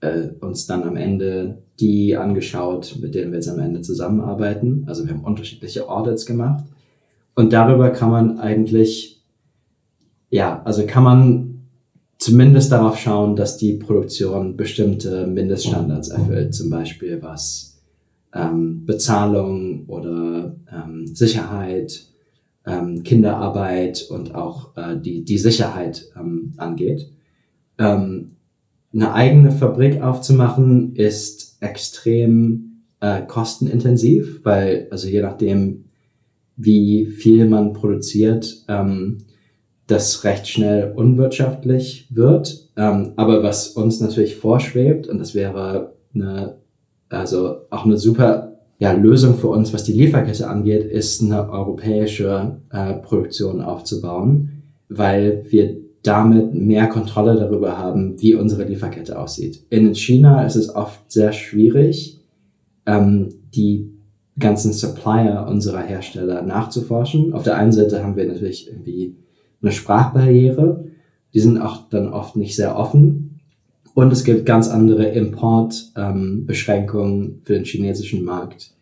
äh, 0.00 0.28
uns 0.40 0.66
dann 0.66 0.82
am 0.82 0.96
Ende 0.96 1.62
die 1.80 2.14
angeschaut, 2.14 2.96
mit 3.00 3.14
denen 3.14 3.32
wir 3.32 3.38
jetzt 3.38 3.48
am 3.48 3.58
Ende 3.58 3.80
zusammenarbeiten. 3.80 4.84
Also 4.86 5.06
wir 5.06 5.14
haben 5.14 5.24
unterschiedliche 5.24 5.88
Audits 5.88 6.26
gemacht 6.26 6.64
und 7.36 7.52
darüber 7.52 7.90
kann 7.90 8.10
man 8.10 8.40
eigentlich, 8.40 9.22
ja, 10.30 10.62
also 10.64 10.84
kann 10.86 11.04
man 11.04 11.68
zumindest 12.18 12.72
darauf 12.72 12.98
schauen, 12.98 13.36
dass 13.36 13.58
die 13.58 13.74
Produktion 13.74 14.56
bestimmte 14.56 15.26
Mindeststandards 15.26 16.08
erfüllt, 16.08 16.54
zum 16.54 16.70
Beispiel 16.70 17.22
was 17.22 17.82
ähm, 18.34 18.84
Bezahlung 18.86 19.84
oder 19.86 20.56
ähm, 20.72 21.06
Sicherheit, 21.06 22.06
ähm, 22.66 23.02
Kinderarbeit 23.02 24.06
und 24.10 24.34
auch 24.34 24.76
äh, 24.76 24.96
die, 24.98 25.24
die 25.24 25.38
Sicherheit 25.38 26.10
ähm, 26.18 26.54
angeht. 26.56 27.10
Ähm, 27.78 28.32
eine 28.94 29.12
eigene 29.12 29.52
Fabrik 29.52 30.02
aufzumachen 30.02 30.96
ist 30.96 31.58
extrem 31.60 32.82
äh, 33.00 33.22
kostenintensiv, 33.22 34.40
weil 34.44 34.88
also 34.90 35.06
je 35.06 35.20
nachdem, 35.20 35.84
wie 36.56 37.06
viel 37.06 37.46
man 37.46 37.72
produziert, 37.72 38.64
ähm, 38.68 39.18
das 39.86 40.24
recht 40.24 40.48
schnell 40.48 40.92
unwirtschaftlich 40.96 42.08
wird. 42.10 42.70
Ähm, 42.76 43.12
aber 43.16 43.42
was 43.42 43.68
uns 43.68 44.00
natürlich 44.00 44.36
vorschwebt, 44.36 45.06
und 45.06 45.18
das 45.18 45.34
wäre 45.34 45.92
eine, 46.14 46.56
also 47.08 47.58
auch 47.70 47.84
eine 47.84 47.96
super 47.96 48.56
ja, 48.78 48.92
Lösung 48.92 49.36
für 49.36 49.48
uns, 49.48 49.72
was 49.72 49.84
die 49.84 49.92
Lieferkette 49.92 50.48
angeht, 50.48 50.84
ist 50.84 51.22
eine 51.22 51.48
europäische 51.48 52.58
äh, 52.70 52.94
Produktion 52.94 53.60
aufzubauen, 53.60 54.62
weil 54.88 55.44
wir 55.48 55.76
damit 56.02 56.54
mehr 56.54 56.86
Kontrolle 56.86 57.36
darüber 57.36 57.78
haben, 57.78 58.20
wie 58.20 58.34
unsere 58.34 58.64
Lieferkette 58.64 59.18
aussieht. 59.18 59.64
In 59.70 59.94
China 59.94 60.44
ist 60.44 60.56
es 60.56 60.74
oft 60.74 61.10
sehr 61.10 61.32
schwierig, 61.32 62.20
ähm, 62.86 63.30
die 63.54 63.95
ganzen 64.38 64.72
Supplier 64.72 65.46
unserer 65.48 65.82
Hersteller 65.82 66.42
nachzuforschen. 66.42 67.32
Auf 67.32 67.42
der 67.42 67.56
einen 67.56 67.72
Seite 67.72 68.02
haben 68.02 68.16
wir 68.16 68.26
natürlich 68.26 68.68
irgendwie 68.68 69.16
eine 69.62 69.72
Sprachbarriere. 69.72 70.84
Die 71.34 71.40
sind 71.40 71.58
auch 71.58 71.88
dann 71.88 72.12
oft 72.12 72.36
nicht 72.36 72.54
sehr 72.56 72.76
offen. 72.76 73.40
Und 73.94 74.12
es 74.12 74.24
gibt 74.24 74.44
ganz 74.44 74.68
andere 74.68 75.06
Importbeschränkungen 75.06 77.22
ähm, 77.22 77.40
für 77.44 77.54
den 77.54 77.64
chinesischen 77.64 78.24
Markt. 78.24 78.76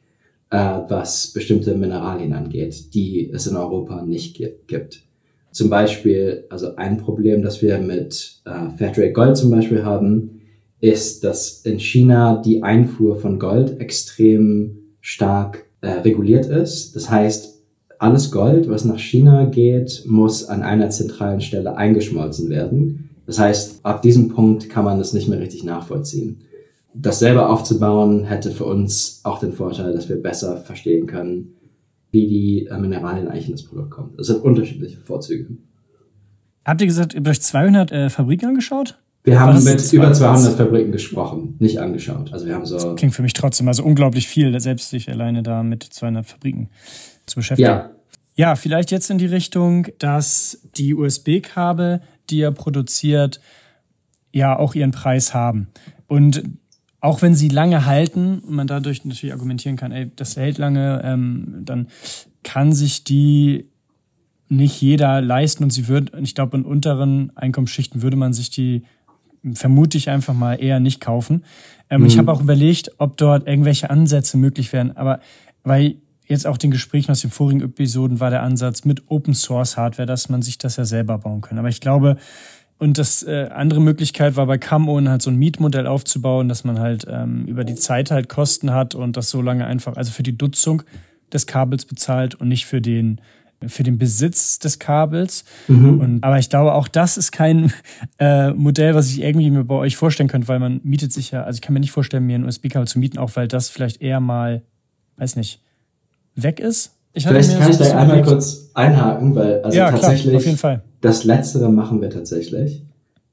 äh, 0.55 0.81
was 0.89 1.33
bestimmte 1.33 1.75
Mineralien 1.75 2.33
angeht, 2.33 2.95
die 2.95 3.29
es 3.33 3.49
in 3.49 3.57
Europa 3.57 4.03
nicht 4.03 4.41
gibt. 4.69 5.03
Zum 5.51 5.69
Beispiel, 5.69 6.45
also 6.49 6.77
ein 6.77 6.99
Problem, 6.99 7.43
das 7.43 7.61
wir 7.61 7.79
mit 7.79 8.41
äh, 8.45 8.71
Fairtrade 8.77 9.13
Gold 9.13 9.37
zum 9.37 9.51
Beispiel 9.51 9.85
haben, 9.85 10.43
ist, 10.81 11.25
dass 11.25 11.65
in 11.65 11.81
China 11.81 12.41
die 12.45 12.63
Einfuhr 12.63 13.17
von 13.17 13.39
Gold 13.39 13.81
extrem 13.81 14.79
stark 15.05 15.67
äh, 15.83 15.91
reguliert 16.01 16.47
ist. 16.47 16.97
Das 16.97 17.11
heißt, 17.11 17.61
alles 17.99 18.31
Gold, 18.31 18.71
was 18.71 18.87
nach 18.87 18.99
China 18.99 19.45
geht, 19.45 20.05
muss 20.07 20.47
an 20.47 20.63
einer 20.63 20.89
zentralen 20.89 21.43
Stelle 21.43 21.77
eingeschmolzen 21.77 22.49
werden. 22.49 23.11
Das 23.27 23.39
heißt, 23.39 23.85
ab 23.85 24.01
diesem 24.01 24.29
Punkt 24.31 24.71
kann 24.71 24.85
man 24.85 24.97
das 24.97 25.13
nicht 25.13 25.29
mehr 25.29 25.39
richtig 25.39 25.63
nachvollziehen. 25.63 26.41
Das 26.95 27.19
selber 27.19 27.51
aufzubauen 27.51 28.25
hätte 28.25 28.51
für 28.51 28.65
uns 28.65 29.21
auch 29.25 29.41
den 29.41 29.53
Vorteil, 29.53 29.93
dass 29.93 30.09
wir 30.09 30.17
besser 30.17 30.57
verstehen 30.57 31.07
können, 31.07 31.53
wie 32.11 32.27
die 32.27 32.67
äh, 32.67 32.79
Mineralien 32.79 33.29
eigentlich 33.29 33.49
in 33.49 33.53
das 33.53 33.65
Produkt 33.65 33.91
kommen. 33.91 34.15
Das 34.17 34.29
sind 34.29 34.43
unterschiedliche 34.43 35.01
Vorzüge. 35.01 35.49
Habt 36.65 36.81
ihr 36.81 36.87
gesagt, 36.87 37.13
ihr 37.13 37.19
habt 37.19 37.29
euch 37.29 37.43
200 37.43 37.93
äh, 37.93 38.09
Fabriken 38.09 38.49
angeschaut? 38.49 38.99
Wir 39.25 39.41
haben 39.41 39.65
mit 39.65 39.93
über 39.93 40.13
200 40.13 40.55
Fabriken 40.55 40.93
gesprochen, 40.93 41.57
nicht 41.59 41.79
angeschaut. 41.79 42.33
Also 42.33 42.45
wir 42.47 42.55
haben 42.55 42.67
so. 42.67 42.77
Das 42.77 42.97
klingt 42.97 43.15
für 43.15 43.23
mich 43.23 43.33
trotzdem 43.33 43.67
also 43.69 43.83
unglaublich 43.83 44.29
viel, 44.29 44.59
selbst 44.61 44.91
sich 44.91 45.11
alleine 45.11 45.43
da 45.43 45.63
mit 45.63 45.83
200 45.83 46.27
Fabriken 46.27 46.69
zu 47.25 47.37
beschäftigen. 47.37 47.69
Ja. 47.69 47.91
Ja, 48.37 48.57
vielleicht 48.57 48.91
jetzt 48.91 49.11
in 49.11 49.19
die 49.19 49.27
Richtung, 49.27 49.87
dass 49.99 50.61
die 50.77 50.95
USB-Kabel, 50.95 52.03
die 52.31 52.39
ihr 52.39 52.51
produziert, 52.51 53.41
ja 54.33 54.59
auch 54.59 54.75
ihren 54.75 54.91
Preis 54.91 55.33
haben. 55.33 55.69
Und 56.09 56.43
auch 57.01 57.23
wenn 57.23 57.35
sie 57.35 57.49
lange 57.49 57.87
halten 57.87 58.41
und 58.41 58.55
man 58.55 58.67
dadurch 58.67 59.05
natürlich 59.05 59.33
argumentieren 59.33 59.77
kann, 59.77 59.93
ey, 59.93 60.11
das 60.17 60.37
hält 60.37 60.59
lange, 60.59 61.01
ähm, 61.05 61.63
dann 61.65 61.89
kann 62.43 62.73
sich 62.73 63.05
die 63.05 63.71
nicht 64.49 64.81
jeder 64.83 65.21
leisten 65.21 65.65
und 65.65 65.71
sie 65.71 65.87
wird, 65.89 66.13
ich 66.21 66.35
glaube, 66.35 66.57
in 66.57 66.65
unteren 66.65 67.35
Einkommensschichten 67.37 68.03
würde 68.03 68.17
man 68.17 68.33
sich 68.33 68.51
die 68.51 68.83
vermute 69.53 69.99
ich 69.99 70.11
einfach 70.11 70.35
mal 70.35 70.55
eher 70.55 70.81
nicht 70.81 71.01
kaufen. 71.01 71.45
Ähm, 71.91 72.01
mhm. 72.01 72.07
Ich 72.07 72.19
habe 72.19 72.33
auch 72.33 72.41
überlegt, 72.41 72.93
ob 72.99 73.17
dort 73.17 73.47
irgendwelche 73.47 73.91
Ansätze 73.91 74.37
möglich 74.37 74.73
wären, 74.73 74.97
aber 74.97 75.21
weil 75.63 75.97
jetzt 76.27 76.47
auch 76.47 76.57
den 76.57 76.71
Gesprächen 76.71 77.11
aus 77.11 77.21
den 77.21 77.31
vorigen 77.31 77.61
Episoden 77.61 78.21
war 78.21 78.31
der 78.31 78.43
Ansatz 78.43 78.85
mit 78.85 79.11
Open 79.11 79.35
Source 79.35 79.77
Hardware, 79.77 80.07
dass 80.07 80.29
man 80.29 80.43
sich 80.43 80.59
das 80.59 80.77
ja 80.77 80.85
selber 80.85 81.19
bauen 81.19 81.43
kann. 81.43 81.59
Aber 81.59 81.69
ich 81.69 81.81
glaube, 81.81 82.17
und 82.79 82.99
das 82.99 83.23
äh, 83.23 83.49
andere 83.53 83.81
Möglichkeit 83.81 84.37
war 84.37 84.47
bei 84.47 84.59
Camon 84.59 85.09
halt 85.09 85.23
so 85.23 85.31
ein 85.31 85.37
Mietmodell 85.37 85.87
aufzubauen, 85.87 86.49
dass 86.49 86.65
man 86.65 86.81
halt 86.81 87.07
ähm, 87.09 87.47
über 87.47 87.65
die 87.65 87.77
Zeit 87.77 88.11
halt 88.11 88.29
Kosten 88.29 88.73
hat 88.73 88.95
und 88.95 89.17
das 89.17 89.31
so 89.31 89.43
lange 89.43 89.67
einfach, 89.67 89.97
also 89.97 90.11
für 90.11 90.23
die 90.23 90.37
Nutzung 90.39 90.83
des 91.33 91.47
Kabels 91.47 91.85
bezahlt 91.85 92.35
und 92.35 92.49
nicht 92.49 92.67
für 92.67 92.81
den 92.81 93.21
für 93.69 93.83
den 93.83 93.99
Besitz 93.99 94.59
des 94.59 94.79
Kabels. 94.79 95.45
Mhm. 95.69 96.01
Und, 96.01 96.25
aber 96.25 96.39
ich 96.39 96.51
glaube, 96.51 96.75
auch 96.75 96.89
das 96.89 97.17
ist 97.17 97.33
kein 97.33 97.73
äh, 98.19 98.51
Modell, 98.53 98.95
was 98.95 99.11
ich 99.11 99.23
irgendwie 99.23 99.51
mir 99.51 99.65
bei 99.65 99.75
euch 99.75 99.97
vorstellen 99.97 100.29
könnte, 100.29 100.49
weil 100.49 100.59
man 100.59 100.81
mietet 100.85 101.13
sich 101.13 101.31
ja, 101.31 101.45
also 101.45 101.57
ich 101.57 101.63
kann 101.63 101.75
mir 101.75 101.81
nicht 101.81 101.93
vorstellen, 101.93 102.25
mir 102.25 102.39
ein 102.39 102.45
USB-Kabel 102.45 102.89
zu 102.89 102.99
mieten, 102.99 103.19
auch 103.19 103.31
weil 103.35 103.49
das 103.49 103.69
vielleicht 103.69 104.01
eher 104.01 104.21
mal, 104.21 104.63
weiß 105.17 105.37
nicht, 105.37 105.61
weg 106.35 106.61
ist. 106.61 106.93
Ich 107.13 107.27
Vielleicht 107.27 107.57
kann 107.57 107.71
ich 107.71 107.77
da 107.77 107.97
einmal 107.97 108.23
kurz 108.23 108.71
einhaken, 108.75 109.35
weil 109.37 109.63
also 109.63 109.77
ja, 109.77 109.91
tatsächlich 109.91 110.59
klar, 110.59 110.83
das 111.01 111.23
Letztere 111.23 111.71
machen 111.71 112.01
wir 112.01 112.11
tatsächlich. 112.11 112.85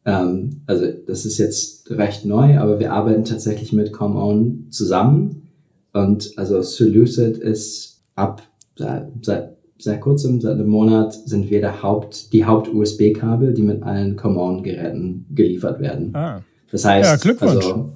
Ähm, 0.06 0.62
also 0.68 0.86
das 1.08 1.26
ist 1.26 1.40
jetzt 1.40 1.90
recht 1.90 2.26
neu, 2.26 2.60
aber 2.60 2.80
wir 2.80 2.94
arbeiten 2.94 3.26
tatsächlich 3.26 3.74
mit 3.74 3.92
ComOn 3.92 4.68
zusammen 4.70 5.50
und 5.94 6.32
also 6.38 6.62
Solucid 6.62 7.38
ist 7.38 8.02
ab 8.16 8.42
seit, 8.78 9.08
seit 9.22 9.58
seit 9.84 10.02
kurzem, 10.02 10.42
seit 10.42 10.54
einem 10.54 10.68
Monat, 10.68 11.14
sind 11.14 11.50
wir 11.50 11.62
der 11.62 11.82
Haupt, 11.82 12.34
die 12.34 12.46
Haupt-USB-Kabel, 12.46 13.54
die 13.54 13.64
mit 13.64 13.84
allen 13.84 14.16
Common-Geräten 14.16 15.26
geliefert 15.34 15.80
werden. 15.80 16.16
Ah. 16.16 16.42
Das 16.72 16.86
heißt, 16.86 17.10
ja, 17.10 17.16
Glückwunsch. 17.18 17.66
also, 17.66 17.90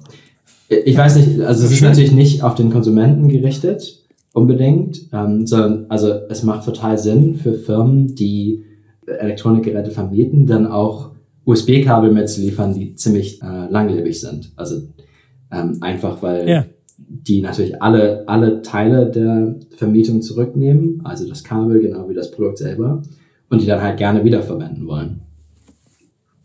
ich 0.68 0.96
weiß 0.96 1.16
nicht, 1.16 1.40
also 1.40 1.64
es 1.64 1.72
ist 1.72 1.82
natürlich 1.82 2.12
nicht 2.12 2.42
auf 2.42 2.54
den 2.54 2.70
Konsumenten 2.70 3.28
gerichtet, 3.28 4.04
unbedingt, 4.32 5.08
ähm, 5.12 5.46
sondern 5.46 5.86
also 5.88 6.12
es 6.28 6.42
macht 6.42 6.64
total 6.64 6.98
Sinn 6.98 7.36
für 7.36 7.54
Firmen, 7.54 8.14
die 8.14 8.64
Elektronikgeräte 9.06 9.90
vermieten, 9.90 10.46
dann 10.46 10.66
auch 10.66 11.12
USB-Kabel 11.44 12.10
mitzuliefern, 12.12 12.74
die 12.74 12.94
ziemlich 12.96 13.40
äh, 13.40 13.70
langlebig 13.70 14.20
sind. 14.20 14.52
Also 14.56 14.82
ähm, 15.52 15.78
einfach 15.80 16.20
weil 16.22 16.48
ja 16.48 16.64
die 17.26 17.40
natürlich 17.40 17.82
alle, 17.82 18.24
alle 18.26 18.62
Teile 18.62 19.10
der 19.10 19.56
Vermietung 19.76 20.22
zurücknehmen, 20.22 21.00
also 21.04 21.28
das 21.28 21.42
Kabel 21.42 21.80
genau 21.80 22.08
wie 22.08 22.14
das 22.14 22.30
Produkt 22.30 22.58
selber, 22.58 23.02
und 23.48 23.62
die 23.62 23.66
dann 23.66 23.80
halt 23.80 23.96
gerne 23.96 24.24
wiederverwenden 24.24 24.86
wollen. 24.86 25.22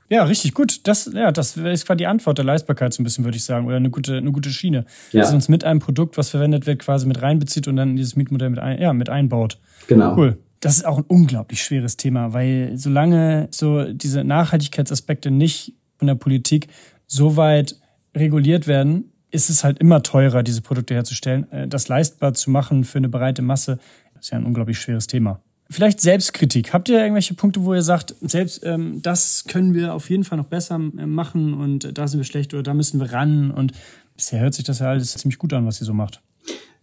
Ja, 0.10 0.26
richtig 0.26 0.54
gut. 0.54 0.86
Das, 0.88 1.10
ja, 1.14 1.32
das 1.32 1.56
ist 1.56 1.86
quasi 1.86 1.98
die 1.98 2.06
Antwort 2.06 2.38
der 2.38 2.44
Leistbarkeit 2.44 2.94
so 2.94 3.02
ein 3.02 3.06
bisschen, 3.06 3.24
würde 3.24 3.38
ich 3.38 3.46
sagen, 3.46 3.66
oder 3.66 3.78
eine 3.78 3.90
gute, 3.90 4.18
eine 4.18 4.34
gute 4.34 4.50
Schiene. 4.50 4.86
Ja. 5.14 5.22
Dass 5.22 5.34
uns 5.34 5.48
mit 5.48 5.64
einem 5.64 5.80
Produkt, 5.80 6.18
was 6.18 6.30
verwendet 6.30 6.68
wird, 6.68 6.80
quasi 6.80 7.08
mit 7.08 7.22
reinbezieht 7.22 7.70
und 7.70 7.78
dann 7.78 7.92
in 7.92 7.96
dieses 7.96 8.18
Mietmodell 8.18 8.50
mit, 8.50 8.60
ein, 8.60 8.82
ja, 8.82 8.92
mit 8.92 9.08
einbaut. 9.08 9.58
Genau. 9.88 10.18
Cool. 10.18 10.38
Das 10.60 10.76
ist 10.76 10.86
auch 10.86 10.98
ein 10.98 11.06
unglaublich 11.08 11.64
schweres 11.64 11.96
Thema, 11.96 12.34
weil 12.34 12.74
solange 12.76 13.48
so 13.52 13.86
diese 13.94 14.26
Nachhaltigkeitsaspekte 14.26 15.32
nicht 15.32 15.76
von 15.98 16.08
der 16.08 16.16
Politik 16.16 16.68
so 17.08 17.38
weit 17.38 17.78
reguliert 18.14 18.68
werden, 18.68 19.11
ist 19.32 19.50
es 19.50 19.64
halt 19.64 19.80
immer 19.80 20.04
teurer, 20.04 20.44
diese 20.44 20.62
Produkte 20.62 20.94
herzustellen. 20.94 21.52
Äh, 21.52 21.68
das 21.68 21.88
leistbar 21.88 22.34
zu 22.34 22.52
machen 22.52 22.84
für 22.84 22.98
eine 22.98 23.10
breite 23.10 23.42
Masse 23.42 23.80
ist 24.20 24.32
ja 24.32 24.38
ein 24.38 24.46
unglaublich 24.46 24.80
schweres 24.80 25.08
Thema. 25.08 25.42
Vielleicht 25.70 26.02
Selbstkritik. 26.02 26.74
Habt 26.74 26.90
ihr 26.90 27.00
irgendwelche 27.00 27.34
Punkte, 27.34 27.64
wo 27.64 27.74
ihr 27.74 27.82
sagt, 27.82 28.14
selbst 28.22 28.62
ähm, 28.66 29.02
das 29.02 29.46
können 29.48 29.74
wir 29.74 29.94
auf 29.94 30.10
jeden 30.10 30.26
Fall 30.26 30.38
noch 30.38 30.46
besser 30.46 30.76
äh, 30.76 31.06
machen 31.06 31.54
und 31.54 31.86
äh, 31.86 31.94
da 31.94 32.08
sind 32.08 32.20
wir 32.20 32.26
schlecht 32.26 32.54
oder 32.54 32.64
da 32.64 32.74
müssen 32.74 33.00
wir 33.00 33.12
ran? 33.12 33.52
Und 33.52 33.72
bisher 34.16 34.42
hört 34.42 34.54
sich 34.54 34.66
das 34.66 34.80
ja 34.80 34.90
alles 34.90 35.14
ziemlich 35.14 35.40
gut 35.40 35.54
an, 35.54 35.66
was 35.66 35.82
ihr 35.82 35.86
so 35.86 35.94
macht. 35.94 36.22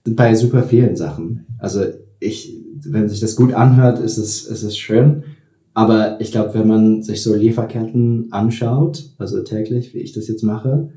Bei 0.05 0.34
super 0.34 0.62
vielen 0.62 0.96
Sachen. 0.96 1.46
Also 1.59 1.84
ich, 2.18 2.55
wenn 2.82 3.09
sich 3.09 3.20
das 3.20 3.36
gut 3.36 3.53
anhört, 3.53 3.99
ist 3.99 4.16
es, 4.16 4.46
ist 4.46 4.62
es 4.62 4.78
schön. 4.78 5.22
Aber 5.74 6.20
ich 6.20 6.32
glaube, 6.32 6.55
wenn 6.55 6.66
man 6.66 7.03
sich 7.03 7.22
so 7.22 7.36
Lieferketten 7.36 8.32
anschaut, 8.32 9.11
also 9.18 9.42
täglich, 9.42 9.94
wie 9.94 9.99
ich 9.99 10.12
das 10.12 10.26
jetzt 10.28 10.42
mache, 10.42 10.90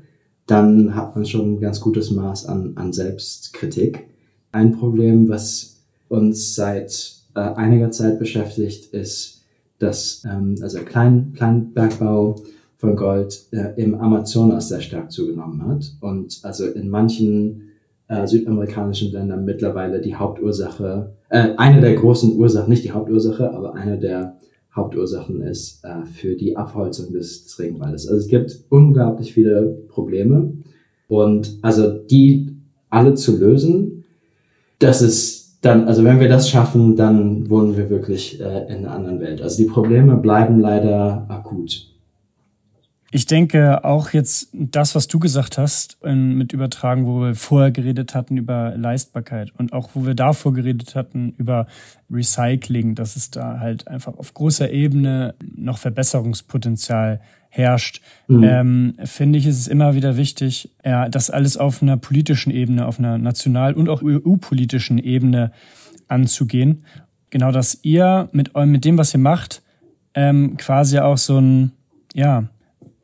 dann 0.46 0.94
hat 0.94 1.14
man 1.14 1.24
schon 1.24 1.54
ein 1.54 1.60
ganz 1.60 1.80
gutes 1.80 2.10
Maß 2.10 2.46
an, 2.46 2.72
an 2.76 2.92
Selbstkritik. 2.92 4.06
Ein 4.50 4.72
Problem, 4.72 5.28
was 5.28 5.80
uns 6.08 6.54
seit 6.54 7.14
äh, 7.34 7.40
einiger 7.40 7.90
Zeit 7.90 8.18
beschäftigt, 8.18 8.92
ist, 8.92 9.42
dass 9.78 10.22
ähm, 10.24 10.56
also 10.60 10.80
Klein, 10.80 11.32
Kleinbergbau 11.34 12.36
von 12.76 12.96
Gold 12.96 13.46
äh, 13.52 13.80
im 13.80 13.94
Amazonas 13.94 14.68
sehr 14.68 14.80
stark 14.80 15.10
zugenommen 15.10 15.66
hat 15.66 15.92
und 16.00 16.40
also 16.42 16.66
in 16.66 16.88
manchen 16.88 17.70
äh, 18.08 18.26
südamerikanischen 18.26 19.12
Ländern 19.12 19.44
mittlerweile 19.44 20.00
die 20.00 20.14
Hauptursache, 20.14 21.12
äh, 21.28 21.54
eine 21.56 21.80
der 21.80 21.94
großen 21.94 22.36
Ursachen, 22.36 22.68
nicht 22.68 22.84
die 22.84 22.92
Hauptursache, 22.92 23.52
aber 23.52 23.74
eine 23.74 23.98
der 23.98 24.36
Hauptursachen 24.74 25.42
ist 25.42 25.84
äh, 25.84 26.06
für 26.06 26.34
die 26.34 26.56
Abholzung 26.56 27.12
des, 27.12 27.44
des 27.44 27.58
Regenwaldes. 27.58 28.08
Also 28.08 28.20
es 28.20 28.28
gibt 28.28 28.58
unglaublich 28.70 29.32
viele 29.32 29.66
Probleme 29.88 30.52
und 31.08 31.58
also 31.62 31.90
die 31.90 32.56
alle 32.88 33.14
zu 33.14 33.38
lösen, 33.38 34.04
das 34.78 35.02
ist 35.02 35.58
dann, 35.62 35.86
also 35.86 36.04
wenn 36.04 36.20
wir 36.20 36.28
das 36.28 36.50
schaffen, 36.50 36.96
dann 36.96 37.48
wohnen 37.48 37.76
wir 37.76 37.88
wirklich 37.88 38.40
äh, 38.40 38.66
in 38.66 38.84
einer 38.84 38.92
anderen 38.92 39.20
Welt. 39.20 39.40
Also 39.40 39.62
die 39.62 39.68
Probleme 39.68 40.16
bleiben 40.16 40.58
leider 40.58 41.26
akut. 41.28 41.91
Ich 43.14 43.26
denke 43.26 43.84
auch 43.84 44.10
jetzt 44.10 44.48
das, 44.54 44.94
was 44.94 45.06
du 45.06 45.18
gesagt 45.18 45.58
hast, 45.58 45.98
mit 46.02 46.54
Übertragen, 46.54 47.06
wo 47.06 47.20
wir 47.20 47.34
vorher 47.34 47.70
geredet 47.70 48.14
hatten 48.14 48.38
über 48.38 48.74
Leistbarkeit 48.74 49.52
und 49.58 49.74
auch 49.74 49.90
wo 49.92 50.06
wir 50.06 50.14
davor 50.14 50.54
geredet 50.54 50.94
hatten 50.94 51.34
über 51.36 51.66
Recycling, 52.10 52.94
dass 52.94 53.16
es 53.16 53.30
da 53.30 53.60
halt 53.60 53.86
einfach 53.86 54.16
auf 54.16 54.32
großer 54.32 54.70
Ebene 54.70 55.34
noch 55.54 55.76
Verbesserungspotenzial 55.76 57.20
herrscht, 57.50 58.00
mhm. 58.28 58.44
ähm, 58.44 58.94
finde 59.04 59.38
ich, 59.38 59.46
ist 59.46 59.58
es 59.58 59.68
immer 59.68 59.94
wieder 59.94 60.16
wichtig, 60.16 60.70
ja, 60.82 61.10
das 61.10 61.28
alles 61.28 61.58
auf 61.58 61.82
einer 61.82 61.98
politischen 61.98 62.50
Ebene, 62.50 62.86
auf 62.86 62.98
einer 62.98 63.18
national- 63.18 63.74
und 63.74 63.90
auch 63.90 64.02
EU-politischen 64.02 64.96
Ebene 64.96 65.52
anzugehen. 66.08 66.84
Genau, 67.28 67.52
dass 67.52 67.78
ihr 67.82 68.30
mit, 68.32 68.56
mit 68.56 68.86
dem, 68.86 68.96
was 68.96 69.12
ihr 69.12 69.20
macht, 69.20 69.60
ähm, 70.14 70.56
quasi 70.56 70.98
auch 70.98 71.18
so 71.18 71.38
ein, 71.38 71.72
ja, 72.14 72.44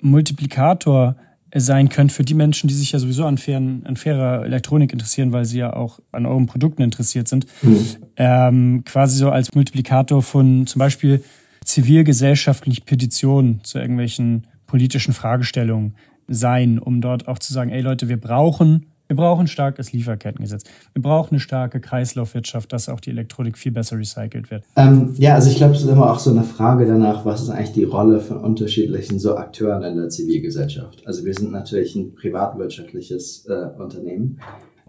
Multiplikator 0.00 1.16
sein 1.54 1.88
könnt 1.88 2.12
für 2.12 2.24
die 2.24 2.34
Menschen, 2.34 2.68
die 2.68 2.74
sich 2.74 2.92
ja 2.92 2.98
sowieso 2.98 3.24
an, 3.24 3.38
fairen, 3.38 3.84
an 3.86 3.96
fairer 3.96 4.44
Elektronik 4.44 4.92
interessieren, 4.92 5.32
weil 5.32 5.44
sie 5.44 5.58
ja 5.58 5.72
auch 5.72 5.98
an 6.12 6.26
euren 6.26 6.46
Produkten 6.46 6.82
interessiert 6.82 7.28
sind. 7.28 7.46
Mhm. 7.62 7.86
Ähm, 8.16 8.82
quasi 8.84 9.16
so 9.16 9.30
als 9.30 9.54
Multiplikator 9.54 10.22
von 10.22 10.66
zum 10.66 10.78
Beispiel 10.78 11.22
zivilgesellschaftlichen 11.64 12.84
Petitionen 12.84 13.64
zu 13.64 13.78
irgendwelchen 13.78 14.46
politischen 14.66 15.14
Fragestellungen 15.14 15.94
sein, 16.26 16.78
um 16.78 17.00
dort 17.00 17.28
auch 17.28 17.38
zu 17.38 17.52
sagen, 17.52 17.70
ey 17.70 17.80
Leute, 17.80 18.08
wir 18.08 18.20
brauchen 18.20 18.86
Wir 19.08 19.16
brauchen 19.16 19.44
ein 19.44 19.46
starkes 19.46 19.92
Lieferkettengesetz. 19.92 20.64
Wir 20.92 21.00
brauchen 21.00 21.30
eine 21.30 21.40
starke 21.40 21.80
Kreislaufwirtschaft, 21.80 22.70
dass 22.74 22.90
auch 22.90 23.00
die 23.00 23.08
Elektronik 23.08 23.56
viel 23.56 23.72
besser 23.72 23.96
recycelt 23.96 24.50
wird. 24.50 24.64
Ähm, 24.76 25.14
ja, 25.16 25.34
also 25.34 25.50
ich 25.50 25.56
glaube, 25.56 25.74
es 25.74 25.82
ist 25.82 25.88
immer 25.88 26.12
auch 26.12 26.18
so 26.18 26.30
eine 26.30 26.44
Frage 26.44 26.84
danach, 26.84 27.24
was 27.24 27.42
ist 27.42 27.48
eigentlich 27.48 27.72
die 27.72 27.84
Rolle 27.84 28.20
von 28.20 28.36
unterschiedlichen 28.36 29.18
so 29.18 29.36
Akteuren 29.36 29.82
in 29.82 29.96
der 29.96 30.10
Zivilgesellschaft. 30.10 31.06
Also 31.06 31.24
wir 31.24 31.32
sind 31.32 31.52
natürlich 31.52 31.96
ein 31.96 32.14
privatwirtschaftliches 32.14 33.46
äh, 33.46 33.80
Unternehmen. 33.80 34.40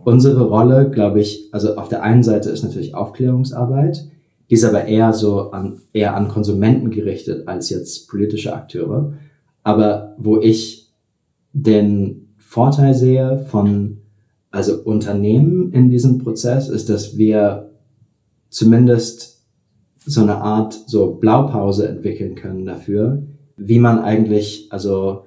Unsere 0.04 0.44
Rolle, 0.44 0.90
glaube 0.90 1.22
ich, 1.22 1.48
also 1.54 1.78
auf 1.78 1.88
der 1.88 2.04
einen 2.04 2.24
Seite 2.24 2.50
ist 2.50 2.64
natürlich 2.64 2.96
Aufklärungsarbeit, 2.96 4.10
die 4.50 4.56
ist 4.56 4.66
aber 4.66 4.84
eher 4.84 5.14
so 5.14 5.52
an, 5.52 5.80
eher 5.94 6.16
an 6.16 6.28
Konsumenten 6.28 6.90
gerichtet 6.90 7.48
als 7.48 7.70
jetzt 7.70 8.10
politische 8.10 8.54
Akteure. 8.54 9.14
Aber 9.64 10.16
wo 10.18 10.42
ich 10.42 10.92
den 11.54 12.34
Vorteil 12.38 12.94
sehe 12.94 13.46
von 13.48 13.99
also 14.52 14.82
Unternehmen 14.84 15.72
in 15.74 15.90
diesem 15.90 16.18
Prozess 16.18 16.70
ist, 16.70 16.90
dass 16.90 17.18
wir 17.18 17.70
zumindest 18.50 19.44
so 20.06 20.22
eine 20.22 20.38
Art 20.38 20.74
so 20.88 21.14
Blaupause 21.14 21.88
entwickeln 21.88 22.36
können 22.36 22.66
dafür, 22.66 23.24
wie 23.58 23.80
man 23.80 24.00
eigentlich 24.00 24.68
also 24.72 25.26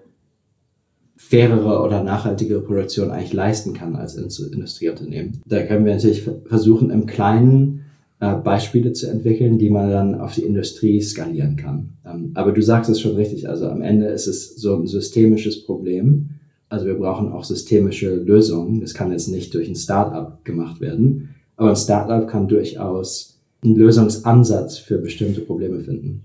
fairere 1.17 1.83
oder 1.83 2.03
nachhaltigere 2.03 2.63
Produktion 2.63 3.11
eigentlich 3.11 3.33
leisten 3.33 3.75
kann 3.75 3.95
als 3.95 4.17
Industrieunternehmen. 4.17 5.41
Da 5.47 5.63
können 5.63 5.85
wir 5.85 5.95
natürlich 5.95 6.29
versuchen, 6.47 6.91
im 6.91 7.07
Kleinen 7.07 7.83
äh, 8.19 8.35
Beispiele 8.35 8.93
zu 8.93 9.09
entwickeln, 9.09 9.59
die 9.59 9.71
man 9.71 9.91
dann 9.91 10.21
auf 10.21 10.35
die 10.35 10.45
Industrie 10.45 11.01
skalieren 11.01 11.57
kann. 11.57 11.91
Ähm, 12.05 12.33
aber 12.35 12.53
du 12.53 12.61
sagst 12.61 12.91
es 12.91 13.01
schon 13.01 13.15
richtig, 13.15 13.49
also 13.49 13.69
am 13.69 13.83
Ende 13.83 14.07
ist 14.07 14.27
es 14.27 14.57
so 14.57 14.77
ein 14.77 14.87
systemisches 14.87 15.65
Problem 15.65 16.31
also 16.73 16.87
wir 16.87 16.95
brauchen 16.95 17.31
auch 17.33 17.45
systemische 17.45 18.15
Lösungen. 18.15 18.81
Das 18.81 18.95
kann 18.95 19.13
jetzt 19.13 19.29
nicht 19.29 19.53
durch 19.53 19.69
ein 19.69 19.77
Startup 19.77 20.43
gemacht 20.43 20.81
werden. 20.81 21.35
Aber 21.57 21.69
ein 21.69 21.77
Startup 21.77 22.27
kann 22.27 22.49
durchaus 22.49 23.39
einen 23.63 23.77
Lösungsansatz 23.77 24.79
für 24.79 24.97
bestimmte 24.97 25.43
Probleme 25.43 25.81
finden. 25.81 26.25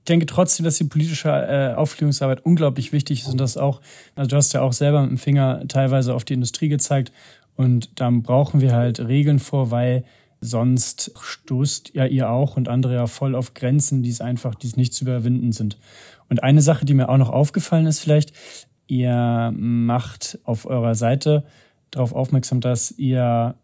Ich 0.00 0.04
denke 0.04 0.26
trotzdem, 0.26 0.64
dass 0.64 0.76
die 0.76 0.84
politische 0.84 1.30
äh, 1.30 1.74
Aufklärungsarbeit 1.74 2.44
unglaublich 2.44 2.92
wichtig 2.92 3.22
ist 3.22 3.28
und 3.28 3.40
das 3.40 3.56
auch, 3.56 3.80
also 4.14 4.28
du 4.28 4.36
hast 4.36 4.52
ja 4.52 4.60
auch 4.60 4.74
selber 4.74 5.00
mit 5.00 5.10
dem 5.10 5.18
Finger 5.18 5.64
teilweise 5.68 6.14
auf 6.14 6.24
die 6.24 6.34
Industrie 6.34 6.68
gezeigt 6.68 7.10
und 7.56 7.98
dann 7.98 8.22
brauchen 8.22 8.60
wir 8.60 8.72
halt 8.72 9.00
Regeln 9.00 9.38
vor, 9.38 9.70
weil 9.70 10.04
sonst 10.42 11.12
stoßt 11.18 11.94
ja 11.94 12.04
ihr 12.04 12.30
auch 12.30 12.56
und 12.56 12.68
andere 12.68 12.94
ja 12.94 13.06
voll 13.06 13.34
auf 13.34 13.54
Grenzen, 13.54 14.02
die 14.02 14.10
es 14.10 14.20
einfach, 14.20 14.54
die 14.54 14.66
es 14.66 14.76
nicht 14.76 14.92
zu 14.92 15.04
überwinden 15.04 15.52
sind. 15.52 15.78
Und 16.28 16.42
eine 16.42 16.62
Sache, 16.62 16.84
die 16.84 16.94
mir 16.94 17.08
auch 17.08 17.18
noch 17.18 17.30
aufgefallen 17.30 17.86
ist 17.86 18.00
vielleicht, 18.00 18.32
ihr 18.90 19.52
macht 19.56 20.38
auf 20.44 20.66
eurer 20.66 20.94
Seite 20.94 21.44
darauf 21.90 22.12
aufmerksam, 22.12 22.60
dass 22.60 22.92
ihr 22.92 23.54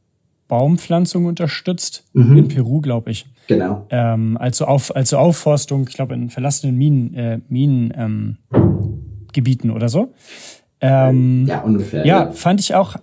Baumpflanzung 0.48 1.26
unterstützt, 1.26 2.04
mhm. 2.12 2.36
in 2.36 2.48
Peru, 2.48 2.80
glaube 2.80 3.10
ich. 3.10 3.26
Genau. 3.48 3.86
Ähm, 3.90 4.36
also, 4.38 4.64
auf, 4.66 4.94
also 4.94 5.18
Aufforstung, 5.18 5.86
ich 5.88 5.94
glaube, 5.94 6.14
in 6.14 6.30
verlassenen 6.30 6.76
Minen, 6.76 7.14
äh, 7.14 7.40
Minengebieten 7.48 8.38
ähm, 9.70 9.76
oder 9.76 9.88
so. 9.88 10.14
Ähm, 10.80 11.46
ja, 11.46 11.60
ungefähr. 11.60 12.06
Ja, 12.06 12.24
ja, 12.24 12.32
fand 12.32 12.60
ich 12.60 12.74
auch, 12.74 12.96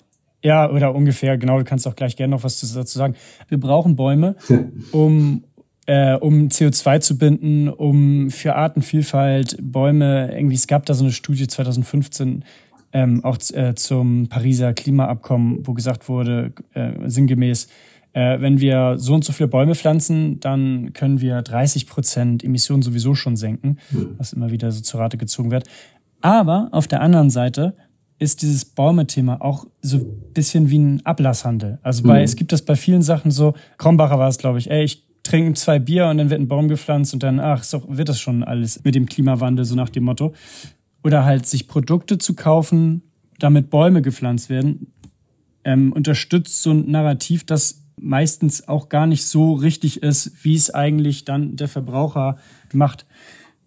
ja, 0.43 0.69
oder 0.69 0.93
ungefähr, 0.93 1.37
genau, 1.37 1.57
du 1.57 1.63
kannst 1.63 1.87
auch 1.87 1.95
gleich 1.95 2.15
gerne 2.15 2.31
noch 2.31 2.43
was 2.43 2.59
dazu 2.59 2.97
sagen. 2.97 3.15
Wir 3.47 3.59
brauchen 3.59 3.95
Bäume, 3.95 4.35
um, 4.91 5.43
äh, 5.85 6.15
um 6.15 6.47
CO2 6.47 6.99
zu 7.01 7.17
binden, 7.17 7.69
um 7.69 8.29
für 8.29 8.55
Artenvielfalt 8.55 9.57
Bäume, 9.61 10.31
irgendwie, 10.33 10.55
es 10.55 10.67
gab 10.67 10.85
da 10.85 10.93
so 10.93 11.03
eine 11.03 11.13
Studie 11.13 11.47
2015, 11.47 12.45
ähm, 12.93 13.23
auch 13.23 13.37
äh, 13.53 13.73
zum 13.75 14.27
Pariser 14.29 14.73
Klimaabkommen, 14.73 15.65
wo 15.67 15.73
gesagt 15.73 16.07
wurde, 16.07 16.53
äh, 16.73 16.91
sinngemäß, 17.05 17.67
äh, 18.13 18.39
wenn 18.39 18.59
wir 18.59 18.95
so 18.97 19.15
und 19.15 19.25
so 19.25 19.33
viele 19.33 19.49
Bäume 19.49 19.75
pflanzen, 19.75 20.39
dann 20.39 20.93
können 20.93 21.19
wir 21.19 21.41
30 21.41 21.87
Prozent 21.87 22.43
Emissionen 22.43 22.83
sowieso 22.83 23.15
schon 23.15 23.35
senken, 23.35 23.79
mhm. 23.89 24.15
was 24.17 24.33
immer 24.33 24.51
wieder 24.51 24.71
so 24.71 24.81
zur 24.81 24.99
Rate 24.99 25.17
gezogen 25.17 25.51
wird. 25.51 25.67
Aber 26.21 26.69
auf 26.71 26.87
der 26.87 27.01
anderen 27.01 27.31
Seite 27.31 27.73
ist 28.19 28.41
dieses 28.41 28.63
Bäume-Thema 28.63 29.41
auch 29.41 29.65
so 29.81 29.97
ein 29.97 30.05
bisschen 30.33 30.69
wie 30.69 30.79
ein 30.79 31.05
Ablasshandel. 31.05 31.79
Also 31.81 32.03
bei, 32.03 32.19
mhm. 32.19 32.23
es 32.23 32.35
gibt 32.35 32.51
das 32.51 32.61
bei 32.61 32.75
vielen 32.75 33.01
Sachen 33.01 33.31
so, 33.31 33.55
Krombacher 33.77 34.19
war 34.19 34.29
es, 34.29 34.37
glaube 34.37 34.59
ich, 34.59 34.69
ey, 34.69 34.83
ich 34.83 35.02
trinken 35.23 35.55
zwei 35.55 35.79
Bier 35.79 36.07
und 36.07 36.17
dann 36.17 36.29
wird 36.29 36.41
ein 36.41 36.47
Baum 36.47 36.67
gepflanzt 36.67 37.13
und 37.13 37.23
dann, 37.23 37.39
ach, 37.39 37.63
so 37.63 37.83
wird 37.87 38.09
das 38.09 38.19
schon 38.19 38.43
alles 38.43 38.83
mit 38.83 38.93
dem 38.93 39.05
Klimawandel, 39.05 39.65
so 39.65 39.75
nach 39.75 39.89
dem 39.89 40.03
Motto. 40.03 40.33
Oder 41.03 41.25
halt 41.25 41.45
sich 41.45 41.67
Produkte 41.67 42.17
zu 42.17 42.35
kaufen, 42.35 43.01
damit 43.39 43.69
Bäume 43.69 44.01
gepflanzt 44.01 44.49
werden, 44.49 44.93
ähm, 45.63 45.93
unterstützt 45.93 46.61
so 46.61 46.71
ein 46.71 46.91
Narrativ, 46.91 47.45
das 47.45 47.83
meistens 47.99 48.67
auch 48.67 48.89
gar 48.89 49.07
nicht 49.07 49.25
so 49.25 49.53
richtig 49.53 50.03
ist, 50.03 50.43
wie 50.43 50.55
es 50.55 50.73
eigentlich 50.73 51.25
dann 51.25 51.55
der 51.55 51.67
Verbraucher 51.67 52.37
macht. 52.73 53.05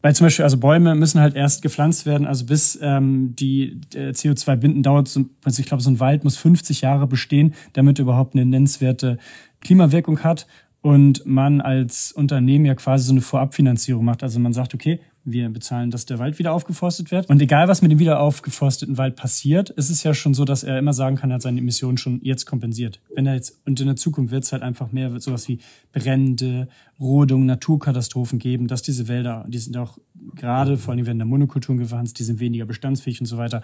Weil 0.03 0.15
zum 0.15 0.27
Beispiel, 0.27 0.45
also 0.45 0.59
Bäume 0.59 0.95
müssen 0.95 1.21
halt 1.21 1.35
erst 1.35 1.63
gepflanzt 1.63 2.07
werden, 2.07 2.27
also 2.27 2.45
bis 2.45 2.79
ähm, 2.83 3.35
die 3.35 3.81
äh, 3.95 4.11
CO2 4.11 4.57
binden 4.57 4.83
dauert, 4.83 5.09
so, 5.09 5.25
also 5.43 5.61
ich 5.61 5.67
glaube, 5.67 5.83
so 5.83 5.91
ein 5.91 6.01
Wald 6.01 6.23
muss 6.23 6.37
50 6.37 6.83
Jahre 6.83 7.07
bestehen, 7.07 7.55
damit 7.73 7.99
er 7.99 8.03
überhaupt 8.03 8.35
eine 8.35 8.45
nennenswerte 8.45 9.19
Klimawirkung 9.61 10.23
hat 10.23 10.47
und 10.87 11.27
man 11.27 11.61
als 11.61 12.13
Unternehmen 12.13 12.65
ja 12.65 12.77
quasi 12.77 13.07
so 13.07 13.13
eine 13.13 13.21
Vorabfinanzierung 13.21 14.05
macht. 14.05 14.23
Also 14.23 14.39
man 14.39 14.53
sagt, 14.53 14.73
okay, 14.73 15.01
wir 15.25 15.49
bezahlen, 15.49 15.91
dass 15.91 16.07
der 16.07 16.21
Wald 16.21 16.39
wieder 16.39 16.53
aufgeforstet 16.53 17.11
wird. 17.11 17.29
Und 17.29 17.43
egal, 17.43 17.67
was 17.67 17.83
mit 17.83 17.91
dem 17.91 17.99
wieder 17.99 18.21
aufgeforsteten 18.21 18.97
Wald 18.97 19.17
passiert, 19.17 19.71
ist 19.71 19.91
es 19.91 20.05
ja 20.05 20.15
schon 20.15 20.33
so, 20.33 20.45
dass 20.45 20.63
er 20.63 20.79
immer 20.79 20.93
sagen 20.93 21.17
kann, 21.17 21.33
er 21.33 21.35
hat 21.35 21.43
seine 21.43 21.59
Emissionen 21.59 21.99
schon 21.99 22.21
jetzt 22.23 22.47
kompensiert. 22.47 23.01
Wenn 23.13 23.27
er 23.27 23.35
jetzt, 23.35 23.61
und 23.67 23.81
in 23.81 23.87
der 23.87 23.97
Zukunft 23.97 24.31
wird 24.31 24.45
es 24.45 24.53
halt 24.53 24.63
einfach 24.63 24.93
mehr 24.93 25.19
sowas 25.19 25.49
wie 25.49 25.59
Brände, 25.93 26.69
Rodung, 26.99 27.45
Naturkatastrophen 27.45 28.39
geben, 28.39 28.69
dass 28.69 28.81
diese 28.81 29.07
Wälder, 29.07 29.45
die 29.49 29.59
sind 29.59 29.77
auch 29.77 29.99
gerade, 30.35 30.79
vor 30.79 30.95
allem 30.95 31.07
werden 31.07 31.19
da 31.19 31.25
Monokulturen 31.25 31.79
gepflanzt, 31.79 32.19
die 32.19 32.25
sind 32.25 32.41
weniger 32.41 32.65
bestandsfähig 32.65 33.21
und 33.21 33.27
so 33.27 33.37
weiter. 33.37 33.63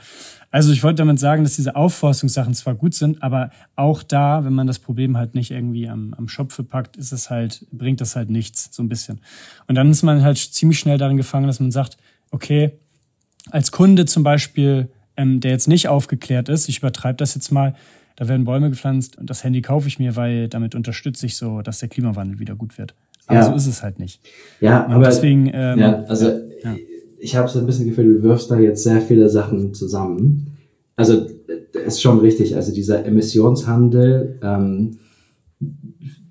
Also 0.50 0.72
ich 0.72 0.82
wollte 0.82 0.96
damit 0.96 1.18
sagen, 1.18 1.42
dass 1.42 1.56
diese 1.56 1.74
Aufforstungssachen 1.74 2.54
zwar 2.54 2.74
gut 2.74 2.94
sind, 2.94 3.22
aber 3.22 3.50
auch 3.74 4.02
da, 4.02 4.44
wenn 4.44 4.52
man 4.52 4.66
das 4.66 4.78
Problem 4.78 5.16
halt 5.16 5.34
nicht 5.34 5.50
irgendwie 5.50 5.88
am, 5.88 6.14
am 6.14 6.28
Schopfe 6.28 6.62
packt, 6.62 6.96
ist 6.96 7.12
es 7.12 7.30
halt, 7.30 7.66
bringt 7.72 8.00
das 8.00 8.16
halt 8.16 8.28
nichts, 8.28 8.68
so 8.70 8.82
ein 8.82 8.88
bisschen. 8.88 9.20
Und 9.66 9.76
dann 9.76 9.90
ist 9.90 10.02
man 10.02 10.22
halt 10.22 10.36
ziemlich 10.38 10.78
schnell 10.78 10.98
darin 10.98 11.16
gefangen, 11.16 11.46
dass 11.46 11.60
man 11.60 11.72
sagt, 11.72 11.96
okay, 12.30 12.72
als 13.50 13.72
Kunde 13.72 14.04
zum 14.04 14.22
Beispiel, 14.22 14.90
ähm, 15.16 15.40
der 15.40 15.52
jetzt 15.52 15.68
nicht 15.68 15.88
aufgeklärt 15.88 16.48
ist, 16.48 16.68
ich 16.68 16.78
übertreibe 16.78 17.16
das 17.16 17.34
jetzt 17.34 17.50
mal, 17.50 17.74
da 18.16 18.28
werden 18.28 18.44
Bäume 18.44 18.70
gepflanzt 18.70 19.16
und 19.16 19.30
das 19.30 19.42
Handy 19.42 19.62
kaufe 19.62 19.88
ich 19.88 19.98
mir, 19.98 20.16
weil 20.16 20.48
damit 20.48 20.74
unterstütze 20.74 21.26
ich 21.26 21.36
so, 21.36 21.62
dass 21.62 21.78
der 21.78 21.88
Klimawandel 21.88 22.38
wieder 22.38 22.54
gut 22.54 22.76
wird. 22.76 22.94
Aber 23.26 23.40
ja. 23.40 23.46
so 23.46 23.54
ist 23.54 23.66
es 23.66 23.82
halt 23.82 23.98
nicht. 23.98 24.20
Ja, 24.60 24.84
und 24.86 24.92
aber 24.92 25.04
deswegen. 25.04 25.50
Ähm, 25.52 25.78
ja, 25.78 26.02
also 26.08 26.26
ja. 26.26 26.76
ich 27.18 27.36
habe 27.36 27.48
so 27.48 27.58
ein 27.58 27.66
bisschen 27.66 27.86
Gefühl, 27.86 28.14
du 28.14 28.22
wirfst 28.22 28.50
da 28.50 28.58
jetzt 28.58 28.82
sehr 28.82 29.00
viele 29.00 29.28
Sachen 29.28 29.74
zusammen. 29.74 30.56
Also 30.96 31.26
ist 31.86 32.02
schon 32.02 32.20
richtig. 32.20 32.56
Also 32.56 32.72
dieser 32.72 33.04
Emissionshandel, 33.04 34.38
ähm, 34.42 34.98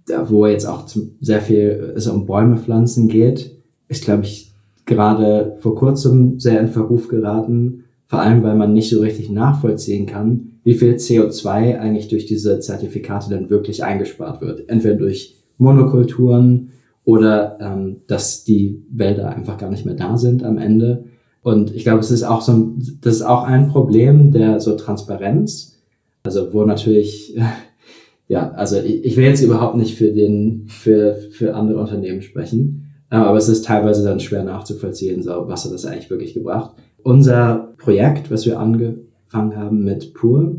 da 0.05 0.29
wo 0.29 0.45
jetzt 0.45 0.65
auch 0.65 0.87
sehr 1.19 1.41
viel 1.41 1.93
es 1.95 2.07
um 2.07 2.25
Bäume 2.25 2.57
pflanzen 2.57 3.07
geht, 3.07 3.51
ist 3.87 4.05
glaube 4.05 4.23
ich 4.23 4.51
gerade 4.85 5.57
vor 5.59 5.75
kurzem 5.75 6.39
sehr 6.39 6.59
in 6.59 6.67
Verruf 6.67 7.07
geraten. 7.07 7.85
Vor 8.07 8.19
allem, 8.19 8.43
weil 8.43 8.55
man 8.55 8.73
nicht 8.73 8.89
so 8.89 8.99
richtig 8.99 9.29
nachvollziehen 9.29 10.05
kann, 10.05 10.59
wie 10.65 10.73
viel 10.73 10.95
CO2 10.95 11.79
eigentlich 11.79 12.09
durch 12.09 12.25
diese 12.25 12.59
Zertifikate 12.59 13.29
dann 13.29 13.49
wirklich 13.49 13.85
eingespart 13.85 14.41
wird. 14.41 14.67
Entweder 14.69 14.95
durch 14.95 15.37
Monokulturen 15.57 16.71
oder 17.03 17.57
ähm, 17.59 18.01
dass 18.07 18.43
die 18.43 18.83
Wälder 18.91 19.29
einfach 19.29 19.57
gar 19.57 19.69
nicht 19.69 19.85
mehr 19.85 19.95
da 19.95 20.17
sind 20.17 20.43
am 20.43 20.57
Ende. 20.57 21.05
Und 21.41 21.73
ich 21.75 21.83
glaube, 21.83 21.99
es 21.99 22.11
ist 22.11 22.23
auch 22.23 22.41
so 22.41 22.51
ein, 22.51 22.97
das 23.01 23.15
ist 23.15 23.21
auch 23.23 23.43
ein 23.43 23.69
Problem 23.69 24.31
der 24.31 24.59
so 24.59 24.75
Transparenz. 24.75 25.79
Also 26.23 26.53
wo 26.53 26.63
natürlich, 26.65 27.35
ja, 28.27 28.51
also 28.51 28.77
ich, 28.77 29.03
ich 29.03 29.17
will 29.17 29.25
jetzt 29.25 29.41
überhaupt 29.41 29.75
nicht 29.75 29.95
für 29.95 30.11
den, 30.11 30.65
für, 30.67 31.15
für 31.31 31.55
andere 31.55 31.79
Unternehmen 31.79 32.21
sprechen. 32.21 32.87
Aber 33.09 33.37
es 33.37 33.49
ist 33.49 33.65
teilweise 33.65 34.05
dann 34.05 34.21
schwer 34.21 34.43
nachzuvollziehen, 34.43 35.21
so, 35.21 35.31
was 35.47 35.65
hat 35.65 35.73
das 35.73 35.85
eigentlich 35.85 36.09
wirklich 36.09 36.33
gebracht. 36.33 36.71
Unser 37.03 37.73
Projekt, 37.77 38.31
was 38.31 38.45
wir 38.45 38.57
angefangen 38.57 39.57
haben 39.57 39.83
mit 39.83 40.13
Pur, 40.13 40.55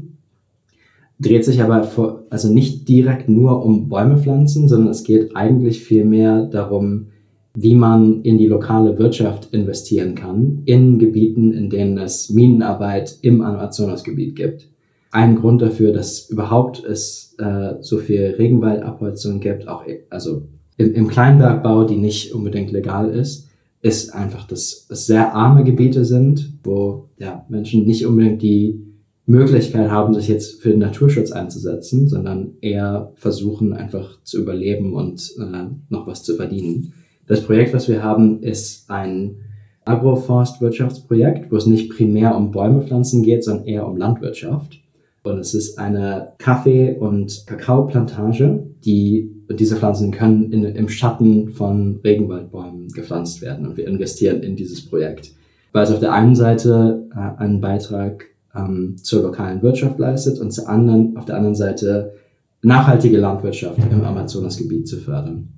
dreht 1.23 1.45
sich 1.45 1.63
aber 1.63 1.85
vor, 1.85 2.25
also 2.31 2.53
nicht 2.53 2.89
direkt 2.89 3.29
nur 3.29 3.65
um 3.65 3.89
Bäume 3.89 4.19
pflanzen, 4.19 4.69
sondern 4.69 4.91
es 4.91 5.05
geht 5.05 5.35
eigentlich 5.37 5.83
viel 5.83 6.05
mehr 6.05 6.47
darum, 6.47 7.07
wie 7.55 7.75
man 7.75 8.23
in 8.23 8.39
die 8.39 8.47
lokale 8.47 8.99
Wirtschaft 8.99 9.53
investieren 9.53 10.15
kann, 10.15 10.63
in 10.65 10.99
Gebieten, 10.99 11.53
in 11.53 11.71
denen 11.71 11.99
es 11.99 12.31
Minenarbeit 12.31 13.19
im 13.23 13.43
Amazonasgebiet 13.43 14.37
gibt. 14.37 14.69
Ein 15.11 15.37
Grund 15.37 15.61
dafür, 15.61 15.93
dass 15.93 16.31
überhaupt 16.31 16.83
es 16.83 17.37
äh, 17.39 17.75
so 17.81 17.99
viel 17.99 18.35
Regenwaldabholzung 18.39 19.41
gibt, 19.41 19.69
auch 19.69 19.85
also 20.09 20.43
im, 20.79 20.95
im 20.95 21.09
Kleinbergbau, 21.09 21.85
die 21.85 21.97
nicht 21.97 22.35
unbedingt 22.35 22.73
legal 22.73 23.11
ist, 23.11 23.49
ist 23.83 24.15
einfach, 24.15 24.47
dass 24.47 24.87
es 24.89 25.07
sehr 25.07 25.35
arme 25.35 25.65
Gebiete 25.65 26.05
sind, 26.05 26.55
wo 26.65 27.09
ja, 27.19 27.45
Menschen 27.49 27.85
nicht 27.85 28.07
unbedingt 28.07 28.41
die 28.41 28.92
Möglichkeit 29.27 29.91
haben, 29.91 30.15
sich 30.15 30.29
jetzt 30.29 30.63
für 30.63 30.71
den 30.71 30.81
Naturschutz 30.81 31.31
einzusetzen, 31.31 32.09
sondern 32.09 32.55
eher 32.61 33.13
versuchen, 33.15 33.73
einfach 33.73 34.19
zu 34.25 34.41
überleben 34.41 34.95
und 34.95 35.33
äh, 35.39 35.67
noch 35.89 36.07
was 36.07 36.23
zu 36.25 36.35
verdienen. 36.35 36.95
Das 37.27 37.43
Projekt, 37.43 37.73
was 37.73 37.89
wir 37.89 38.03
haben, 38.03 38.43
ist 38.43 38.91
ein 38.91 39.37
Agroforstwirtschaftsprojekt, 39.85 41.51
wo 41.51 41.57
es 41.57 41.67
nicht 41.67 41.91
primär 41.91 42.37
um 42.37 42.51
Bäume 42.51 42.83
pflanzen 42.83 43.23
geht, 43.23 43.45
sondern 43.45 43.67
eher 43.67 43.87
um 43.87 43.97
Landwirtschaft. 43.97 44.81
Und 45.25 45.39
es 45.39 45.55
ist 45.55 45.79
eine 45.79 46.33
Kaffee- 46.39 46.97
und 46.99 47.45
Kakaoplantage, 47.47 48.67
die 48.85 49.31
diese 49.51 49.77
Pflanzen 49.77 50.11
können 50.11 50.53
in, 50.53 50.65
im 50.65 50.89
Schatten 50.89 51.51
von 51.51 52.01
Regenwaldbäumen 52.03 52.89
gepflanzt 52.89 53.41
werden. 53.41 53.67
Und 53.67 53.77
wir 53.77 53.87
investieren 53.87 54.43
in 54.43 54.57
dieses 54.57 54.85
Projekt, 54.85 55.33
weil 55.73 55.85
es 55.85 55.93
auf 55.93 56.01
der 56.01 56.13
einen 56.13 56.35
Seite 56.35 57.09
äh, 57.15 57.41
einen 57.41 57.61
Beitrag 57.61 58.32
ähm, 58.55 58.97
zur 59.03 59.23
lokalen 59.23 59.63
Wirtschaft 59.63 59.99
leistet 59.99 60.39
und 60.39 60.51
zur 60.51 60.69
anderen, 60.69 61.17
auf 61.17 61.25
der 61.25 61.37
anderen 61.37 61.55
Seite 61.55 62.15
nachhaltige 62.63 63.19
Landwirtschaft 63.19 63.79
im 63.91 64.05
Amazonasgebiet 64.05 64.87
zu 64.87 64.99
fördern 64.99 65.49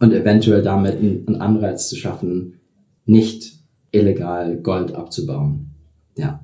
und 0.00 0.12
eventuell 0.12 0.62
damit 0.62 0.98
einen 0.98 1.40
Anreiz 1.40 1.88
zu 1.88 1.96
schaffen, 1.96 2.60
nicht 3.06 3.52
illegal 3.92 4.56
Gold 4.56 4.94
abzubauen. 4.94 5.70
Ja. 6.16 6.40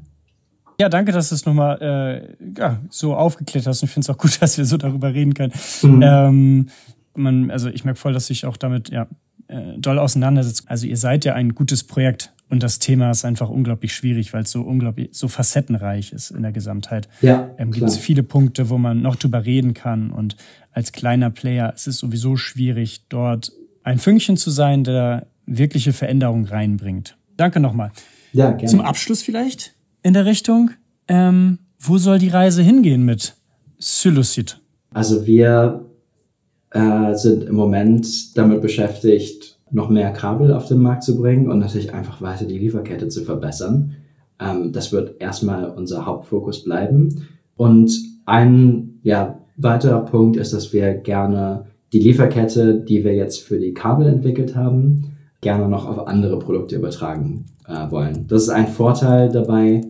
Ja, 0.80 0.88
danke, 0.88 1.10
dass 1.10 1.30
du 1.30 1.34
es 1.34 1.44
nochmal 1.44 1.78
äh, 1.80 2.56
ja, 2.56 2.80
so 2.88 3.14
aufgeklärt 3.16 3.66
hast. 3.66 3.82
Und 3.82 3.88
ich 3.88 3.94
finde 3.94 4.04
es 4.04 4.10
auch 4.10 4.18
gut, 4.18 4.40
dass 4.40 4.58
wir 4.58 4.64
so 4.64 4.76
darüber 4.76 5.12
reden 5.12 5.34
können. 5.34 5.52
Mhm. 5.82 6.02
Ähm, 6.02 6.68
man, 7.14 7.50
also 7.50 7.68
ich 7.68 7.84
merke 7.84 7.98
voll, 7.98 8.12
dass 8.12 8.30
ich 8.30 8.46
auch 8.46 8.56
damit 8.56 8.90
ja, 8.90 9.08
äh, 9.48 9.76
doll 9.78 9.98
auseinandersetzt. 9.98 10.64
Also 10.66 10.86
ihr 10.86 10.96
seid 10.96 11.24
ja 11.24 11.34
ein 11.34 11.56
gutes 11.56 11.82
Projekt 11.82 12.32
und 12.50 12.62
das 12.62 12.78
Thema 12.78 13.10
ist 13.10 13.24
einfach 13.24 13.50
unglaublich 13.50 13.94
schwierig, 13.94 14.32
weil 14.32 14.42
es 14.42 14.50
so 14.50 14.62
unglaublich 14.62 15.10
so 15.12 15.28
facettenreich 15.28 16.12
ist 16.12 16.30
in 16.30 16.42
der 16.42 16.52
Gesamtheit. 16.52 17.08
Ja, 17.20 17.50
ähm, 17.58 17.72
gibt 17.72 17.86
es 17.86 17.98
viele 17.98 18.22
Punkte, 18.22 18.70
wo 18.70 18.78
man 18.78 19.02
noch 19.02 19.16
drüber 19.16 19.44
reden 19.44 19.74
kann. 19.74 20.10
Und 20.10 20.36
als 20.72 20.92
kleiner 20.92 21.30
Player 21.30 21.72
ist 21.74 21.86
es 21.86 21.98
sowieso 21.98 22.36
schwierig, 22.36 23.02
dort 23.08 23.52
ein 23.82 23.98
Fünkchen 23.98 24.36
zu 24.36 24.50
sein, 24.50 24.84
der 24.84 25.26
wirkliche 25.44 25.92
Veränderung 25.92 26.46
reinbringt. 26.46 27.16
Danke 27.36 27.60
nochmal. 27.60 27.92
Ja, 28.32 28.50
gerne. 28.50 28.66
Zum 28.66 28.80
Abschluss 28.80 29.22
vielleicht 29.22 29.74
in 30.02 30.14
der 30.14 30.24
Richtung. 30.24 30.70
Ähm, 31.06 31.58
wo 31.78 31.98
soll 31.98 32.18
die 32.18 32.28
Reise 32.28 32.62
hingehen 32.62 33.04
mit 33.04 33.34
Psilocyt? 33.78 34.60
Also 34.92 35.26
wir 35.26 35.86
äh, 36.70 37.14
sind 37.14 37.44
im 37.44 37.54
Moment 37.54 38.36
damit 38.36 38.62
beschäftigt, 38.62 39.57
noch 39.70 39.88
mehr 39.88 40.12
Kabel 40.12 40.52
auf 40.52 40.66
den 40.66 40.80
Markt 40.80 41.02
zu 41.02 41.20
bringen 41.20 41.50
und 41.50 41.58
natürlich 41.58 41.92
einfach 41.94 42.20
weiter 42.22 42.44
die 42.44 42.58
Lieferkette 42.58 43.08
zu 43.08 43.24
verbessern. 43.24 43.96
Ähm, 44.40 44.72
das 44.72 44.92
wird 44.92 45.20
erstmal 45.20 45.70
unser 45.70 46.06
Hauptfokus 46.06 46.64
bleiben. 46.64 47.26
Und 47.56 47.90
ein 48.24 49.00
ja, 49.02 49.38
weiterer 49.56 50.04
Punkt 50.04 50.36
ist, 50.36 50.52
dass 50.52 50.72
wir 50.72 50.94
gerne 50.94 51.66
die 51.92 52.00
Lieferkette, 52.00 52.80
die 52.80 53.04
wir 53.04 53.14
jetzt 53.14 53.40
für 53.40 53.58
die 53.58 53.74
Kabel 53.74 54.06
entwickelt 54.06 54.54
haben, 54.54 55.16
gerne 55.40 55.68
noch 55.68 55.86
auf 55.86 56.06
andere 56.06 56.38
Produkte 56.38 56.76
übertragen 56.76 57.46
äh, 57.66 57.90
wollen. 57.90 58.26
Das 58.28 58.42
ist 58.42 58.48
ein 58.50 58.68
Vorteil 58.68 59.30
dabei, 59.30 59.82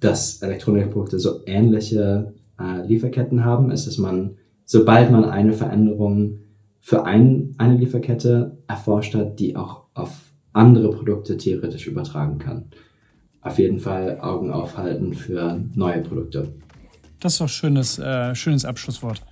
dass 0.00 0.42
Elektronikprodukte 0.42 1.18
so 1.18 1.40
ähnliche 1.46 2.32
äh, 2.58 2.86
Lieferketten 2.86 3.44
haben, 3.44 3.70
ist, 3.70 3.86
dass 3.86 3.98
man, 3.98 4.36
sobald 4.64 5.10
man 5.10 5.24
eine 5.24 5.52
Veränderung 5.52 6.38
für 6.80 7.04
ein, 7.04 7.54
eine 7.58 7.76
Lieferkette 7.76 8.58
erforscht 8.66 9.14
hat, 9.14 9.38
die 9.38 9.54
auch 9.56 9.82
auf 9.94 10.32
andere 10.52 10.90
Produkte 10.90 11.36
theoretisch 11.36 11.86
übertragen 11.86 12.38
kann. 12.38 12.64
Auf 13.42 13.58
jeden 13.58 13.78
Fall 13.78 14.18
Augen 14.20 14.50
aufhalten 14.50 15.14
für 15.14 15.62
neue 15.74 16.02
Produkte. 16.02 16.52
Das 17.20 17.34
ist 17.34 17.40
doch 17.40 17.46
ein 17.46 17.48
schönes, 17.48 17.98
äh, 17.98 18.34
schönes 18.34 18.64
Abschlusswort. 18.64 19.22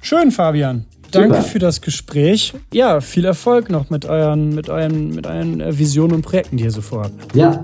Schön, 0.00 0.30
Fabian. 0.30 0.86
Danke 1.10 1.36
Super. 1.36 1.42
für 1.42 1.58
das 1.58 1.80
Gespräch. 1.80 2.54
Ja, 2.72 3.00
viel 3.00 3.24
Erfolg 3.24 3.68
noch 3.68 3.90
mit 3.90 4.04
euren, 4.04 4.54
mit 4.54 4.68
euren, 4.68 5.10
mit 5.10 5.26
euren 5.26 5.60
äh, 5.60 5.76
Visionen 5.76 6.16
und 6.16 6.22
Projekten, 6.22 6.56
die 6.56 6.64
ihr 6.64 6.70
so 6.70 6.80
vorhabt. 6.80 7.34
Ja, 7.34 7.60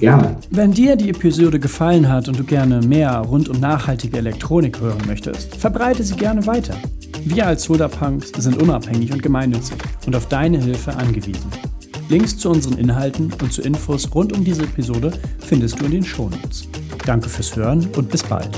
gerne. 0.00 0.36
Wenn 0.50 0.72
dir 0.72 0.96
die 0.96 1.10
Episode 1.10 1.60
gefallen 1.60 2.08
hat 2.08 2.28
und 2.28 2.38
du 2.38 2.44
gerne 2.44 2.80
mehr 2.80 3.18
rund 3.18 3.48
um 3.48 3.60
nachhaltige 3.60 4.18
Elektronik 4.18 4.80
hören 4.80 5.02
möchtest, 5.06 5.56
verbreite 5.56 6.02
sie 6.02 6.16
gerne 6.16 6.46
weiter. 6.46 6.74
Wir 7.24 7.46
als 7.46 7.64
Sodapunks 7.64 8.32
sind 8.38 8.62
unabhängig 8.62 9.12
und 9.12 9.22
gemeinnützig 9.22 9.76
und 10.06 10.16
auf 10.16 10.28
deine 10.28 10.58
Hilfe 10.58 10.94
angewiesen. 10.94 11.50
Links 12.08 12.36
zu 12.36 12.50
unseren 12.50 12.78
Inhalten 12.78 13.32
und 13.40 13.52
zu 13.52 13.62
Infos 13.62 14.08
rund 14.14 14.32
um 14.32 14.44
diese 14.44 14.64
Episode 14.64 15.12
findest 15.38 15.80
du 15.80 15.84
in 15.84 15.92
den 15.92 16.04
Shownotes. 16.04 16.68
Danke 17.06 17.28
fürs 17.28 17.54
Hören 17.54 17.88
und 17.96 18.10
bis 18.10 18.22
bald. 18.22 18.50